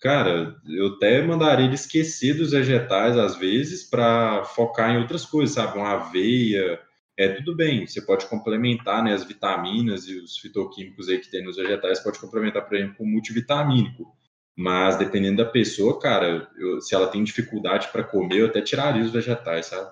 cara, 0.00 0.56
eu 0.68 0.94
até 0.94 1.20
mandaria 1.20 1.66
ele 1.66 1.74
esquecer 1.74 2.34
dos 2.34 2.52
vegetais 2.52 3.18
às 3.18 3.36
vezes 3.36 3.82
para 3.82 4.44
focar 4.44 4.94
em 4.94 4.98
outras 4.98 5.24
coisas, 5.24 5.56
sabe? 5.56 5.78
Uma 5.78 5.94
aveia, 5.94 6.80
é 7.18 7.28
tudo 7.28 7.56
bem, 7.56 7.84
você 7.84 8.00
pode 8.00 8.26
complementar 8.26 9.02
né, 9.02 9.12
as 9.12 9.24
vitaminas 9.24 10.06
e 10.06 10.16
os 10.16 10.38
fitoquímicos 10.38 11.08
aí 11.08 11.18
que 11.18 11.30
tem 11.30 11.42
nos 11.42 11.56
vegetais, 11.56 11.98
pode 11.98 12.20
complementar, 12.20 12.64
por 12.68 12.76
exemplo, 12.76 12.98
com 12.98 13.04
multivitamínico. 13.04 14.14
Mas 14.56 14.96
dependendo 14.96 15.38
da 15.38 15.50
pessoa, 15.50 15.98
cara, 15.98 16.48
eu, 16.56 16.80
se 16.80 16.94
ela 16.94 17.08
tem 17.08 17.24
dificuldade 17.24 17.88
para 17.88 18.04
comer, 18.04 18.40
eu 18.40 18.46
até 18.46 18.60
tiraria 18.60 19.02
os 19.02 19.10
vegetais, 19.10 19.66
sabe? 19.66 19.90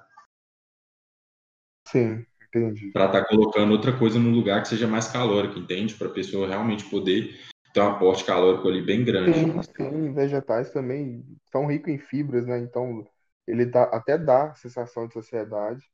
Sim, 1.95 2.27
entendi. 2.49 2.91
Para 2.91 3.07
estar 3.07 3.23
tá 3.23 3.29
colocando 3.29 3.71
outra 3.71 3.97
coisa 3.97 4.19
no 4.19 4.31
lugar 4.31 4.61
que 4.63 4.69
seja 4.69 4.89
mais 4.89 5.07
calórico, 5.07 5.61
entende? 5.61 5.95
Para 5.95 6.09
a 6.09 6.13
pessoa 6.13 6.49
realmente 6.49 6.85
poder 6.87 7.39
ter 7.73 7.81
um 7.81 7.89
aporte 7.89 8.25
calórico 8.25 8.69
ali 8.69 8.83
bem 8.83 9.05
grande. 9.05 9.39
Sim, 9.39 9.63
sim, 9.63 10.13
vegetais 10.13 10.71
também 10.71 11.25
são 11.53 11.67
ricos 11.67 11.93
em 11.93 11.99
fibras, 11.99 12.45
né? 12.47 12.59
Então, 12.59 13.07
ele 13.47 13.65
dá, 13.65 13.85
até 13.85 14.19
dá 14.19 14.53
sensação 14.57 15.07
de 15.07 15.15
sociedade. 15.15 15.85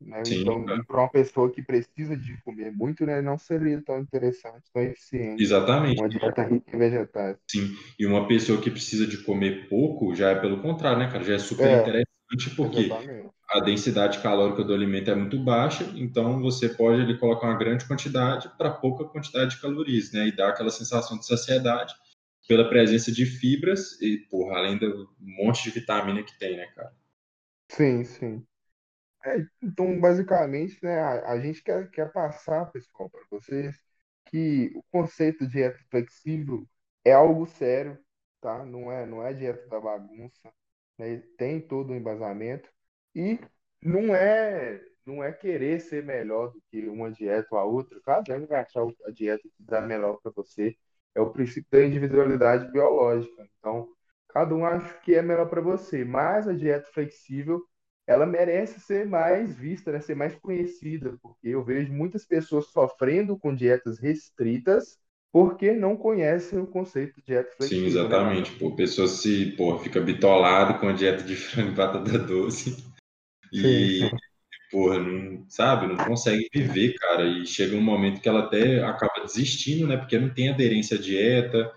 Né? 0.00 0.24
Sim, 0.24 0.40
então, 0.40 0.64
para 0.86 1.00
uma 1.00 1.10
pessoa 1.10 1.52
que 1.52 1.62
precisa 1.62 2.16
de 2.16 2.42
comer 2.42 2.72
muito, 2.72 3.04
né, 3.04 3.20
não 3.20 3.36
seria 3.36 3.80
tão 3.82 3.98
interessante, 4.00 4.64
tão 4.72 4.82
eficiente. 4.82 5.42
Exatamente. 5.42 6.00
Uma 6.00 6.08
dieta 6.08 6.42
rica 6.44 6.74
em 6.74 6.78
vegetais. 6.78 7.36
Sim, 7.46 7.76
e 7.98 8.06
uma 8.06 8.26
pessoa 8.26 8.58
que 8.58 8.70
precisa 8.70 9.06
de 9.06 9.22
comer 9.22 9.68
pouco, 9.68 10.14
já 10.14 10.30
é 10.30 10.40
pelo 10.40 10.62
contrário, 10.62 10.98
né, 10.98 11.10
cara? 11.12 11.22
Já 11.22 11.34
é 11.34 11.38
super 11.38 11.66
é. 11.66 11.80
interessante 11.82 12.21
porque 12.56 12.86
Exatamente. 12.86 13.30
a 13.50 13.60
densidade 13.60 14.20
calórica 14.20 14.64
do 14.64 14.74
alimento 14.74 15.10
é 15.10 15.14
muito 15.14 15.38
baixa, 15.38 15.84
então 15.94 16.40
você 16.40 16.68
pode 16.68 17.02
ali 17.02 17.18
colocar 17.18 17.48
uma 17.48 17.58
grande 17.58 17.86
quantidade 17.86 18.50
para 18.56 18.70
pouca 18.70 19.04
quantidade 19.04 19.56
de 19.56 19.60
calorias, 19.60 20.12
né? 20.12 20.28
E 20.28 20.36
dar 20.36 20.50
aquela 20.50 20.70
sensação 20.70 21.18
de 21.18 21.26
saciedade 21.26 21.94
pela 22.48 22.68
presença 22.68 23.12
de 23.12 23.26
fibras 23.26 24.00
e, 24.00 24.18
porra, 24.30 24.58
além 24.58 24.78
do 24.78 25.08
monte 25.20 25.64
de 25.64 25.70
vitamina 25.70 26.22
que 26.22 26.38
tem, 26.38 26.56
né, 26.56 26.66
cara? 26.74 26.92
Sim, 27.68 28.04
sim. 28.04 28.46
É, 29.24 29.46
então, 29.62 30.00
basicamente, 30.00 30.78
né, 30.82 31.00
a, 31.00 31.32
a 31.32 31.40
gente 31.40 31.62
quer, 31.62 31.90
quer 31.90 32.12
passar, 32.12 32.66
pessoal, 32.72 33.08
para 33.10 33.22
vocês 33.30 33.76
que 34.26 34.72
o 34.74 34.82
conceito 34.90 35.46
de 35.46 35.52
dieta 35.52 35.78
flexível 35.90 36.66
é 37.04 37.12
algo 37.12 37.46
sério, 37.46 37.98
tá? 38.40 38.64
Não 38.64 38.90
é, 38.90 39.06
não 39.06 39.24
é 39.24 39.32
dieta 39.32 39.68
da 39.68 39.80
bagunça, 39.80 40.52
né? 40.98 41.18
Tem 41.38 41.60
todo 41.60 41.90
o 41.92 41.96
embasamento 41.96 42.68
e 43.14 43.38
não 43.82 44.14
é, 44.14 44.80
não 45.06 45.22
é 45.22 45.32
querer 45.32 45.80
ser 45.80 46.04
melhor 46.04 46.52
do 46.52 46.62
que 46.70 46.86
uma 46.88 47.10
dieta 47.10 47.48
ou 47.52 47.58
a 47.58 47.64
outra. 47.64 48.00
Cada 48.04 48.36
um 48.36 48.46
vai 48.46 48.60
achar 48.60 48.82
a 49.06 49.10
dieta 49.10 49.42
que 49.42 49.62
dá 49.64 49.80
melhor 49.80 50.18
para 50.22 50.32
você. 50.32 50.76
É 51.14 51.20
o 51.20 51.30
princípio 51.30 51.68
da 51.70 51.84
individualidade 51.84 52.70
biológica. 52.72 53.46
Então, 53.58 53.88
cada 54.28 54.54
um 54.54 54.64
acha 54.64 54.98
que 55.00 55.14
é 55.14 55.22
melhor 55.22 55.48
para 55.48 55.60
você, 55.60 56.04
mas 56.04 56.48
a 56.48 56.52
dieta 56.54 56.88
flexível 56.92 57.62
ela 58.06 58.26
merece 58.26 58.80
ser 58.80 59.06
mais 59.06 59.54
vista, 59.54 59.92
né, 59.92 60.00
ser 60.00 60.14
mais 60.16 60.34
conhecida, 60.36 61.16
porque 61.22 61.48
eu 61.48 61.62
vejo 61.64 61.92
muitas 61.92 62.26
pessoas 62.26 62.66
sofrendo 62.66 63.38
com 63.38 63.54
dietas 63.54 63.98
restritas 63.98 64.98
porque 65.32 65.72
não 65.72 65.96
conhecem 65.96 66.58
o 66.58 66.66
conceito 66.66 67.16
de 67.16 67.22
dieta 67.22 67.50
flexível. 67.56 67.88
Sim, 67.88 67.94
né? 67.94 68.00
exatamente. 68.02 68.52
Né? 68.52 68.58
Pô, 68.58 68.76
pessoa 68.76 69.08
se 69.08 69.46
pô, 69.56 69.78
fica 69.78 69.98
bitolado 69.98 70.78
com 70.78 70.88
a 70.88 70.92
dieta 70.92 71.24
de 71.24 71.34
frango 71.34 71.70
e 71.70 71.74
batata 71.74 72.18
doce 72.18 72.76
e, 73.50 73.60
sim, 73.60 74.08
sim. 74.08 74.16
porra, 74.70 74.98
não, 74.98 75.44
sabe, 75.48 75.86
não 75.86 75.96
consegue 75.96 76.48
viver, 76.52 76.94
cara. 76.98 77.24
E 77.24 77.46
chega 77.46 77.74
um 77.74 77.82
momento 77.82 78.20
que 78.20 78.28
ela 78.28 78.40
até 78.40 78.84
acaba 78.84 79.24
desistindo, 79.24 79.86
né, 79.86 79.96
porque 79.96 80.18
não 80.18 80.28
tem 80.28 80.50
aderência 80.50 80.98
à 80.98 81.00
dieta. 81.00 81.72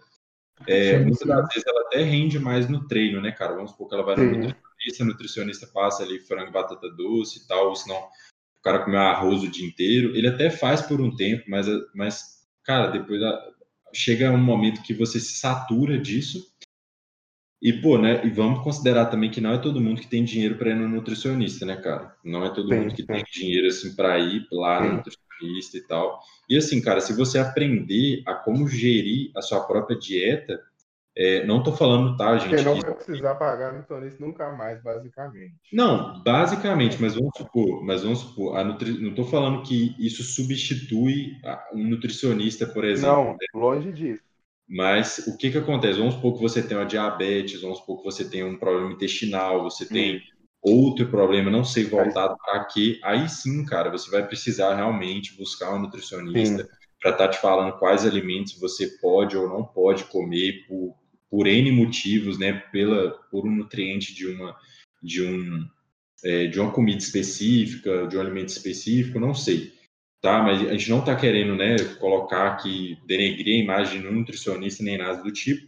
É, 0.68 0.98
sim, 0.98 1.04
muitas 1.06 1.28
das 1.28 1.48
vezes 1.50 1.68
ela 1.68 1.82
até 1.82 2.02
rende 2.02 2.40
mais 2.40 2.70
no 2.70 2.88
treino, 2.88 3.22
né, 3.22 3.32
cara? 3.32 3.56
Vamos 3.56 3.72
supor 3.72 3.90
que 3.90 3.96
ela 3.96 4.04
vai 4.04 4.16
no 4.16 4.24
nutricionista, 4.26 5.04
a 5.04 5.06
nutricionista 5.06 5.68
passa 5.68 6.04
ali 6.04 6.20
frango 6.20 6.50
e 6.50 6.54
batata 6.54 6.90
doce 6.90 7.40
e 7.40 7.48
tal, 7.48 7.70
ou 7.70 7.76
senão 7.76 7.98
o 7.98 8.62
cara 8.64 8.80
comeu 8.84 9.00
arroz 9.00 9.44
o 9.44 9.50
dia 9.50 9.66
inteiro. 9.66 10.16
Ele 10.16 10.28
até 10.28 10.50
faz 10.50 10.82
por 10.82 11.02
um 11.02 11.14
tempo, 11.14 11.44
mas, 11.48 11.68
mas 11.94 12.35
cara, 12.66 12.88
depois 12.88 13.22
chega 13.94 14.32
um 14.32 14.38
momento 14.38 14.82
que 14.82 14.94
você 14.94 15.20
se 15.20 15.38
satura 15.38 15.98
disso. 15.98 16.44
E, 17.62 17.74
pô, 17.74 17.98
né? 17.98 18.26
E 18.26 18.30
vamos 18.30 18.64
considerar 18.64 19.06
também 19.06 19.32
que 19.32 19.40
não 19.42 19.54
é 19.54 19.58
todo 19.58 19.82
mundo 19.82 20.02
que 20.02 20.08
tem 20.08 20.24
dinheiro 20.24 20.58
para 20.58 20.72
ir 20.72 20.76
no 20.76 20.90
nutricionista, 20.90 21.66
né, 21.66 21.78
cara? 21.78 22.16
Não 22.24 22.46
é 22.46 22.50
todo 22.50 22.68
sim, 22.68 22.76
mundo 22.76 22.94
que 22.94 23.02
sim. 23.02 23.08
tem 23.08 23.24
dinheiro, 23.32 23.68
assim, 23.68 23.96
para 23.96 24.20
ir 24.20 24.46
lá 24.52 24.82
sim. 24.82 24.90
no 24.90 24.96
nutricionista 24.98 25.78
e 25.78 25.82
tal. 25.88 26.20
E, 26.50 26.58
assim, 26.58 26.82
cara, 26.82 27.00
se 27.00 27.16
você 27.16 27.40
aprender 27.40 28.22
a 28.28 28.36
como 28.36 28.68
gerir 28.68 29.32
a 29.36 29.42
sua 29.42 29.66
própria 29.66 29.98
dieta, 29.98 30.62
é, 31.18 31.46
não 31.46 31.60
estou 31.60 31.74
falando, 31.74 32.18
tá, 32.18 32.38
gente? 32.38 32.58
Você 32.58 32.64
não 32.64 32.80
vai 32.82 32.94
precisar 32.94 33.36
pagar 33.36 33.72
nutricionista 33.72 34.26
nunca 34.26 34.52
mais, 34.52 34.84
basicamente. 34.84 35.56
Não, 35.72 36.22
basicamente, 36.24 37.02
mas 37.02 37.16
vamos 37.16 37.32
supor, 37.38 37.84
mas 37.84 38.04
vamos 38.04 38.20
supor, 38.20 38.62
nutri... 38.66 39.02
não 39.02 39.12
estou 39.12 39.26
falando 39.26 39.64
que 39.64 39.96
isso 39.98 40.24
substitui 40.24 41.32
um 41.74 41.88
nutricionista, 41.88 42.68
por 42.68 42.84
exemplo. 42.84 43.16
Não, 43.16 43.32
né? 43.32 43.38
longe 43.54 43.94
disso. 43.94 44.24
Mas 44.68 45.20
o 45.28 45.38
que 45.38 45.52
que 45.52 45.58
acontece? 45.58 46.00
Vamos 46.00 46.16
supor 46.16 46.34
que 46.34 46.42
você 46.42 46.62
tem 46.62 46.76
uma 46.76 46.86
diabetes, 46.86 47.62
vamos 47.62 47.78
supor 47.78 48.00
que 48.00 48.04
você 48.04 48.28
tem 48.28 48.44
um 48.44 48.58
problema 48.58 48.92
intestinal, 48.92 49.64
você 49.64 49.88
tem 49.88 50.22
outro 50.62 51.08
problema, 51.08 51.52
não 51.52 51.64
sei 51.64 51.86
voltado 51.86 52.36
para 52.44 52.66
quê. 52.66 53.00
Aí 53.04 53.30
sim, 53.30 53.64
cara, 53.64 53.92
você 53.92 54.10
vai 54.10 54.28
precisar 54.28 54.76
realmente 54.76 55.38
buscar 55.38 55.74
um 55.74 55.80
nutricionista 55.80 56.68
para 57.00 57.12
estar 57.12 57.28
tá 57.28 57.30
te 57.30 57.38
falando 57.40 57.78
quais 57.78 58.06
alimentos 58.06 58.60
você 58.60 58.88
pode 59.00 59.38
ou 59.38 59.48
não 59.48 59.64
pode 59.64 60.06
comer 60.06 60.66
por 60.68 60.96
por 61.36 61.48
N 61.48 61.70
motivos, 61.74 62.40
né, 62.40 62.54
pela, 62.72 63.12
por 63.30 63.46
um 63.46 63.54
nutriente 63.54 64.16
de 64.16 64.26
uma, 64.26 64.56
de, 65.04 65.22
um, 65.22 65.68
é, 66.24 66.48
de 66.48 66.58
uma 66.58 66.72
comida 66.72 67.00
específica, 67.00 68.08
de 68.08 68.16
um 68.16 68.22
alimento 68.22 68.48
específico, 68.48 69.20
não 69.20 69.34
sei. 69.34 69.74
Tá? 70.22 70.42
Mas 70.42 70.66
a 70.66 70.72
gente 70.72 70.90
não 70.90 71.00
está 71.00 71.14
querendo 71.14 71.58
né, 71.58 71.76
colocar 72.00 72.54
aqui, 72.54 72.98
denegrir 73.06 73.54
a 73.54 73.64
imagem 73.64 74.00
de 74.00 74.08
um 74.08 74.14
nutricionista 74.14 74.82
nem 74.82 74.98
nada 74.98 75.22
do 75.22 75.30
tipo, 75.30 75.68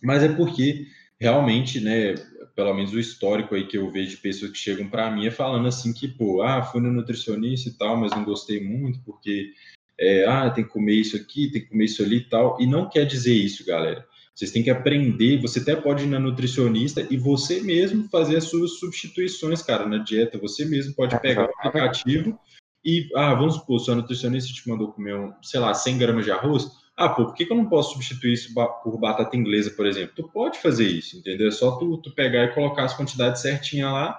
mas 0.00 0.22
é 0.22 0.28
porque 0.28 0.86
realmente, 1.20 1.80
né, 1.80 2.14
pelo 2.54 2.72
menos 2.72 2.92
o 2.92 3.00
histórico 3.00 3.56
aí 3.56 3.66
que 3.66 3.78
eu 3.78 3.90
vejo 3.90 4.10
de 4.10 4.18
pessoas 4.18 4.52
que 4.52 4.58
chegam 4.58 4.88
para 4.88 5.10
mim 5.10 5.26
é 5.26 5.30
falando 5.32 5.66
assim 5.66 5.92
que, 5.92 6.06
pô, 6.06 6.40
ah, 6.40 6.62
fui 6.62 6.80
no 6.80 6.92
nutricionista 6.92 7.68
e 7.68 7.72
tal, 7.72 7.96
mas 7.96 8.12
não 8.12 8.24
gostei 8.24 8.62
muito 8.62 9.00
porque, 9.00 9.52
é, 9.98 10.24
ah, 10.24 10.48
tem 10.48 10.62
que 10.62 10.70
comer 10.70 10.94
isso 10.94 11.16
aqui, 11.16 11.50
tem 11.50 11.62
que 11.62 11.68
comer 11.68 11.86
isso 11.86 12.00
ali 12.00 12.18
e 12.18 12.28
tal, 12.28 12.56
e 12.60 12.64
não 12.64 12.88
quer 12.88 13.04
dizer 13.04 13.34
isso, 13.34 13.66
galera. 13.66 14.06
Vocês 14.38 14.52
têm 14.52 14.62
que 14.62 14.70
aprender. 14.70 15.40
Você 15.40 15.58
até 15.58 15.74
pode 15.74 16.04
ir 16.04 16.06
na 16.06 16.20
nutricionista 16.20 17.04
e 17.10 17.16
você 17.16 17.60
mesmo 17.60 18.08
fazer 18.08 18.36
as 18.36 18.44
suas 18.44 18.78
substituições, 18.78 19.62
cara, 19.62 19.84
na 19.84 19.98
dieta. 19.98 20.38
Você 20.38 20.64
mesmo 20.64 20.94
pode 20.94 21.18
pegar 21.20 21.48
o 21.48 21.50
aplicativo 21.58 22.38
e, 22.84 23.08
ah, 23.16 23.34
vamos 23.34 23.56
supor, 23.56 23.80
sua 23.80 23.96
nutricionista 23.96 24.52
te 24.52 24.68
mandou 24.68 24.92
comer, 24.92 25.16
um, 25.16 25.32
sei 25.42 25.58
lá, 25.58 25.74
100 25.74 25.98
gramas 25.98 26.24
de 26.24 26.30
arroz. 26.30 26.70
Ah, 26.96 27.08
pô, 27.08 27.26
por 27.26 27.34
que, 27.34 27.46
que 27.46 27.52
eu 27.52 27.56
não 27.56 27.68
posso 27.68 27.94
substituir 27.94 28.34
isso 28.34 28.54
por 28.54 28.96
batata 28.96 29.36
inglesa, 29.36 29.72
por 29.72 29.84
exemplo? 29.84 30.12
Tu 30.14 30.28
pode 30.28 30.60
fazer 30.60 30.86
isso, 30.86 31.16
entendeu? 31.16 31.48
É 31.48 31.50
só 31.50 31.72
tu, 31.72 31.96
tu 31.96 32.14
pegar 32.14 32.44
e 32.44 32.54
colocar 32.54 32.84
as 32.84 32.96
quantidades 32.96 33.42
certinhas 33.42 33.90
lá 33.90 34.16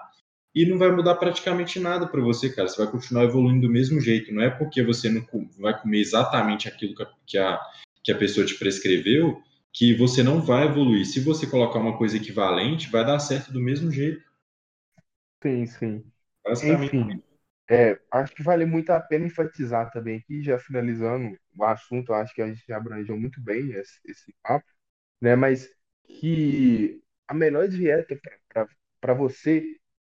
e 0.53 0.65
não 0.65 0.78
vai 0.78 0.91
mudar 0.91 1.15
praticamente 1.15 1.80
nada 1.80 2.05
para 2.05 2.20
você, 2.20 2.49
cara. 2.49 2.67
Você 2.67 2.84
vai 2.84 2.91
continuar 2.91 3.24
evoluindo 3.24 3.67
do 3.67 3.72
mesmo 3.72 4.01
jeito. 4.01 4.34
Não 4.34 4.43
é 4.43 4.49
porque 4.49 4.84
você 4.84 5.09
não 5.09 5.26
vai 5.57 5.80
comer 5.82 5.99
exatamente 5.99 6.67
aquilo 6.67 6.93
que 7.26 7.38
a, 7.38 7.57
que 8.03 8.11
a 8.11 8.17
pessoa 8.17 8.45
te 8.45 8.55
prescreveu 8.55 9.41
que 9.80 9.95
você 9.95 10.21
não 10.21 10.43
vai 10.43 10.67
evoluir. 10.67 11.07
Se 11.07 11.21
você 11.21 11.47
colocar 11.47 11.80
uma 11.80 11.97
coisa 11.97 12.17
equivalente, 12.17 12.91
vai 12.91 13.03
dar 13.03 13.17
certo 13.19 13.51
do 13.51 13.59
mesmo 13.59 13.91
jeito. 13.91 14.21
Sim, 15.41 15.65
sim. 15.67 16.11
Enfim, 16.61 17.23
é, 17.69 17.99
acho 18.11 18.34
que 18.36 18.43
vale 18.43 18.65
muito 18.65 18.91
a 18.91 18.99
pena 18.99 19.25
enfatizar 19.27 19.91
também 19.91 20.17
aqui, 20.19 20.43
já 20.43 20.59
finalizando 20.59 21.38
o 21.57 21.63
assunto, 21.65 22.13
acho 22.13 22.34
que 22.34 22.41
a 22.41 22.47
gente 22.53 22.71
abrangeu 22.73 23.17
muito 23.19 23.41
bem 23.41 23.71
esse, 23.73 23.99
esse 24.05 24.34
papo, 24.43 24.65
né? 25.21 25.36
Mas 25.36 25.69
que 26.07 27.01
a 27.27 27.34
melhor 27.34 27.67
dieta 27.69 28.19
para 29.01 29.13
você, 29.13 29.63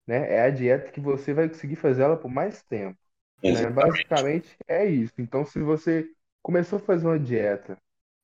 né, 0.08 0.34
é 0.36 0.42
a 0.44 0.50
dieta 0.52 0.92
que 0.92 1.02
você 1.02 1.34
vai 1.34 1.50
conseguir 1.50 1.76
fazer 1.78 2.04
ela 2.04 2.18
por 2.18 2.30
mais 2.32 2.64
tempo. 2.64 3.00
Né? 3.48 3.70
Basicamente 3.70 4.58
é 4.68 4.86
isso. 4.88 5.14
Então, 5.20 5.46
se 5.46 5.60
você 5.62 6.08
começou 6.42 6.78
a 6.80 6.82
fazer 6.82 7.08
uma 7.08 7.20
dieta 7.20 7.78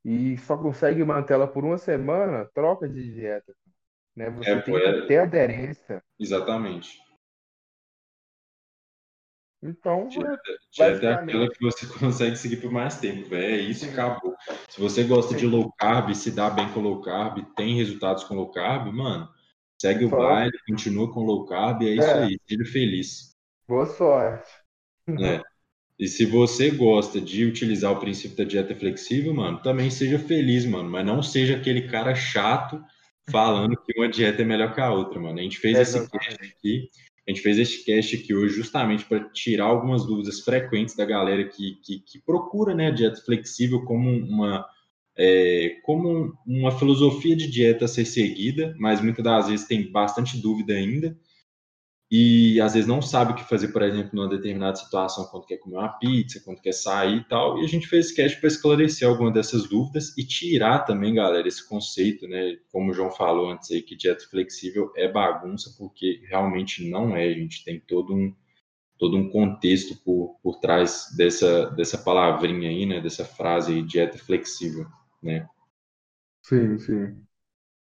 e 0.04 0.38
só 0.40 0.58
consegue 0.58 1.04
manter 1.04 1.34
ela 1.34 1.48
por 1.48 1.64
uma 1.64 1.78
semana, 1.78 2.50
troca 2.54 2.88
de 2.88 3.14
dieta. 3.14 3.54
Né? 4.16 4.30
Você 4.32 4.52
é, 4.52 4.62
tem 4.62 4.74
que 4.74 4.82
é... 4.82 5.06
ter 5.06 5.18
aderência. 5.18 6.04
Exatamente. 6.20 7.00
Então, 9.62 10.08
dieta, 10.08 10.42
dieta 10.72 11.06
é 11.06 11.14
aquela 11.14 11.50
que 11.50 11.62
você 11.62 11.86
consegue 12.00 12.38
seguir 12.38 12.58
por 12.58 12.72
mais 12.72 13.00
tempo. 13.00 13.34
É 13.36 13.58
isso 13.58 13.86
e 13.86 13.90
acabou. 13.90 14.36
Se 14.70 14.80
você 14.80 15.04
gosta 15.04 15.34
Sim. 15.34 15.40
de 15.40 15.48
low 15.48 15.72
carb, 15.74 16.14
se 16.16 16.32
dá 16.32 16.50
bem 16.50 16.72
com 16.72 16.80
low 16.80 17.02
carb, 17.02 17.46
tem 17.56 17.76
resultados 17.76 18.24
com 18.24 18.36
low 18.36 18.52
carb, 18.52 18.88
mano, 18.94 19.30
segue 19.82 20.06
o 20.06 20.10
baile, 20.10 20.58
continua 20.66 21.12
com 21.12 21.26
low 21.26 21.46
carb, 21.46 21.82
é, 21.84 21.88
é. 21.88 21.94
isso 21.96 22.12
aí, 22.12 22.40
seja 22.48 22.72
feliz. 22.72 23.36
Boa 23.68 23.86
sorte. 23.86 24.50
É. 25.08 25.44
E 26.00 26.08
se 26.08 26.26
você 26.26 26.72
gosta 26.72 27.20
de 27.20 27.44
utilizar 27.44 27.92
o 27.92 28.00
princípio 28.00 28.38
da 28.38 28.46
dieta 28.46 28.74
flexível, 28.74 29.34
mano, 29.34 29.62
também 29.62 29.90
seja 29.90 30.18
feliz, 30.18 30.66
mano. 30.66 30.90
Mas 30.90 31.06
não 31.06 31.22
seja 31.22 31.58
aquele 31.58 31.90
cara 31.90 32.16
chato 32.16 32.82
falando 33.30 33.76
que 33.76 33.94
uma 33.98 34.08
dieta 34.08 34.42
é 34.42 34.46
melhor 34.46 34.74
que 34.74 34.80
a 34.80 34.94
outra, 34.94 35.20
mano. 35.20 35.38
A 35.38 35.42
gente 35.42 35.60
fez 35.60 35.78
é 35.78 35.82
esse 35.82 36.10
cast 36.10 36.36
aqui, 36.42 36.90
a 37.28 37.32
gente 37.32 37.42
fez 37.42 37.60
esse 37.60 37.84
cast 37.84 38.16
aqui 38.16 38.34
hoje 38.34 38.56
justamente 38.56 39.04
para 39.04 39.20
tirar 39.30 39.66
algumas 39.66 40.06
dúvidas 40.06 40.40
frequentes 40.40 40.96
da 40.96 41.04
galera 41.04 41.44
que, 41.44 41.76
que, 41.84 42.00
que 42.00 42.20
procura 42.20 42.74
né, 42.74 42.88
a 42.88 42.92
dieta 42.92 43.22
flexível 43.22 43.84
como 43.84 44.10
uma, 44.10 44.66
é, 45.18 45.76
como 45.84 46.34
uma 46.48 46.72
filosofia 46.72 47.36
de 47.36 47.52
dieta 47.52 47.86
a 47.86 47.90
ser 47.90 48.06
seguida, 48.06 48.74
mas 48.80 49.02
muitas 49.02 49.24
das 49.24 49.50
vezes 49.50 49.68
tem 49.68 49.92
bastante 49.92 50.38
dúvida 50.38 50.74
ainda 50.74 51.16
e 52.12 52.60
às 52.60 52.74
vezes 52.74 52.88
não 52.88 53.04
sabe 53.04 53.34
o 53.34 53.36
que 53.36 53.48
fazer, 53.48 53.68
por 53.68 53.84
exemplo, 53.84 54.10
numa 54.14 54.28
determinada 54.28 54.76
situação, 54.76 55.26
quando 55.26 55.46
quer 55.46 55.58
comer 55.58 55.78
uma 55.78 55.90
pizza, 56.00 56.42
quando 56.44 56.60
quer 56.60 56.72
sair 56.72 57.18
e 57.18 57.24
tal. 57.26 57.60
E 57.60 57.64
a 57.64 57.68
gente 57.68 57.88
fez 57.88 58.08
esse 58.08 58.16
cast 58.16 58.40
para 58.40 58.48
esclarecer 58.48 59.08
alguma 59.08 59.32
dessas 59.32 59.70
dúvidas 59.70 60.18
e 60.18 60.26
tirar 60.26 60.80
também, 60.80 61.14
galera, 61.14 61.48
esse 61.48 61.68
conceito, 61.68 62.28
né? 62.28 62.58
Como 62.72 62.90
o 62.90 62.94
João 62.94 63.12
falou 63.12 63.52
antes 63.52 63.70
aí, 63.70 63.84
que 63.84 63.96
dieta 63.96 64.26
flexível 64.28 64.92
é 64.96 65.08
bagunça, 65.08 65.76
porque 65.78 66.22
realmente 66.28 66.90
não 66.90 67.16
é. 67.16 67.28
A 67.28 67.34
gente 67.34 67.64
tem 67.64 67.80
todo 67.80 68.12
um, 68.12 68.34
todo 68.98 69.16
um 69.16 69.30
contexto 69.30 69.96
por, 70.04 70.40
por 70.42 70.60
trás 70.60 71.14
dessa, 71.16 71.70
dessa 71.72 72.00
palavrinha 72.00 72.70
aí, 72.70 72.88
né? 72.88 73.00
Dessa 73.00 73.24
frase 73.24 73.74
aí, 73.74 73.84
dieta 73.84 74.18
flexível, 74.18 74.88
né? 75.22 75.48
Sim, 76.42 76.80
sim. 76.80 77.22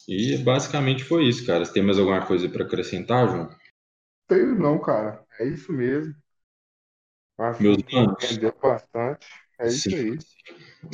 E 0.07 0.37
basicamente 0.37 1.03
foi 1.03 1.27
isso, 1.27 1.43
cara. 1.43 1.65
Você 1.65 1.73
tem 1.73 1.81
mais 1.81 1.97
alguma 1.97 2.23
coisa 2.23 2.47
para 2.47 2.63
acrescentar, 2.63 3.27
João? 3.27 3.49
Tenho 4.31 4.55
não, 4.55 4.79
cara. 4.79 5.25
É 5.41 5.45
isso 5.45 5.73
mesmo. 5.73 6.15
Acho 7.37 7.61
Meus 7.61 7.77
que 7.81 7.97
entendeu 7.97 8.53
bastante. 8.61 9.27
É 9.59 9.67
isso 9.67 9.89
sim. 9.89 10.11
aí. 10.11 10.17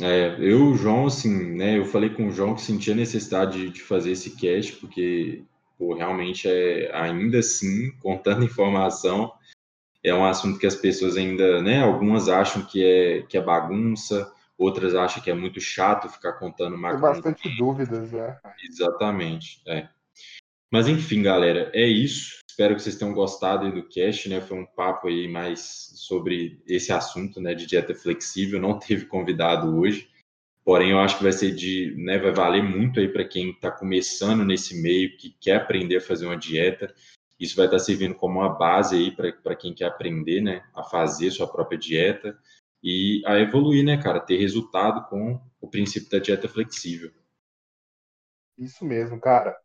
É, 0.02 0.36
eu, 0.40 0.74
João, 0.74 1.06
assim, 1.06 1.54
né? 1.54 1.78
Eu 1.78 1.84
falei 1.84 2.10
com 2.10 2.26
o 2.26 2.32
João 2.32 2.56
que 2.56 2.62
sentia 2.62 2.96
necessidade 2.96 3.52
de, 3.52 3.70
de 3.70 3.80
fazer 3.80 4.10
esse 4.10 4.34
cast, 4.34 4.74
porque, 4.78 5.44
pô, 5.78 5.94
realmente 5.94 6.48
é, 6.48 6.90
ainda 6.92 7.38
assim, 7.38 7.92
contando 8.02 8.42
informação, 8.44 9.32
é 10.02 10.12
um 10.12 10.24
assunto 10.24 10.58
que 10.58 10.66
as 10.66 10.74
pessoas 10.74 11.16
ainda, 11.16 11.62
né? 11.62 11.80
Algumas 11.80 12.28
acham 12.28 12.66
que 12.66 12.84
é, 12.84 13.22
que 13.22 13.38
é 13.38 13.40
bagunça, 13.40 14.32
outras 14.56 14.96
acham 14.96 15.22
que 15.22 15.30
é 15.30 15.34
muito 15.34 15.60
chato 15.60 16.08
ficar 16.08 16.32
contando 16.32 16.72
Tem 16.72 16.80
macro. 16.80 17.00
bastante 17.00 17.56
dúvidas, 17.56 18.10
né? 18.10 18.36
Exatamente, 18.68 19.62
é. 19.64 19.88
Mas 20.70 20.86
enfim, 20.86 21.22
galera, 21.22 21.70
é 21.74 21.86
isso. 21.86 22.38
Espero 22.48 22.74
que 22.74 22.82
vocês 22.82 22.96
tenham 22.96 23.14
gostado 23.14 23.72
do 23.72 23.88
cast, 23.88 24.28
né? 24.28 24.40
Foi 24.40 24.58
um 24.58 24.66
papo 24.66 25.08
aí 25.08 25.28
mais 25.28 25.92
sobre 25.94 26.60
esse 26.66 26.92
assunto, 26.92 27.40
né, 27.40 27.54
de 27.54 27.66
dieta 27.66 27.94
flexível. 27.94 28.60
Não 28.60 28.78
teve 28.78 29.06
convidado 29.06 29.78
hoje, 29.78 30.10
porém 30.64 30.90
eu 30.90 30.98
acho 30.98 31.16
que 31.16 31.22
vai 31.22 31.32
ser 31.32 31.54
de, 31.54 31.94
né, 31.96 32.18
vai 32.18 32.32
valer 32.32 32.62
muito 32.62 32.98
aí 32.98 33.08
para 33.08 33.24
quem 33.24 33.50
está 33.50 33.70
começando 33.70 34.44
nesse 34.44 34.82
meio, 34.82 35.16
que 35.16 35.30
quer 35.40 35.56
aprender 35.56 35.98
a 35.98 36.00
fazer 36.00 36.26
uma 36.26 36.36
dieta. 36.36 36.92
Isso 37.38 37.54
vai 37.54 37.66
estar 37.66 37.78
servindo 37.78 38.16
como 38.16 38.40
uma 38.40 38.48
base 38.48 38.96
aí 38.96 39.12
para 39.12 39.54
quem 39.54 39.72
quer 39.72 39.86
aprender, 39.86 40.40
né, 40.40 40.68
a 40.74 40.82
fazer 40.82 41.30
sua 41.30 41.46
própria 41.46 41.78
dieta 41.78 42.36
e 42.82 43.22
a 43.24 43.38
evoluir, 43.38 43.84
né, 43.84 44.02
cara, 44.02 44.18
ter 44.18 44.36
resultado 44.36 45.08
com 45.08 45.40
o 45.60 45.68
princípio 45.68 46.10
da 46.10 46.18
dieta 46.18 46.48
flexível. 46.48 47.12
Isso 48.58 48.84
mesmo, 48.84 49.20
cara. 49.20 49.56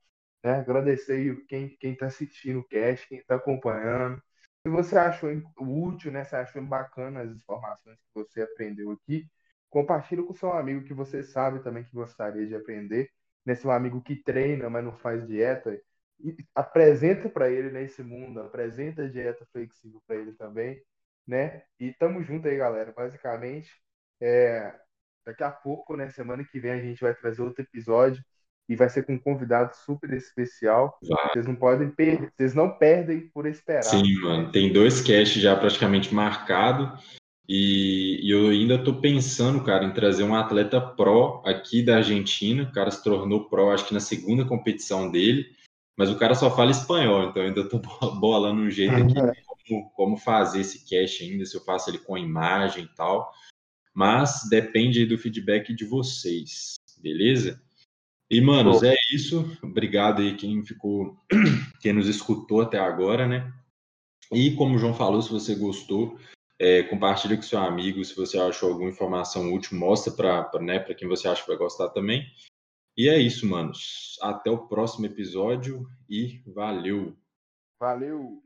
Né? 0.44 0.52
Agradecer 0.60 1.46
quem 1.48 1.78
está 1.82 2.08
assistindo 2.08 2.60
o 2.60 2.68
cast, 2.68 3.08
quem 3.08 3.20
está 3.20 3.36
acompanhando. 3.36 4.22
Se 4.66 4.70
você 4.70 4.98
achou 4.98 5.30
útil, 5.60 6.12
né? 6.12 6.24
Se 6.26 6.36
achou 6.36 6.62
bacana 6.64 7.22
as 7.22 7.32
informações 7.32 7.98
que 7.98 8.14
você 8.14 8.42
aprendeu 8.42 8.92
aqui, 8.92 9.28
compartilhe 9.70 10.24
com 10.24 10.34
seu 10.34 10.54
amigo 10.54 10.86
que 10.86 10.94
você 10.94 11.24
sabe 11.24 11.62
também 11.64 11.84
que 11.84 11.92
gostaria 11.94 12.46
de 12.48 12.56
aprender, 12.56 13.10
né? 13.46 13.56
Seu 13.56 13.72
amigo 13.72 14.02
que 14.02 14.16
treina, 14.16 14.70
mas 14.70 14.84
não 14.84 14.94
faz 14.98 15.26
dieta, 15.28 15.82
apresenta 16.56 17.30
para 17.30 17.50
ele 17.50 17.72
nesse 17.72 18.04
mundo, 18.04 18.40
apresenta 18.42 19.04
a 19.04 19.10
dieta 19.10 19.46
flexível 19.52 20.02
para 20.08 20.16
ele 20.18 20.34
também, 20.34 20.82
né? 21.28 21.64
E 21.80 21.94
tamo 21.94 22.24
junto 22.24 22.48
aí, 22.48 22.58
galera. 22.58 22.92
Basicamente, 22.94 23.72
é, 24.22 24.74
daqui 25.26 25.44
a 25.44 25.52
pouco, 25.52 25.96
né? 25.98 26.10
Semana 26.10 26.44
que 26.46 26.60
vem 26.60 26.72
a 26.72 26.82
gente 26.82 27.02
vai 27.02 27.14
trazer 27.16 27.42
outro 27.42 27.62
episódio 27.64 28.24
e 28.68 28.76
vai 28.76 28.90
ser 28.90 29.04
com 29.04 29.14
um 29.14 29.20
convidado 29.20 29.76
super 29.76 30.12
especial. 30.14 30.98
Vai. 31.08 31.34
Vocês 31.34 31.46
não 31.46 31.56
podem 31.56 31.90
perder, 31.90 32.32
vocês 32.36 32.54
não 32.54 32.70
perdem 32.70 33.30
por 33.34 33.46
esperar. 33.46 33.84
Sim, 33.84 34.20
mano. 34.22 34.52
Tem 34.52 34.72
dois 34.72 35.02
casts 35.02 35.42
já 35.42 35.56
praticamente 35.56 36.14
marcados. 36.14 37.04
E, 37.48 38.20
e 38.24 38.32
eu 38.32 38.50
ainda 38.50 38.82
tô 38.82 39.02
pensando, 39.02 39.64
cara, 39.64 39.84
em 39.84 39.94
trazer 39.94 40.24
um 40.24 40.34
atleta 40.34 40.80
pró 40.80 41.44
aqui 41.46 41.84
da 41.84 41.98
Argentina. 41.98 42.64
O 42.64 42.72
cara 42.72 42.90
se 42.90 43.04
tornou 43.04 43.50
pró, 43.50 43.74
acho 43.74 43.88
que 43.88 43.94
na 43.94 44.00
segunda 44.00 44.46
competição 44.46 45.12
dele. 45.12 45.46
Mas 45.98 46.10
o 46.10 46.18
cara 46.18 46.34
só 46.34 46.56
fala 46.56 46.72
espanhol, 46.72 47.30
então 47.30 47.44
eu 47.44 47.50
ainda 47.50 47.70
tô 47.70 47.80
bolando 48.20 48.62
um 48.62 48.70
jeito 48.70 48.96
aqui 48.96 49.14
como, 49.68 49.90
como 49.92 50.18
fazer 50.18 50.62
esse 50.62 50.86
cast 50.86 51.24
ainda, 51.24 51.46
se 51.46 51.56
eu 51.56 51.64
faço 51.64 51.90
ele 51.90 52.00
com 52.00 52.18
imagem 52.18 52.86
e 52.86 52.96
tal. 52.96 53.32
Mas 53.94 54.48
depende 54.50 55.00
aí 55.00 55.06
do 55.06 55.18
feedback 55.18 55.74
de 55.74 55.86
vocês, 55.86 56.74
beleza? 57.00 57.62
E, 58.34 58.42
manos, 58.42 58.82
é 58.82 58.96
isso. 59.14 59.46
Obrigado 59.62 60.22
aí 60.22 60.36
quem 60.36 60.64
ficou, 60.66 61.16
quem 61.80 61.94
nos 61.94 62.08
escutou 62.08 62.62
até 62.62 62.80
agora, 62.80 63.28
né? 63.28 63.54
E 64.32 64.56
como 64.56 64.76
o 64.76 64.80
João 64.80 64.96
falou, 64.96 65.22
se 65.22 65.30
você 65.30 65.54
gostou, 65.54 66.18
é, 66.60 66.82
compartilha 66.84 67.36
com 67.36 67.44
seu 67.44 67.60
amigo. 67.60 68.04
Se 68.04 68.16
você 68.16 68.40
achou 68.40 68.72
alguma 68.72 68.90
informação 68.90 69.54
útil, 69.54 69.78
mostra 69.78 70.12
para 70.12 70.60
né, 70.60 70.80
pra 70.80 70.96
quem 70.96 71.08
você 71.08 71.28
acha 71.28 71.44
que 71.44 71.48
vai 71.48 71.58
gostar 71.58 71.90
também. 71.90 72.26
E 72.98 73.08
é 73.08 73.20
isso, 73.20 73.48
manos. 73.48 74.18
Até 74.22 74.50
o 74.50 74.68
próximo 74.68 75.06
episódio 75.06 75.86
e 76.10 76.42
valeu! 76.48 77.16
Valeu! 77.80 78.42